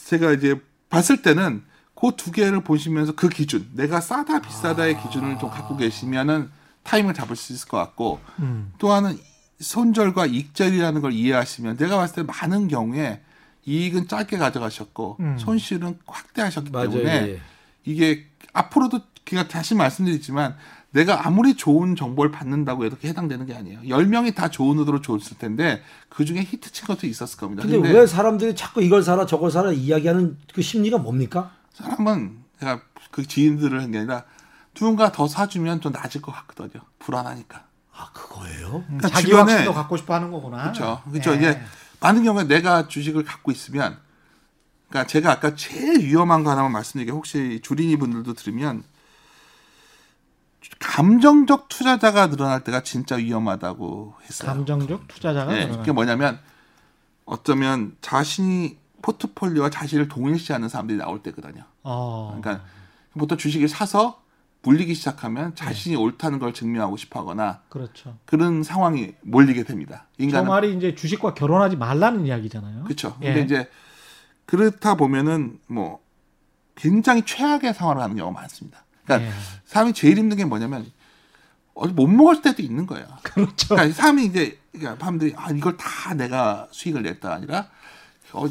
제가 0.06 0.32
이제 0.32 0.54
봤을 0.88 1.20
때는 1.22 1.62
그 1.94 2.10
두 2.16 2.32
개를 2.32 2.62
보시면서 2.62 3.14
그 3.14 3.28
기준 3.28 3.68
내가 3.74 4.00
싸다 4.00 4.40
비싸다의 4.42 5.00
기준을 5.02 5.38
좀 5.38 5.50
갖고 5.50 5.76
계시면은 5.76 6.50
타임을 6.82 7.14
잡을 7.14 7.34
수 7.36 7.52
있을 7.52 7.68
것 7.68 7.78
같고 7.78 8.20
음. 8.40 8.72
또 8.78 8.92
하나는 8.92 9.18
손절과 9.60 10.26
익절이라는 10.26 11.00
걸 11.00 11.12
이해하시면 11.12 11.76
내가 11.78 11.96
봤을 11.96 12.16
때 12.16 12.22
많은 12.22 12.68
경우에 12.68 13.22
이익은 13.64 14.08
짧게 14.08 14.36
가져가셨고 14.36 15.16
음. 15.20 15.38
손실은 15.38 15.98
확대하셨기 16.06 16.70
맞아요. 16.70 16.90
때문에 16.90 17.28
예. 17.28 17.40
이게 17.84 18.26
앞으로도 18.52 19.00
그냥 19.24 19.48
다시 19.48 19.74
말씀드리지만 19.74 20.56
내가 20.90 21.26
아무리 21.26 21.54
좋은 21.54 21.96
정보를 21.96 22.30
받는다고 22.30 22.84
해도 22.84 22.96
해당되는 23.02 23.46
게 23.46 23.54
아니에요. 23.54 23.80
10명이 23.80 24.34
다 24.34 24.48
좋은 24.48 24.78
의도로 24.78 25.00
줬을 25.00 25.38
텐데 25.38 25.82
그중에 26.08 26.42
히트 26.42 26.70
친 26.72 26.86
것도 26.86 27.06
있었을 27.06 27.38
겁니다. 27.38 27.62
근데 27.62 27.78
근데 27.78 27.98
왜 27.98 28.06
사람들이 28.06 28.54
자꾸 28.54 28.82
이걸 28.82 29.02
사라 29.02 29.26
저걸 29.26 29.50
사라 29.50 29.72
이야기하는 29.72 30.36
그 30.54 30.62
심리가 30.62 30.98
뭡니까? 30.98 31.50
사람은 31.74 32.42
제가 32.60 32.80
그 33.10 33.26
지인들을 33.26 33.80
한 33.82 33.90
게 33.90 33.98
아니라 33.98 34.24
누군가 34.74 35.12
더 35.12 35.28
사주면 35.28 35.80
좀 35.80 35.92
낮을 35.92 36.20
것 36.22 36.32
같거든요. 36.32 36.82
불안하니까. 36.98 37.64
아 37.96 38.10
그거예요? 38.12 38.76
음, 38.88 38.98
그러니까 38.98 39.08
자기 39.08 39.26
주변에- 39.30 39.36
확신도 39.50 39.72
갖고 39.74 39.96
싶어 39.96 40.14
하는 40.14 40.30
거구나. 40.32 40.62
그렇죠. 40.62 41.02
그렇죠. 41.10 41.30
예. 41.32 41.36
이게 41.36 41.60
많은 42.00 42.24
경우에 42.24 42.44
내가 42.44 42.88
주식을 42.88 43.22
갖고 43.24 43.52
있으면 43.52 43.98
그러니까 44.88 45.06
제가 45.08 45.30
아까 45.32 45.54
제일 45.54 46.00
위험한 46.04 46.42
거 46.44 46.50
하나만 46.50 46.72
말씀드리게 46.72 47.12
혹시 47.12 47.60
주린이 47.62 47.96
분들도 47.96 48.34
들으면 48.34 48.82
감정적 50.80 51.68
투자자가 51.68 52.28
늘어날 52.30 52.64
때가 52.64 52.82
진짜 52.82 53.16
위험하다고 53.16 54.14
했어요. 54.24 54.48
감정적 54.48 55.06
투자자가 55.08 55.52
예, 55.52 55.56
늘어나는 55.58 55.78
그게 55.80 55.92
뭐냐면 55.92 56.40
어쩌면 57.26 57.96
자신이 58.00 58.78
포트폴리오와 59.04 59.68
자신을 59.68 60.08
동일시하는 60.08 60.70
사람들이 60.70 60.96
나올 60.96 61.22
때거든요. 61.22 61.64
어. 61.82 62.38
그러니까 62.40 62.64
보통 63.12 63.36
주식을 63.36 63.68
사서 63.68 64.22
물리기 64.62 64.94
시작하면 64.94 65.54
자신이 65.54 65.94
옳다는 65.94 66.38
걸 66.38 66.54
증명하고 66.54 66.96
싶어하거나 66.96 67.60
그렇죠. 67.68 68.16
그런 68.24 68.62
상황이 68.62 69.12
몰리게 69.20 69.64
됩니다. 69.64 70.06
저 70.16 70.24
인간은 70.24 70.48
말이 70.48 70.74
이제 70.74 70.94
주식과 70.94 71.34
결혼하지 71.34 71.76
말라는 71.76 72.26
이야기잖아요. 72.26 72.84
그렇죠. 72.84 73.18
예. 73.20 73.34
근데 73.34 73.42
이제 73.42 73.70
그렇다 74.46 74.94
보면은 74.94 75.58
뭐 75.66 76.00
굉장히 76.74 77.22
최악의 77.26 77.74
상황을 77.74 78.02
하는 78.02 78.16
경우가 78.16 78.40
많습니다. 78.40 78.84
그러니까 79.04 79.28
예. 79.28 79.34
사람이 79.66 79.92
제일 79.92 80.16
힘든 80.16 80.38
게 80.38 80.46
뭐냐면 80.46 80.90
못 81.74 82.06
먹을 82.06 82.40
때도 82.40 82.62
있는 82.62 82.86
거예요. 82.86 83.06
그렇죠. 83.22 83.74
그러니까 83.74 83.94
사람이 83.94 84.24
이제 84.24 84.58
그러니까 84.72 84.96
사람들이 84.96 85.34
아 85.36 85.50
이걸 85.50 85.76
다 85.76 86.14
내가 86.14 86.68
수익을 86.70 87.02
냈다 87.02 87.30
아니라 87.30 87.68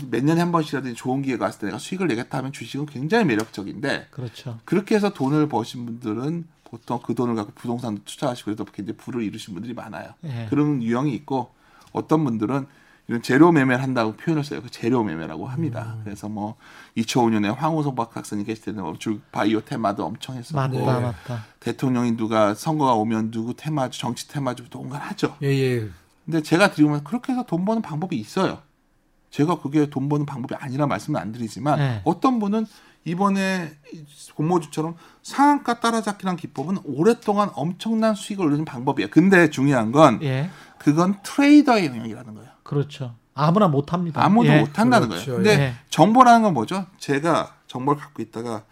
몇 0.09 0.23
년에 0.23 0.41
한 0.41 0.51
번씩이라도 0.51 0.93
좋은 0.93 1.21
기회가 1.21 1.45
왔을 1.45 1.61
때 1.61 1.65
내가 1.67 1.77
수익을 1.77 2.07
내겠다 2.07 2.37
하면 2.39 2.51
주식은 2.51 2.85
굉장히 2.85 3.25
매력적인데 3.25 4.07
그렇죠. 4.11 4.59
그렇게 4.65 4.95
해서 4.95 5.13
돈을 5.13 5.47
버신 5.49 5.85
분들은 5.85 6.45
보통 6.63 6.99
그 7.03 7.13
돈을 7.13 7.35
갖고 7.35 7.51
부동산 7.53 7.99
투자하시고 8.03 8.45
그래서 8.45 8.65
굉장히 8.65 8.97
부를 8.97 9.23
이루신 9.23 9.53
분들이 9.53 9.73
많아요. 9.73 10.13
예. 10.23 10.47
그런 10.49 10.81
유형이 10.81 11.13
있고 11.13 11.51
어떤 11.91 12.23
분들은 12.23 12.65
이런 13.07 13.21
재료 13.21 13.51
매매를 13.51 13.83
한다고 13.83 14.13
표현을 14.13 14.43
써요. 14.43 14.61
그 14.61 14.71
재료 14.71 15.03
매매라고 15.03 15.45
합니다. 15.47 15.95
음. 15.97 16.01
그래서 16.03 16.29
뭐 16.29 16.55
2005년에 16.97 17.53
황우석 17.53 17.95
박사님 17.95 18.45
계실 18.45 18.63
때는 18.65 18.81
뭐줄 18.83 19.21
바이오 19.31 19.61
테마도 19.61 20.05
엄청 20.05 20.35
했었고 20.35 20.55
맞다, 20.55 20.99
맞다. 20.99 21.45
대통령이 21.59 22.15
누가 22.15 22.53
선거가 22.53 22.93
오면 22.93 23.31
누구 23.31 23.53
테마주 23.53 23.99
정치 23.99 24.27
테마주 24.29 24.69
동간 24.69 25.01
하죠. 25.01 25.35
예 25.43 25.47
예. 25.47 25.89
근데 26.25 26.41
제가 26.41 26.71
드리면 26.71 27.03
그렇게 27.03 27.33
해서 27.33 27.43
돈 27.43 27.65
버는 27.65 27.81
방법이 27.81 28.15
있어요. 28.15 28.59
제가 29.33 29.59
그게 29.59 29.89
돈 29.89 30.09
버는 30.09 30.27
방법이 30.27 30.53
아니라 30.53 30.85
말씀은 30.85 31.19
안 31.19 31.31
드리지만 31.31 31.79
네. 31.79 32.01
어떤 32.03 32.37
분은 32.37 32.67
이번에 33.03 33.75
공모주처럼 34.35 34.95
상한가 35.23 35.79
따라잡기란 35.79 36.35
기법은 36.35 36.77
오랫동안 36.83 37.49
엄청난 37.55 38.13
수익을 38.13 38.45
올리는 38.45 38.63
방법이에요. 38.63 39.09
근데 39.09 39.49
중요한 39.49 39.91
건 39.91 40.19
예. 40.21 40.51
그건 40.77 41.17
트레이더의 41.23 41.87
영역이라는 41.87 42.35
거예요. 42.35 42.49
그렇죠. 42.61 43.15
아무나 43.33 43.67
못 43.67 43.91
합니다. 43.91 44.23
아무도 44.23 44.49
예. 44.49 44.59
못 44.59 44.77
한다는 44.77 45.09
그렇죠. 45.09 45.25
거예요. 45.25 45.37
근데 45.37 45.63
예. 45.63 45.73
정보라는 45.89 46.43
건 46.43 46.53
뭐죠? 46.53 46.85
제가 46.99 47.55
정보를 47.65 47.99
갖고 47.99 48.21
있다가 48.21 48.63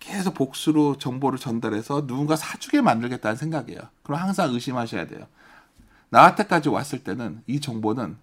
계속 0.00 0.34
복수로 0.34 0.98
정보를 0.98 1.38
전달해서 1.38 2.08
누군가 2.08 2.34
사주게 2.34 2.80
만들겠다는 2.80 3.36
생각이에요. 3.36 3.80
그럼 4.02 4.20
항상 4.20 4.52
의심하셔야 4.52 5.06
돼요. 5.06 5.26
나한테까지 6.08 6.70
왔을 6.70 7.04
때는 7.04 7.42
이 7.46 7.60
정보는 7.60 8.16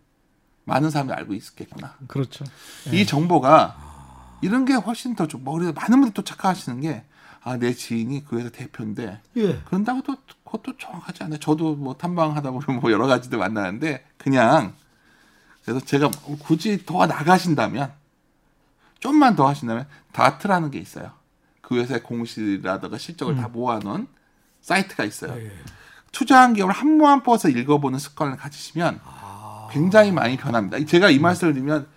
많은 0.70 0.90
사람이 0.90 1.12
알고 1.12 1.34
있겠구나. 1.34 1.96
그렇죠. 2.08 2.46
이 2.92 3.06
정보가 3.06 4.40
이런 4.42 4.66
게 4.66 4.74
훨씬 4.74 5.16
더 5.16 5.28
좀, 5.28 5.44
뭐, 5.44 5.56
그래서 5.56 5.74
많은 5.74 6.00
분들이 6.00 6.14
또 6.14 6.24
착각하시는 6.24 6.80
게, 6.82 7.04
아, 7.42 7.58
내 7.58 7.74
지인이 7.74 8.24
그 8.26 8.40
회사 8.40 8.50
대표인데, 8.50 9.22
예. 9.38 9.60
그런다고 9.66 10.02
또 10.04 10.16
그것도 10.50 10.78
정확하지 10.78 11.24
않아요. 11.24 11.40
저도 11.40 11.76
뭐 11.76 11.96
탐방하다 11.96 12.52
보면 12.52 12.80
뭐 12.82 12.92
여러 12.92 13.06
가지들 13.06 13.38
만나는데 13.38 14.06
그냥 14.18 14.74
그래서 15.64 15.80
제가 15.86 16.10
굳이 16.40 16.86
더 16.86 17.06
나가신다면 17.06 17.94
좀만 19.00 19.36
더 19.36 19.48
하신다면 19.48 19.88
다트라는 20.12 20.72
게 20.72 20.80
있어요. 20.80 21.12
그 21.62 21.78
회사의 21.78 22.02
공시라든가 22.02 22.98
실적을 22.98 23.36
다 23.36 23.48
모아놓은 23.48 24.08
사이트가 24.62 25.04
있어요. 25.06 25.36
투자한 26.12 26.56
기업을 26.56 26.74
한번한 26.74 27.22
번서 27.22 27.48
읽어보는 27.50 28.00
습관을 28.00 28.36
가지시면 28.38 29.00
굉장히 29.72 30.12
많이 30.12 30.38
변합니다. 30.38 30.84
제가 30.86 31.10
이 31.10 31.20
말씀을 31.20 31.54
드리면 31.54 31.88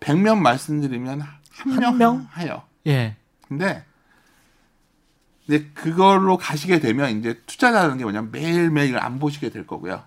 100명 0.00 0.38
말씀드리면 0.38 1.22
한한명 1.50 1.98
명? 1.98 2.28
해요. 2.38 2.62
예. 2.86 3.16
근데 3.48 3.84
근데 5.46 5.64
그걸로 5.74 6.36
가시게 6.38 6.80
되면 6.80 7.18
이제 7.18 7.40
투자라는 7.46 7.98
게 7.98 8.04
뭐냐면 8.04 8.30
매일매일 8.30 8.98
안 8.98 9.18
보시게 9.18 9.50
될 9.50 9.66
거고요. 9.66 10.02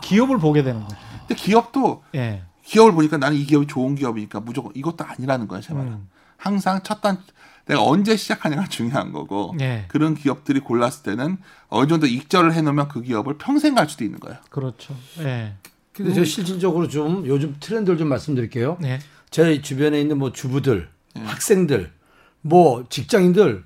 기업을 0.00 0.38
보게 0.38 0.62
되는 0.62 0.82
거죠. 0.82 0.96
근데 1.20 1.34
기업도 1.34 2.02
예. 2.14 2.42
기업을 2.64 2.92
보니까 2.92 3.18
나는 3.18 3.36
이 3.36 3.44
기업이 3.44 3.66
좋은 3.66 3.94
기업이니까 3.94 4.40
무조건 4.40 4.72
이것도 4.74 5.04
아니라는 5.04 5.46
거예요, 5.48 5.60
제 5.62 5.74
말은. 5.74 5.92
음. 5.92 6.08
항상 6.38 6.82
첫 6.82 7.00
단 7.02 7.18
내가 7.66 7.82
언제 7.84 8.16
시작하냐가 8.16 8.64
중요한 8.68 9.12
거고 9.12 9.54
예. 9.60 9.84
그런 9.88 10.14
기업들이 10.14 10.58
골랐을 10.60 11.02
때는 11.04 11.36
어느 11.68 11.86
정도 11.86 12.06
익절을 12.06 12.54
해놓으면 12.54 12.88
그 12.88 13.02
기업을 13.02 13.38
평생 13.38 13.74
갈 13.74 13.88
수도 13.88 14.02
있는 14.04 14.18
거예요. 14.18 14.38
그렇죠. 14.50 14.96
예. 15.20 15.54
근데 16.02 16.14
저 16.14 16.24
실질적으로 16.24 16.88
좀 16.88 17.26
요즘 17.26 17.56
트렌드를 17.60 17.98
좀 17.98 18.08
말씀드릴게요. 18.08 18.78
예. 18.84 18.98
제 19.30 19.60
주변에 19.62 20.00
있는 20.00 20.18
뭐 20.18 20.32
주부들, 20.32 20.88
학생들, 21.14 21.92
뭐 22.40 22.84
직장인들 22.88 23.64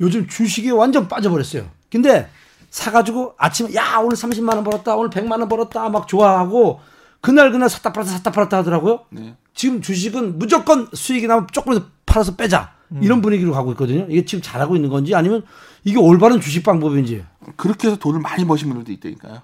요즘 0.00 0.26
주식에 0.28 0.70
완전 0.70 1.08
빠져버렸어요. 1.08 1.68
근데 1.90 2.28
사가지고 2.70 3.34
아침에 3.36 3.74
야 3.74 3.98
오늘 3.98 4.16
30만 4.16 4.54
원 4.54 4.64
벌었다, 4.64 4.96
오늘 4.96 5.10
100만 5.10 5.40
원 5.40 5.48
벌었다 5.48 5.88
막 5.88 6.08
좋아하고 6.08 6.80
그날 7.20 7.52
그날 7.52 7.68
샀다 7.68 7.92
팔았다 7.92 8.12
샀다 8.12 8.32
팔았다 8.32 8.58
하더라고요. 8.58 9.00
네. 9.10 9.36
지금 9.54 9.80
주식은 9.80 10.38
무조건 10.38 10.88
수익이 10.92 11.26
나면 11.26 11.46
조금이라도 11.52 11.86
팔아서 12.06 12.36
빼자 12.36 12.74
이런 13.00 13.22
분위기로 13.22 13.52
가고 13.52 13.70
있거든요. 13.72 14.06
이게 14.10 14.24
지금 14.24 14.42
잘하고 14.42 14.76
있는 14.76 14.90
건지 14.90 15.14
아니면 15.14 15.44
이게 15.84 15.98
올바른 15.98 16.40
주식 16.40 16.62
방법인지. 16.62 17.24
그렇게 17.56 17.88
해서 17.88 17.96
돈을 17.96 18.20
많이 18.20 18.44
버신 18.44 18.68
분들도 18.68 18.92
있다니까요. 18.92 19.42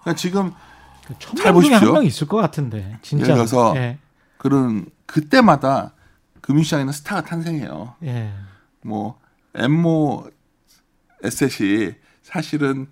그러니까 0.00 0.18
지금 0.18 0.52
잘 1.18 1.52
보십시오. 1.52 1.88
한명 1.88 2.04
있을 2.04 2.26
것 2.26 2.36
같은데 2.36 2.98
진짜. 3.02 3.24
예를 3.24 3.34
들어서 3.36 3.74
예. 3.76 3.98
그런 4.38 4.86
그때마다 5.06 5.92
금융시장에는 6.40 6.92
스타가 6.92 7.22
탄생해요. 7.22 7.94
예. 8.04 8.32
뭐 8.82 9.18
엠모 9.54 10.30
에셋이 11.22 11.94
사실은 12.22 12.86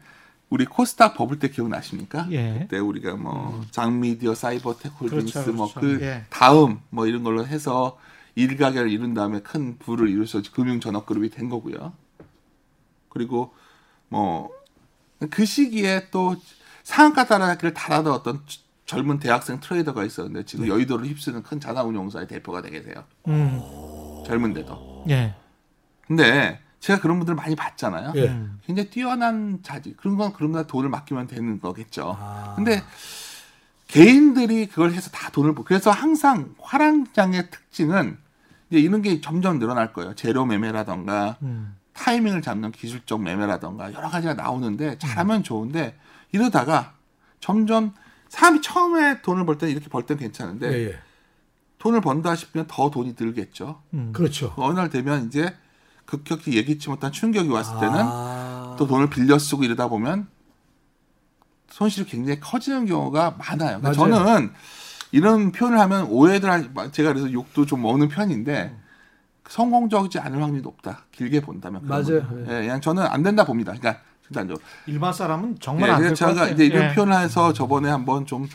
우리 0.50 0.64
코스닥 0.64 1.14
버블 1.14 1.38
때 1.38 1.48
기억나십니까? 1.48 2.28
예. 2.30 2.60
그때 2.60 2.78
우리가 2.78 3.16
뭐 3.16 3.64
장미디어, 3.70 4.34
사이버텍 4.34 5.00
홀딩스 5.00 5.32
그렇죠, 5.32 5.52
뭐 5.52 5.72
그렇죠. 5.72 5.98
그 5.98 6.04
예. 6.04 6.24
다음 6.30 6.80
뭐 6.90 7.06
이런 7.06 7.22
걸로 7.22 7.46
해서 7.46 7.98
일가게를 8.34 8.90
이룬 8.90 9.14
다음에 9.14 9.40
큰 9.40 9.78
부를 9.78 10.08
이루서 10.08 10.42
금융 10.52 10.80
전업 10.80 11.06
그룹이 11.06 11.30
된 11.30 11.48
거고요. 11.48 11.92
그리고 13.08 13.54
뭐 14.08 14.58
그 15.30 15.44
시기에 15.44 16.10
또 16.10 16.36
상한가 16.88 17.26
따라하기를 17.26 17.74
달아던 17.74 18.10
어떤 18.10 18.40
젊은 18.86 19.18
대학생 19.18 19.60
트레이더가 19.60 20.04
있었는데 20.04 20.46
지금 20.46 20.64
네. 20.64 20.70
여의도를 20.70 21.06
휩쓰는 21.06 21.42
큰 21.42 21.60
자산운용사의 21.60 22.26
대표가 22.26 22.62
되게 22.62 22.82
돼요. 22.82 23.04
음. 23.28 23.60
젊은데도. 24.26 25.04
예. 25.10 25.34
근데 26.06 26.58
제가 26.80 26.98
그런 26.98 27.18
분들 27.18 27.34
많이 27.34 27.54
봤잖아요. 27.54 28.14
예. 28.16 28.28
음. 28.28 28.58
굉장히 28.64 28.88
뛰어난 28.88 29.58
자질 29.62 29.98
그런 29.98 30.16
건 30.16 30.32
그런 30.32 30.66
돈을 30.66 30.88
맡기면 30.88 31.26
되는 31.26 31.60
거겠죠. 31.60 32.16
아. 32.18 32.54
근데 32.56 32.82
개인들이 33.88 34.68
그걸 34.68 34.92
해서 34.92 35.10
다 35.10 35.28
돈을 35.30 35.54
벌. 35.54 35.66
그래서 35.66 35.90
항상 35.90 36.54
화랑장의 36.58 37.50
특징은 37.50 38.16
이제 38.70 38.80
이런 38.80 39.02
게 39.02 39.20
점점 39.20 39.58
늘어날 39.58 39.92
거예요. 39.92 40.14
재료 40.14 40.46
매매라던가 40.46 41.36
음. 41.42 41.76
타이밍을 41.92 42.40
잡는 42.40 42.72
기술적 42.72 43.20
매매라던가 43.20 43.92
여러 43.92 44.08
가지가 44.08 44.32
나오는데 44.32 44.96
잘하면 44.96 45.42
좋은데 45.42 45.94
이러다가 46.32 46.94
점점 47.40 47.94
사람이 48.28 48.60
처음에 48.60 49.22
돈을 49.22 49.46
벌 49.46 49.58
때는 49.58 49.72
이렇게 49.72 49.88
벌 49.88 50.04
때는 50.04 50.20
괜찮은데 50.20 50.72
예, 50.72 50.88
예. 50.88 50.98
돈을 51.78 52.00
번다 52.00 52.34
싶으면 52.34 52.66
더 52.68 52.90
돈이 52.90 53.14
들겠죠. 53.14 53.82
음. 53.94 54.12
그렇죠. 54.12 54.52
어느 54.56 54.78
날 54.78 54.90
되면 54.90 55.26
이제 55.26 55.54
급격히 56.04 56.56
예기치 56.56 56.88
못한 56.88 57.12
충격이 57.12 57.48
왔을 57.48 57.78
때는 57.78 57.96
아. 58.00 58.76
또 58.78 58.86
돈을 58.86 59.10
빌려 59.10 59.38
쓰고 59.38 59.64
이러다 59.64 59.88
보면 59.88 60.26
손실이 61.70 62.06
굉장히 62.06 62.40
커지는 62.40 62.86
경우가 62.86 63.36
많아요. 63.38 63.80
그러니까. 63.80 63.92
저는 63.92 64.52
이런 65.12 65.52
표현을 65.52 65.78
하면 65.78 66.06
오해들 66.06 66.50
할 66.50 66.92
제가 66.92 67.12
그래서 67.12 67.32
욕도 67.32 67.66
좀 67.66 67.82
먹는 67.82 68.08
편인데 68.08 68.74
성공적이지 69.48 70.18
않을 70.18 70.42
확률이 70.42 70.62
높다. 70.62 71.04
길게 71.12 71.40
본다면 71.40 71.86
맞아요. 71.86 72.02
거죠. 72.04 72.44
예. 72.48 72.56
예, 72.56 72.60
그냥 72.62 72.80
저는 72.80 73.04
안 73.04 73.22
된다 73.22 73.44
봅니다. 73.44 73.72
그러니까 73.72 74.02
일단적으로 74.30 74.64
일반 74.86 75.12
사람은 75.12 75.52
예, 75.52 75.58
정말 75.60 75.90
안될 75.90 76.08
그래서 76.08 76.26
것 76.26 76.30
제가 76.32 76.40
같아요. 76.40 76.54
이제 76.54 76.66
이런 76.66 76.90
예. 76.90 76.94
표현을 76.94 77.20
해서 77.20 77.52
저번에 77.52 77.88
한번 77.90 78.26
좀 78.26 78.48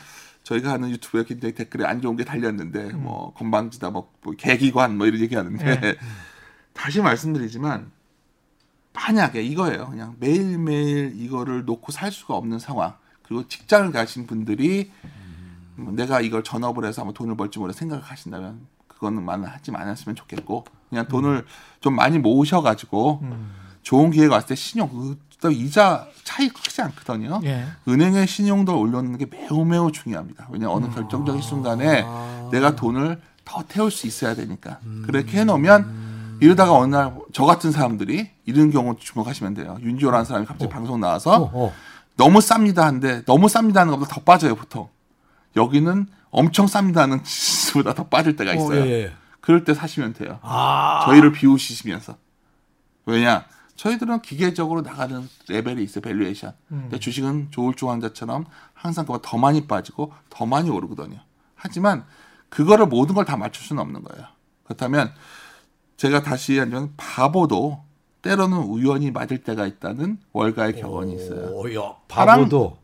저희가 0.43 0.73
하는 0.73 0.89
유튜브에 0.89 1.23
굉장히 1.23 1.53
댓글에 1.55 1.85
안 1.85 2.01
좋은 2.01 2.15
게 2.15 2.25
달렸는데 2.25 2.91
음. 2.91 3.03
뭐 3.03 3.33
건방지다 3.33 3.89
뭐, 3.91 4.11
뭐 4.21 4.33
개기관 4.37 4.97
뭐 4.97 5.07
이런 5.07 5.21
얘기하는데 5.21 5.65
예. 5.65 5.95
다시 6.73 7.01
말씀드리지만 7.01 7.91
만약에 8.93 9.41
이거예요. 9.41 9.89
그냥 9.89 10.15
매일매일 10.19 11.13
이거를 11.15 11.65
놓고 11.65 11.91
살 11.91 12.11
수가 12.11 12.35
없는 12.35 12.59
상황. 12.59 12.93
그리고 13.23 13.47
직장을 13.47 13.91
가신 13.91 14.27
분들이 14.27 14.91
뭐 15.75 15.91
내가 15.93 16.21
이걸 16.21 16.43
전업을 16.43 16.85
해서 16.85 17.01
한번 17.01 17.13
돈을 17.13 17.35
벌지 17.35 17.57
모르 17.57 17.73
생각을 17.73 18.03
하신다면 18.03 18.67
그거는 18.87 19.23
만 19.23 19.43
하지 19.43 19.71
않았으면 19.73 20.15
좋겠고 20.15 20.65
그냥 20.89 21.07
돈을 21.07 21.45
좀 21.79 21.95
많이 21.95 22.19
모으셔 22.19 22.61
가지고 22.61 23.19
음. 23.23 23.51
좋은 23.83 24.11
기회가 24.11 24.35
왔을 24.35 24.49
때 24.49 24.55
신용 24.55 24.89
그 25.39 25.51
이자 25.51 26.07
차이 26.23 26.47
크지 26.49 26.81
않거든요. 26.83 27.41
예. 27.43 27.65
은행의 27.87 28.27
신용도를 28.27 28.79
올려놓는 28.79 29.17
게 29.17 29.25
매우 29.25 29.65
매우 29.65 29.91
중요합니다. 29.91 30.47
왜냐하면 30.51 30.83
어느 30.83 30.93
결정적인 30.93 31.41
순간에 31.41 32.05
내가 32.51 32.75
돈을 32.75 33.19
더 33.45 33.61
태울 33.67 33.91
수 33.91 34.07
있어야 34.07 34.35
되니까 34.35 34.79
그렇게 35.05 35.39
해놓으면 35.39 36.37
이러다가 36.41 36.73
어느 36.73 36.95
날 36.95 37.13
저 37.33 37.45
같은 37.45 37.71
사람들이 37.71 38.29
이런 38.45 38.71
경우 38.71 38.95
주목하시면 38.97 39.55
돼요. 39.55 39.77
윤지호라는 39.81 40.23
사람이 40.23 40.45
갑자기 40.45 40.71
방송 40.71 40.99
나와서 40.99 41.31
어, 41.43 41.51
어. 41.53 41.73
너무 42.15 42.39
쌉니다 42.39 42.77
한데 42.81 43.23
너무 43.25 43.47
쌉니다 43.47 43.75
하는 43.77 43.91
것보다 43.91 44.13
더 44.15 44.21
빠져요 44.21 44.55
보통. 44.55 44.87
여기는 45.57 46.07
엄청 46.29 46.67
쌉니다 46.67 46.97
하는 46.97 47.21
지수보다 47.25 47.93
더 47.95 48.05
빠질 48.05 48.35
때가 48.35 48.53
있어요. 48.53 48.81
어, 48.81 48.85
예, 48.85 48.91
예. 49.05 49.13
그럴 49.41 49.63
때 49.65 49.73
사시면 49.73 50.13
돼요. 50.13 50.39
아. 50.43 51.01
저희를 51.05 51.31
비우시면서 51.33 52.15
왜냐 53.07 53.45
저희들은 53.75 54.21
기계적으로 54.21 54.81
나가는 54.81 55.27
레벨이 55.49 55.83
있어요 55.83 56.01
valuation 56.01 56.53
근데 56.69 56.99
주식은 56.99 57.47
조울주 57.51 57.89
환자처럼 57.89 58.45
항상 58.73 59.05
그보다 59.05 59.27
더 59.27 59.37
많이 59.37 59.65
빠지고 59.67 60.13
더 60.29 60.45
많이 60.45 60.69
오르거든요. 60.69 61.19
하지만 61.55 62.05
그거를 62.49 62.85
모든 62.87 63.15
걸 63.15 63.25
다 63.25 63.35
맞출 63.37 63.63
수는 63.65 63.81
없는 63.81 64.03
거예요. 64.03 64.27
그렇다면 64.63 65.11
제가 65.97 66.21
다시 66.21 66.59
하면 66.59 66.93
바보도 66.97 67.83
때로는 68.21 68.57
우연히 68.57 69.11
맞을 69.11 69.43
때가 69.43 69.65
있다는 69.65 70.17
월가의 70.33 70.75
격언이 70.79 71.15
있어요. 71.15 71.49
오, 71.51 71.73
야, 71.73 71.95
바보도. 72.07 72.77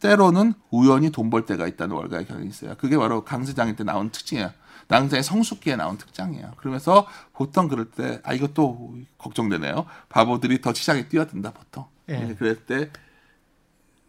때로는 0.00 0.54
우연히 0.70 1.10
돈 1.10 1.30
벌 1.30 1.46
때가 1.46 1.66
있다는 1.68 1.94
월가의 1.94 2.26
경이 2.26 2.46
있어요. 2.48 2.74
그게 2.78 2.96
바로 2.96 3.22
강세장일 3.24 3.76
때 3.76 3.84
나온 3.84 4.10
특징이에 4.10 4.50
요. 4.82 4.86
강세장의 4.88 5.22
성숙기에 5.22 5.76
나온 5.76 5.96
특장이에요. 5.98 6.52
그러면서 6.56 7.06
보통 7.32 7.68
그럴 7.68 7.90
때, 7.90 8.20
아, 8.24 8.32
이것도 8.34 8.96
걱정되네요. 9.18 9.86
바보들이 10.08 10.60
더 10.60 10.74
시장에 10.74 11.08
뛰어든다, 11.08 11.52
보통. 11.52 11.86
예. 12.08 12.34
그럴 12.38 12.56
때 12.66 12.90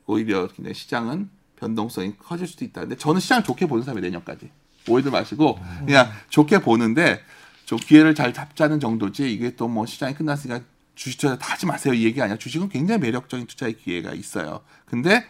오히려 0.05 0.47
그냥 0.47 0.73
시장은 0.73 1.29
변동성이 1.55 2.17
커질 2.17 2.47
수도 2.47 2.65
있다. 2.65 2.81
근데 2.81 2.97
저는 2.97 3.21
시장을 3.21 3.43
좋게 3.43 3.67
보는 3.67 3.83
사람이 3.83 4.01
내년까지. 4.01 4.49
오해들 4.89 5.11
마시고, 5.11 5.57
그냥 5.85 6.09
좋게 6.29 6.59
보는데 6.59 7.21
좀 7.65 7.79
기회를 7.79 8.13
잘 8.15 8.33
잡자는 8.33 8.79
정도지 8.81 9.31
이게 9.33 9.55
또 9.55 9.67
뭐 9.69 9.85
시장이 9.85 10.13
끝났으니까 10.15 10.59
주식 10.95 11.17
투자 11.19 11.37
다 11.37 11.53
하지 11.53 11.65
마세요. 11.65 11.93
이 11.93 12.03
얘기 12.03 12.21
아니야. 12.21 12.37
주식은 12.37 12.67
굉장히 12.69 12.99
매력적인 12.99 13.47
투자의 13.47 13.77
기회가 13.77 14.13
있어요. 14.13 14.59
근데 14.85 15.25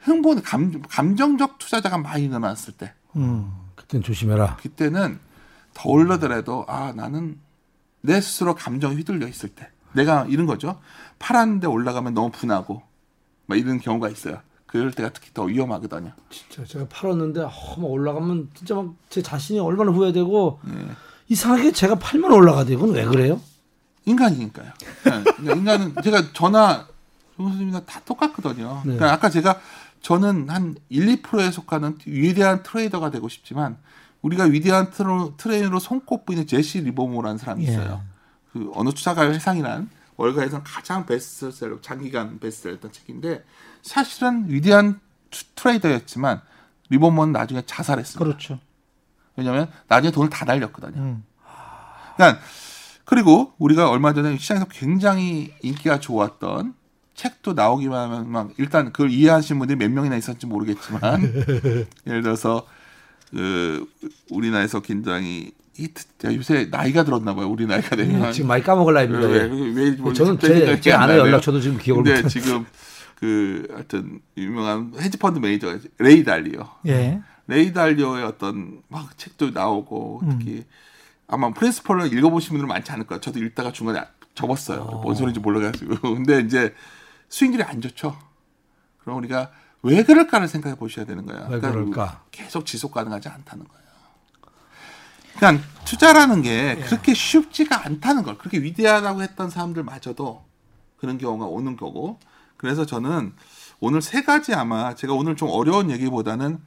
흥분, 0.00 0.42
감, 0.42 0.82
감정적 0.82 1.58
투자자가 1.58 1.96
많이 1.98 2.28
늘어났을 2.28 2.74
때, 2.74 2.92
음. 3.16 3.50
그땐 3.88 4.02
조심해라. 4.02 4.56
그때는 4.56 5.18
더 5.74 5.88
올라더라도 5.88 6.64
아 6.68 6.92
나는 6.94 7.38
내 8.02 8.20
스스로 8.20 8.54
감정이 8.54 8.96
휘둘려 8.96 9.26
있을 9.26 9.48
때, 9.48 9.68
내가 9.92 10.26
이런 10.28 10.46
거죠. 10.46 10.78
팔았는데 11.18 11.66
올라가면 11.66 12.14
너무 12.14 12.30
분하고, 12.30 12.82
막 13.46 13.58
이런 13.58 13.80
경우가 13.80 14.08
있어요. 14.10 14.40
그럴 14.66 14.92
때가 14.92 15.08
특히 15.14 15.32
더 15.32 15.44
위험하거든요. 15.44 16.12
진짜 16.28 16.64
제가 16.64 16.86
팔았는데 16.90 17.40
어, 17.40 17.50
막 17.78 17.84
올라가면 17.84 18.50
진짜 18.54 18.74
막 18.74 18.94
제 19.08 19.22
자신이 19.22 19.58
얼마나 19.58 19.90
후회되고 19.90 20.60
예. 20.68 20.88
이상하게 21.28 21.72
제가 21.72 21.94
팔면 21.94 22.30
올라가대. 22.30 22.74
이건 22.74 22.90
왜 22.90 23.06
그래요? 23.06 23.40
인간이니까요. 24.04 24.66
네. 25.04 25.24
그러니까 25.24 25.54
인간은 25.54 25.94
제가 26.02 26.32
저나 26.34 26.86
정 27.36 27.46
선생님이나 27.46 27.80
다 27.86 28.00
똑같거든요. 28.04 28.82
네. 28.84 28.96
그러니까 28.96 29.12
아까 29.14 29.30
제가 29.30 29.58
저는 30.00 30.48
한 30.50 30.76
1, 30.88 31.22
2%에 31.22 31.50
속하는 31.50 31.98
위대한 32.06 32.62
trader가 32.62 33.10
되고 33.10 33.28
싶지만 33.28 33.76
우리가 34.22 34.44
위대한 34.44 34.90
트로, 34.90 35.36
trader로 35.36 35.78
손꼽히는 35.78 36.46
제시 36.46 36.80
리버모라는 36.80 37.38
사람이 37.38 37.66
예. 37.66 37.70
있어요. 37.72 38.02
그 38.52 38.70
어느 38.74 38.90
투자가의 38.90 39.32
회상이란 39.34 39.90
월가에서 40.16 40.62
가장 40.64 41.06
베스트셀러 41.06 41.80
장기간 41.80 42.40
베스트셀러였던 42.40 42.92
책인데 42.92 43.44
사실은 43.82 44.46
위대한 44.48 45.00
투- 45.30 45.44
trader였지만 45.54 46.40
리버모는 46.90 47.32
나중에 47.32 47.62
자살했습니다. 47.66 48.24
그렇죠. 48.24 48.58
왜냐하면 49.36 49.70
나중에 49.86 50.10
돈을 50.10 50.30
다 50.30 50.44
날렸거든요. 50.44 51.00
음. 51.00 51.24
그러니까 52.16 52.40
그리고 53.04 53.52
우리가 53.58 53.88
얼마 53.90 54.12
전에 54.12 54.36
시장에서 54.36 54.66
굉장히 54.66 55.54
인기가 55.62 56.00
좋았던 56.00 56.74
책도 57.18 57.54
나오기만 57.54 58.12
하면 58.12 58.30
막 58.30 58.50
일단 58.58 58.92
그걸 58.92 59.10
이해하시는 59.10 59.58
분들이 59.58 59.76
몇 59.76 59.90
명이나 59.90 60.16
있었는지 60.16 60.46
모르겠지만 60.46 61.20
예를 62.06 62.22
들어서 62.22 62.64
그 63.30 63.84
우리나라에서 64.30 64.80
굉장히 64.80 65.50
히트 65.74 66.04
야, 66.26 66.34
요새 66.34 66.68
나이가 66.70 67.02
들었나 67.02 67.34
봐요. 67.34 67.48
우리 67.48 67.66
나이가 67.66 67.96
되면 67.96 68.32
지금 68.32 68.46
많이 68.46 68.62
까먹을 68.62 68.94
나이입니다. 68.94 69.26
왜, 69.26 69.34
예. 69.34 69.42
왜, 69.42 69.48
왜, 69.48 69.96
왜 70.00 70.12
저는 70.12 70.34
갑자기 70.34 70.54
제, 70.54 70.58
생각이 70.60 70.80
제안 70.80 71.02
아내 71.02 71.16
나네요. 71.16 71.26
연락처도 71.26 71.60
지금 71.60 71.76
기억을 71.78 72.04
근데 72.04 72.22
못. 72.22 72.28
지금 72.28 72.64
그 73.16 73.66
하여튼 73.72 74.20
유명한 74.36 74.92
헤지펀드 74.96 75.40
매니저 75.40 75.76
레이 75.98 76.22
달리오 76.22 76.68
예. 76.86 77.20
레이 77.48 77.72
달리오의 77.72 78.24
어떤 78.24 78.80
막 78.86 79.18
책도 79.18 79.50
나오고 79.50 80.20
음. 80.22 80.38
특히 80.38 80.64
아마 81.26 81.52
Principle을 81.52 82.12
읽어보신 82.16 82.50
분들은 82.50 82.68
많지 82.68 82.92
않을 82.92 83.06
거예요. 83.06 83.20
저도 83.20 83.40
읽다가 83.40 83.72
중간에 83.72 84.02
접었어요. 84.36 85.00
뭔 85.02 85.16
소리인지 85.16 85.40
몰라가지고. 85.40 85.96
근데 86.14 86.40
이제 86.40 86.72
수익률이 87.28 87.62
안 87.62 87.80
좋죠. 87.80 88.18
그럼 88.98 89.18
우리가 89.18 89.50
왜 89.82 90.02
그럴까를 90.02 90.48
생각해 90.48 90.76
보셔야 90.76 91.04
되는 91.04 91.24
거예요. 91.26 91.46
왜 91.50 91.60
그럴까? 91.60 92.24
계속 92.30 92.66
지속 92.66 92.92
가능하지 92.92 93.28
않다는 93.28 93.66
거예요. 93.66 93.88
그러니까 95.36 95.64
투자라는 95.84 96.42
게 96.42 96.76
그렇게 96.86 97.14
쉽지가 97.14 97.86
않다는 97.86 98.24
걸 98.24 98.36
그렇게 98.38 98.58
위대하다고 98.58 99.22
했던 99.22 99.50
사람들마저도 99.50 100.44
그런 100.96 101.16
경우가 101.18 101.46
오는 101.46 101.76
거고 101.76 102.18
그래서 102.56 102.84
저는 102.84 103.32
오늘 103.78 104.02
세 104.02 104.22
가지 104.22 104.52
아마 104.52 104.96
제가 104.96 105.14
오늘 105.14 105.36
좀 105.36 105.48
어려운 105.48 105.90
얘기보다는 105.92 106.58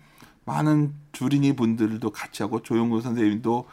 많은 0.46 0.94
주린이 1.12 1.54
분들도 1.56 2.10
같이 2.12 2.44
하고 2.44 2.62
조용구 2.62 3.02
선생님도 3.02 3.68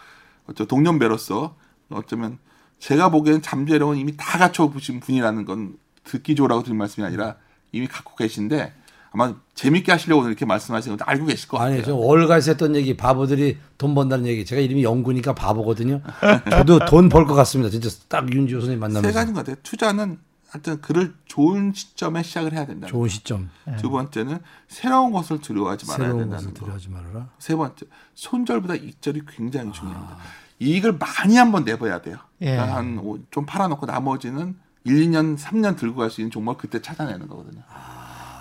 어쩌 0.48 0.64
동년배로서 0.64 1.56
어쩌면 1.90 2.38
제가 2.80 3.10
보기에는 3.10 3.40
잠재력은 3.40 3.96
이미 3.96 4.16
다 4.16 4.38
갖춰 4.38 4.68
보신 4.68 4.98
분이라는 5.00 5.44
건 5.44 5.76
듣기 6.08 6.34
좋으라고 6.34 6.62
드린 6.62 6.76
말씀이 6.78 7.06
아니라 7.06 7.36
이미 7.72 7.86
갖고 7.86 8.16
계신데 8.16 8.72
아마 9.10 9.34
재밌게 9.54 9.90
하시려고 9.92 10.20
오늘 10.20 10.32
이렇게 10.32 10.44
말씀하시는 10.44 10.96
건 10.96 11.08
알고 11.08 11.26
계실 11.26 11.48
것 11.48 11.58
같아요. 11.58 11.74
아니, 11.76 11.84
저 11.84 11.94
월가에서 11.94 12.50
했던 12.52 12.76
얘기, 12.76 12.96
바보들이 12.96 13.58
돈 13.78 13.94
번다는 13.94 14.26
얘기. 14.26 14.44
제가 14.44 14.60
이름이 14.60 14.84
영구니까 14.84 15.34
바보거든요. 15.34 16.02
저도 16.50 16.80
돈 16.86 17.08
벌 17.08 17.26
것 17.26 17.34
같습니다. 17.34 17.70
진짜 17.70 17.88
딱 18.08 18.30
윤지호 18.32 18.60
선생님 18.60 18.78
세 18.78 18.80
만나면서. 18.80 19.18
가지인 19.18 19.34
것 19.34 19.40
같아요. 19.40 19.56
투자는 19.62 20.18
하여튼 20.50 20.80
그를 20.80 21.14
좋은 21.26 21.72
시점에 21.74 22.22
시작을 22.22 22.52
해야 22.52 22.66
된다. 22.66 22.86
좋은 22.86 23.08
시점. 23.08 23.50
두 23.78 23.90
번째는 23.90 24.38
새로운 24.68 25.12
것을 25.12 25.40
두려워하지 25.40 25.86
말아야 25.86 26.06
새로운 26.06 26.18
된다는 26.20 26.36
것을 26.36 26.48
거. 26.54 26.58
두려워하지 26.60 26.88
말아라. 26.90 27.28
세 27.38 27.54
번째 27.56 27.86
손절보다 28.14 28.74
익절이 28.76 29.22
굉장히 29.28 29.72
중요합니다. 29.72 30.16
이익을 30.60 30.98
많이 30.98 31.36
한번 31.36 31.64
내봐야 31.64 32.00
돼요. 32.02 32.18
예. 32.42 32.52
그러니까 32.52 32.76
한좀 32.76 33.46
팔아놓고 33.46 33.86
나머지는 33.86 34.56
1, 34.88 35.10
2년, 35.10 35.38
3년 35.38 35.76
들고 35.76 35.96
갈 35.96 36.10
수 36.10 36.20
있는 36.20 36.30
종목을 36.30 36.60
그때 36.60 36.80
찾아내는 36.80 37.28
거거든요. 37.28 37.62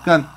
그러니까 0.02 0.36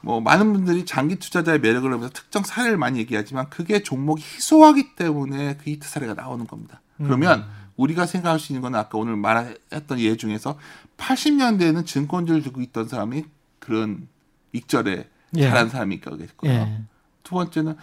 뭐 0.00 0.20
많은 0.20 0.52
분들이 0.52 0.84
장기 0.84 1.16
투자자의 1.16 1.60
매력을 1.60 1.90
하면서 1.90 2.12
특정 2.12 2.42
사례를 2.42 2.76
많이 2.76 2.98
얘기하지만 2.98 3.48
그게 3.50 3.82
종목이 3.82 4.22
희소하기 4.22 4.96
때문에 4.96 5.56
그 5.56 5.70
히트 5.70 5.88
사례가 5.88 6.14
나오는 6.14 6.46
겁니다. 6.46 6.80
그러면 6.96 7.46
우리가 7.76 8.06
생각할 8.06 8.40
수 8.40 8.52
있는 8.52 8.62
건 8.62 8.74
아까 8.74 8.98
오늘 8.98 9.16
말했던 9.16 10.00
예 10.00 10.16
중에서 10.16 10.58
80년대에는 10.96 11.86
증권주를 11.86 12.42
두고 12.42 12.60
있던 12.60 12.88
사람이 12.88 13.24
그런 13.60 14.08
익절에 14.52 15.08
예. 15.36 15.42
잘한 15.42 15.68
사람이 15.68 15.94
있겠고요. 15.96 16.50
예. 16.50 16.82
두 17.22 17.34
번째는 17.34 17.76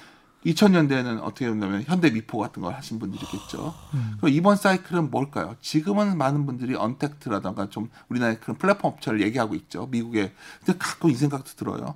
2000년대에는 0.45 1.21
어떻게 1.23 1.49
보면 1.49 1.83
현대 1.83 2.11
미포 2.11 2.37
같은 2.37 2.61
걸 2.61 2.73
하신 2.75 2.99
분들이겠죠. 2.99 3.73
그럼 4.17 4.31
이번 4.31 4.55
사이클은 4.55 5.09
뭘까요? 5.09 5.55
지금은 5.61 6.17
많은 6.17 6.45
분들이 6.45 6.75
untact라던가 6.76 7.69
좀 7.69 7.89
우리나라의 8.09 8.39
그런 8.39 8.57
플랫폼 8.57 8.91
업체를 8.91 9.21
얘기하고 9.21 9.55
있죠. 9.55 9.87
미국에. 9.87 10.33
근데 10.63 10.77
가끔 10.77 11.09
이 11.09 11.15
생각도 11.15 11.51
들어요. 11.55 11.95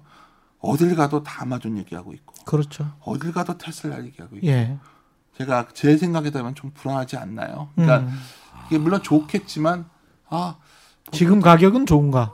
어딜 0.60 0.96
가도 0.96 1.24
다 1.24 1.44
아마존 1.44 1.78
얘기하고 1.78 2.14
있고, 2.14 2.34
그렇죠. 2.46 2.92
어딜 3.02 3.32
가도 3.32 3.58
테슬라 3.58 4.04
얘기하고 4.04 4.36
있고. 4.38 4.48
예. 4.48 4.78
제가 5.38 5.68
제 5.74 5.96
생각에 5.96 6.32
따르면 6.32 6.56
좀 6.56 6.72
불안하지 6.74 7.16
않나요? 7.16 7.70
그러니까 7.76 8.00
음. 8.00 8.20
이게 8.68 8.78
물론 8.78 9.02
좋겠지만 9.02 9.86
아 10.30 10.58
지금 11.12 11.40
가격은 11.40 11.86
좋은가? 11.86 12.34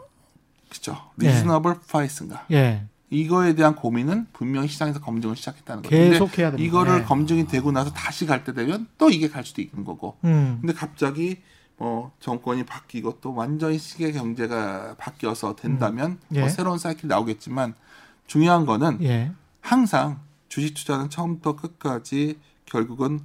그죠. 0.70 0.97
예. 1.22 1.28
reasonable 1.28 1.82
price인가? 1.82 2.46
예. 2.51 2.88
이거에 3.10 3.53
대한 3.53 3.76
고민은 3.76 4.28
분명히 4.34 4.68
시장에서 4.68 4.99
검증을 4.99 5.36
시작했다는 5.36 5.84
거죠. 5.84 5.95
계속 5.95 6.38
해야 6.38 6.51
됩니다. 6.51 6.68
이거를 6.68 6.99
예. 6.99 7.03
검증이 7.03 7.47
되고 7.47 7.72
나서 7.72 7.91
다시 7.91 8.26
갈 8.26 8.43
때 8.43 8.53
되면 8.53 8.88
또 8.97 9.10
이게 9.10 9.30
갈 9.30 9.45
수도 9.45 9.62
있는 9.62 9.86
거고. 9.86 10.18
음. 10.24 10.58
근데 10.62 10.74
갑자기 10.74 11.38
뭐 11.78 12.12
정권이 12.20 12.66
바뀌고 12.66 13.20
또 13.22 13.34
완전히 13.36 13.78
시계 13.78 14.12
경제가 14.12 14.95
바뀌어서 14.97 15.56
된다면 15.56 16.18
예. 16.34 16.39
뭐 16.41 16.49
새로운 16.49 16.78
사이클이 16.80 17.08
나오겠지만 17.10 17.76
중요한 18.28 18.66
거는 18.66 19.03
예. 19.03 19.32
항상 19.62 20.20
주식 20.49 20.74
투자는 20.74 21.10
처음부터 21.10 21.56
끝까지 21.58 22.39
결국은 22.66 23.20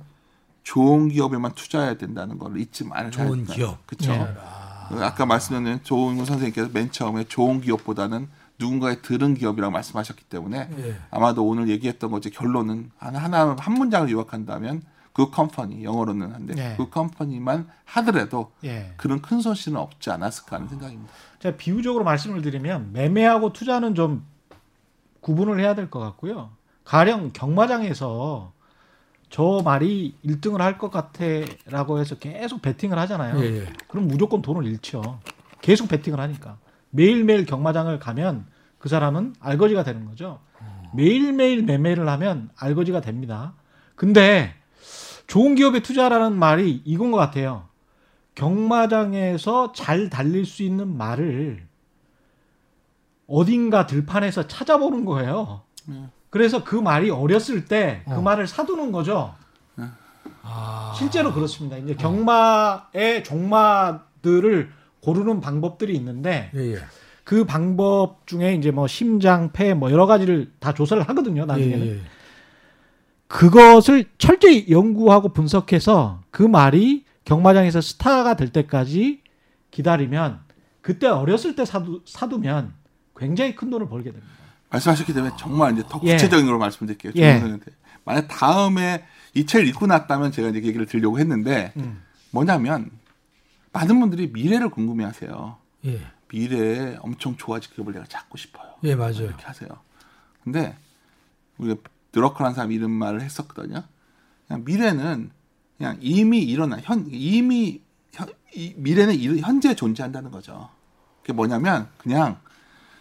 좋은 0.62 1.08
기업에만 1.08 1.54
투자해야 1.54 1.94
된다는 1.94 2.38
걸 2.38 2.58
잊지 2.58 2.84
말아야 2.84 3.10
좋은. 3.10 3.44
기업. 3.46 3.86
그렇죠. 3.86 4.12
예. 4.12 5.02
아까 5.02 5.24
말씀드린 5.24 5.80
조은구 5.84 6.26
선생님께서 6.26 6.68
맨 6.72 6.90
처음에 6.90 7.24
좋은 7.24 7.60
기업보다는 7.60 8.28
누군가의 8.60 9.02
들은 9.02 9.34
기업이라고 9.34 9.72
말씀하셨기 9.72 10.24
때문에 10.24 10.68
예. 10.78 10.96
아마도 11.10 11.44
오늘 11.46 11.68
얘기했던 11.68 12.10
거지 12.10 12.30
결론은 12.30 12.90
하나 12.98 13.18
하나 13.18 13.56
한 13.58 13.74
문장을 13.74 14.08
요약한다면 14.10 14.82
그 15.12 15.30
컴퍼니 15.30 15.82
영어로는 15.82 16.32
한데 16.32 16.54
예. 16.56 16.74
그 16.76 16.88
컴퍼니만 16.90 17.68
하더라도 17.86 18.52
예. 18.64 18.92
그런 18.96 19.20
큰 19.22 19.40
손실은 19.40 19.78
없지 19.78 20.10
않았을까 20.10 20.56
하는 20.56 20.68
생각입니다. 20.68 21.12
제가 21.40 21.56
비유적으로 21.56 22.04
말씀을 22.04 22.42
드리면 22.42 22.92
매매하고 22.92 23.52
투자는 23.52 23.94
좀 23.94 24.24
구분을 25.20 25.58
해야 25.58 25.74
될 25.74 25.90
것 25.90 25.98
같고요. 25.98 26.50
가령 26.84 27.30
경마장에서 27.32 28.52
저 29.30 29.62
말이 29.64 30.16
1등을 30.24 30.58
할 30.58 30.76
것 30.78 30.90
같아라고 30.90 31.98
해서 32.00 32.16
계속 32.16 32.62
베팅을 32.62 32.98
하잖아요. 32.98 33.38
예, 33.40 33.60
예. 33.62 33.66
그럼 33.88 34.06
무조건 34.08 34.42
돈을 34.42 34.66
잃죠. 34.66 35.20
계속 35.60 35.88
베팅을 35.88 36.18
하니까. 36.20 36.58
매일매일 36.90 37.46
경마장을 37.46 37.98
가면 37.98 38.46
그 38.78 38.88
사람은 38.88 39.34
알거지가 39.40 39.84
되는 39.84 40.06
거죠. 40.06 40.40
매일매일 40.92 41.62
매매를 41.62 42.08
하면 42.08 42.50
알거지가 42.56 43.00
됩니다. 43.00 43.54
근데 43.94 44.54
좋은 45.26 45.54
기업에 45.54 45.80
투자라는 45.80 46.36
말이 46.36 46.82
이건 46.84 47.10
것 47.10 47.18
같아요. 47.18 47.68
경마장에서 48.34 49.72
잘 49.72 50.10
달릴 50.10 50.46
수 50.46 50.62
있는 50.62 50.96
말을 50.96 51.66
어딘가 53.26 53.86
들판에서 53.86 54.48
찾아보는 54.48 55.04
거예요. 55.04 55.62
네. 55.86 56.08
그래서 56.30 56.64
그 56.64 56.74
말이 56.74 57.10
어렸을 57.10 57.66
때그 57.66 58.14
어. 58.14 58.22
말을 58.22 58.46
사두는 58.46 58.92
거죠. 58.92 59.34
아. 60.42 60.92
실제로 60.96 61.32
그렇습니다. 61.32 61.76
이제 61.76 61.94
경마의 61.94 63.22
종마들을 63.24 64.72
고르는 65.00 65.40
방법들이 65.40 65.94
있는데 65.96 66.50
예, 66.54 66.74
예. 66.74 66.78
그 67.24 67.44
방법 67.44 68.26
중에 68.26 68.54
이제 68.54 68.70
뭐 68.70 68.86
심장, 68.86 69.52
폐 69.52 69.74
뭐 69.74 69.90
여러 69.90 70.06
가지를 70.06 70.52
다 70.58 70.74
조사를 70.74 71.02
하거든요. 71.08 71.44
나중에는 71.46 71.86
예, 71.86 71.90
예. 71.92 72.00
그것을 73.28 74.06
철저히 74.18 74.66
연구하고 74.68 75.28
분석해서 75.32 76.22
그 76.30 76.42
말이 76.42 77.04
경마장에서 77.24 77.80
스타가 77.80 78.34
될 78.34 78.48
때까지 78.48 79.22
기다리면 79.70 80.40
그때 80.80 81.06
어렸을 81.06 81.54
때 81.54 81.64
사두, 81.64 82.02
사두면 82.04 82.72
굉장히 83.16 83.54
큰 83.54 83.70
돈을 83.70 83.88
벌게 83.88 84.10
됩니다. 84.10 84.26
말씀하셨기 84.70 85.12
때문에 85.12 85.34
정말 85.38 85.74
이제 85.74 85.84
더 85.88 86.00
예. 86.04 86.12
구체적인 86.12 86.46
걸로 86.46 86.58
말씀드릴게요. 86.58 87.12
예. 87.16 87.40
만약 88.04 88.26
다음에 88.28 89.04
이 89.34 89.46
책을 89.46 89.68
읽고 89.68 89.86
났다면 89.86 90.32
제가 90.32 90.48
이제 90.48 90.58
얘기를 90.58 90.86
드리려고 90.86 91.18
했는데 91.18 91.72
음. 91.76 92.02
뭐냐면 92.30 92.90
많은 93.72 94.00
분들이 94.00 94.28
미래를 94.28 94.68
궁금해하세요. 94.70 95.56
예. 95.86 96.00
미래에 96.28 96.98
엄청 97.00 97.36
좋아질 97.36 97.72
기업을 97.74 97.92
내가 97.92 98.04
찾고 98.06 98.36
싶어요. 98.38 98.72
예, 98.84 98.94
맞아요. 98.94 99.22
이렇게 99.24 99.44
하세요. 99.44 99.68
근데 100.44 100.76
우리가 101.58 101.80
드러커라는 102.12 102.54
사람이 102.54 102.74
이런 102.74 102.90
말을 102.90 103.20
했었거든요. 103.22 103.82
그냥 104.46 104.64
미래는 104.64 105.30
그냥 105.78 105.98
이미 106.00 106.40
일어나 106.42 106.78
현 106.80 107.06
이미 107.08 107.80
현, 108.12 108.28
이 108.54 108.74
미래는 108.76 109.14
일- 109.14 109.38
현재 109.40 109.74
존재한다는 109.74 110.30
거죠. 110.30 110.68
그게 111.22 111.32
뭐냐면 111.32 111.88
그냥 111.98 112.38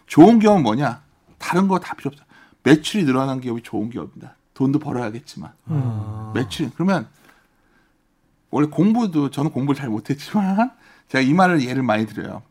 좋은 0.07 0.39
기업은 0.39 0.63
뭐냐? 0.63 1.01
다른 1.37 1.67
거 1.67 1.79
다 1.79 1.95
필요 1.95 2.09
없어. 2.09 2.23
매출이 2.63 3.05
늘어나는 3.05 3.41
기업이 3.41 3.61
좋은 3.63 3.89
기업입니다. 3.89 4.35
돈도 4.53 4.79
벌어야겠지만 4.79 5.51
아. 5.67 6.31
매출 6.35 6.69
그러면 6.73 7.07
원래 8.51 8.67
공부도 8.67 9.29
저는 9.31 9.51
공부를 9.51 9.79
잘 9.79 9.89
못했지만 9.89 10.71
제가 11.09 11.21
이 11.21 11.33
말을 11.33 11.63
예를 11.63 11.83
많이 11.83 12.05
드려요. 12.05 12.41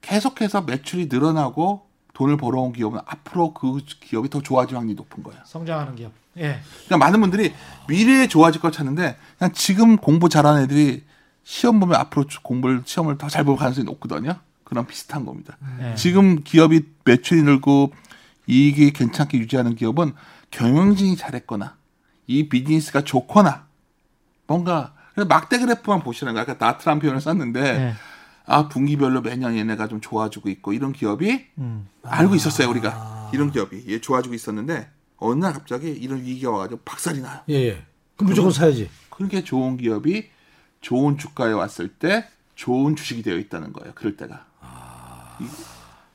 계속해서 0.00 0.62
매출이 0.62 1.08
늘어나고 1.10 1.86
돈을 2.14 2.36
벌어온 2.36 2.72
기업은 2.72 3.00
앞으로 3.06 3.54
그 3.54 3.78
기업이 4.00 4.28
더 4.30 4.40
좋아질 4.42 4.76
확률이 4.76 4.94
높은 4.96 5.22
거예요. 5.22 5.40
성장하는 5.44 5.96
기업. 5.96 6.12
예. 6.36 6.60
그러니까 6.86 6.98
많은 6.98 7.20
분들이 7.20 7.52
미래에 7.88 8.28
좋아질 8.28 8.60
걸 8.60 8.72
찾는데 8.72 9.16
그냥 9.38 9.52
지금 9.52 9.96
공부 9.96 10.28
잘하는 10.28 10.62
애들이 10.62 11.04
시험 11.44 11.80
보면 11.80 11.96
앞으로 11.98 12.26
공부를 12.42 12.82
시험을 12.84 13.18
더 13.18 13.28
잘 13.28 13.44
볼 13.44 13.56
가능성이 13.56 13.84
높거든요. 13.86 14.36
그런 14.64 14.86
비슷한 14.86 15.24
겁니다. 15.26 15.56
예. 15.80 15.94
지금 15.96 16.42
기업이 16.44 16.82
매출이 17.04 17.42
늘고 17.42 17.92
이익이 18.46 18.92
괜찮게 18.92 19.38
유지하는 19.38 19.74
기업은 19.74 20.12
경영진이 20.50 21.16
잘했거나 21.16 21.76
이 22.26 22.48
비즈니스가 22.48 23.02
좋거나 23.02 23.66
뭔가 24.46 24.94
그래서 25.20 25.28
막대 25.28 25.58
그래프만 25.58 26.00
보시는 26.00 26.32
거야. 26.32 26.42
아까 26.42 26.56
나트란 26.58 26.98
표현을 26.98 27.20
썼는데 27.20 27.60
예. 27.60 27.94
아 28.46 28.68
분기별로 28.68 29.20
매년 29.20 29.54
얘네가 29.54 29.86
좀 29.88 30.00
좋아지고 30.00 30.48
있고 30.48 30.72
이런 30.72 30.92
기업이 30.92 31.46
음. 31.58 31.88
알고 32.02 32.34
있었어요 32.34 32.70
우리가 32.70 33.30
이런 33.34 33.50
기업이 33.52 33.84
얘 33.88 34.00
좋아지고 34.00 34.34
있었는데 34.34 34.88
어느 35.18 35.38
날 35.38 35.52
갑자기 35.52 35.90
이런 35.90 36.22
위기가 36.22 36.50
와가지고 36.50 36.80
박살이 36.84 37.20
나요. 37.20 37.40
예, 37.50 37.54
예. 37.54 37.82
그럼 38.16 38.30
무조건 38.30 38.50
사야지. 38.50 38.88
그렇게 39.10 39.44
좋은 39.44 39.76
기업이 39.76 40.30
좋은 40.80 41.18
주가에 41.18 41.52
왔을 41.52 41.88
때 41.88 42.26
좋은 42.54 42.96
주식이 42.96 43.22
되어 43.22 43.36
있다는 43.36 43.74
거예요. 43.74 43.92
그럴 43.94 44.16
때가. 44.16 44.46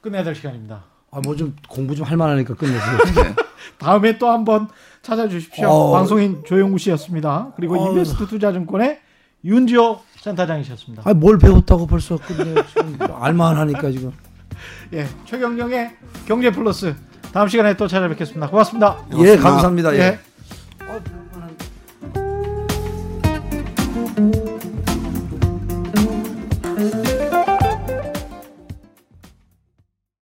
끝내야 0.01 0.23
될 0.23 0.33
시간입니다. 0.33 0.83
아, 1.15 1.21
뭐 1.23 1.35
좀 1.35 1.55
공부 1.69 1.95
좀 1.95 2.05
할 2.05 2.17
만하니까 2.17 2.53
끝내세요. 2.55 2.97
네. 3.15 3.35
다음에 3.77 4.17
또 4.17 4.29
한번 4.29 4.67
찾아주십시오. 5.01 5.67
어. 5.67 5.91
방송인 5.93 6.43
조영구 6.45 6.77
씨였습니다. 6.77 7.51
그리고 7.55 7.79
어. 7.79 7.91
이베스트 7.91 8.27
투자증권의 8.27 8.99
윤지호 9.43 9.99
센터장이셨습니다. 10.21 11.03
아, 11.05 11.13
뭘 11.13 11.37
배웠다고 11.37 11.87
벌써 11.87 12.17
끝내. 12.17 12.55
지금 12.67 12.97
알만하니까 13.19 13.91
지금. 13.91 14.11
예, 14.93 15.05
최경영의 15.25 15.91
경제 16.27 16.51
플러스 16.51 16.95
다음 17.31 17.47
시간에 17.47 17.75
또 17.75 17.87
찾아뵙겠습니다. 17.87 18.47
고맙습니다. 18.49 18.97
예, 19.19 19.35
감사합니다. 19.37 19.93
예. 19.95 19.99
예. 19.99 20.19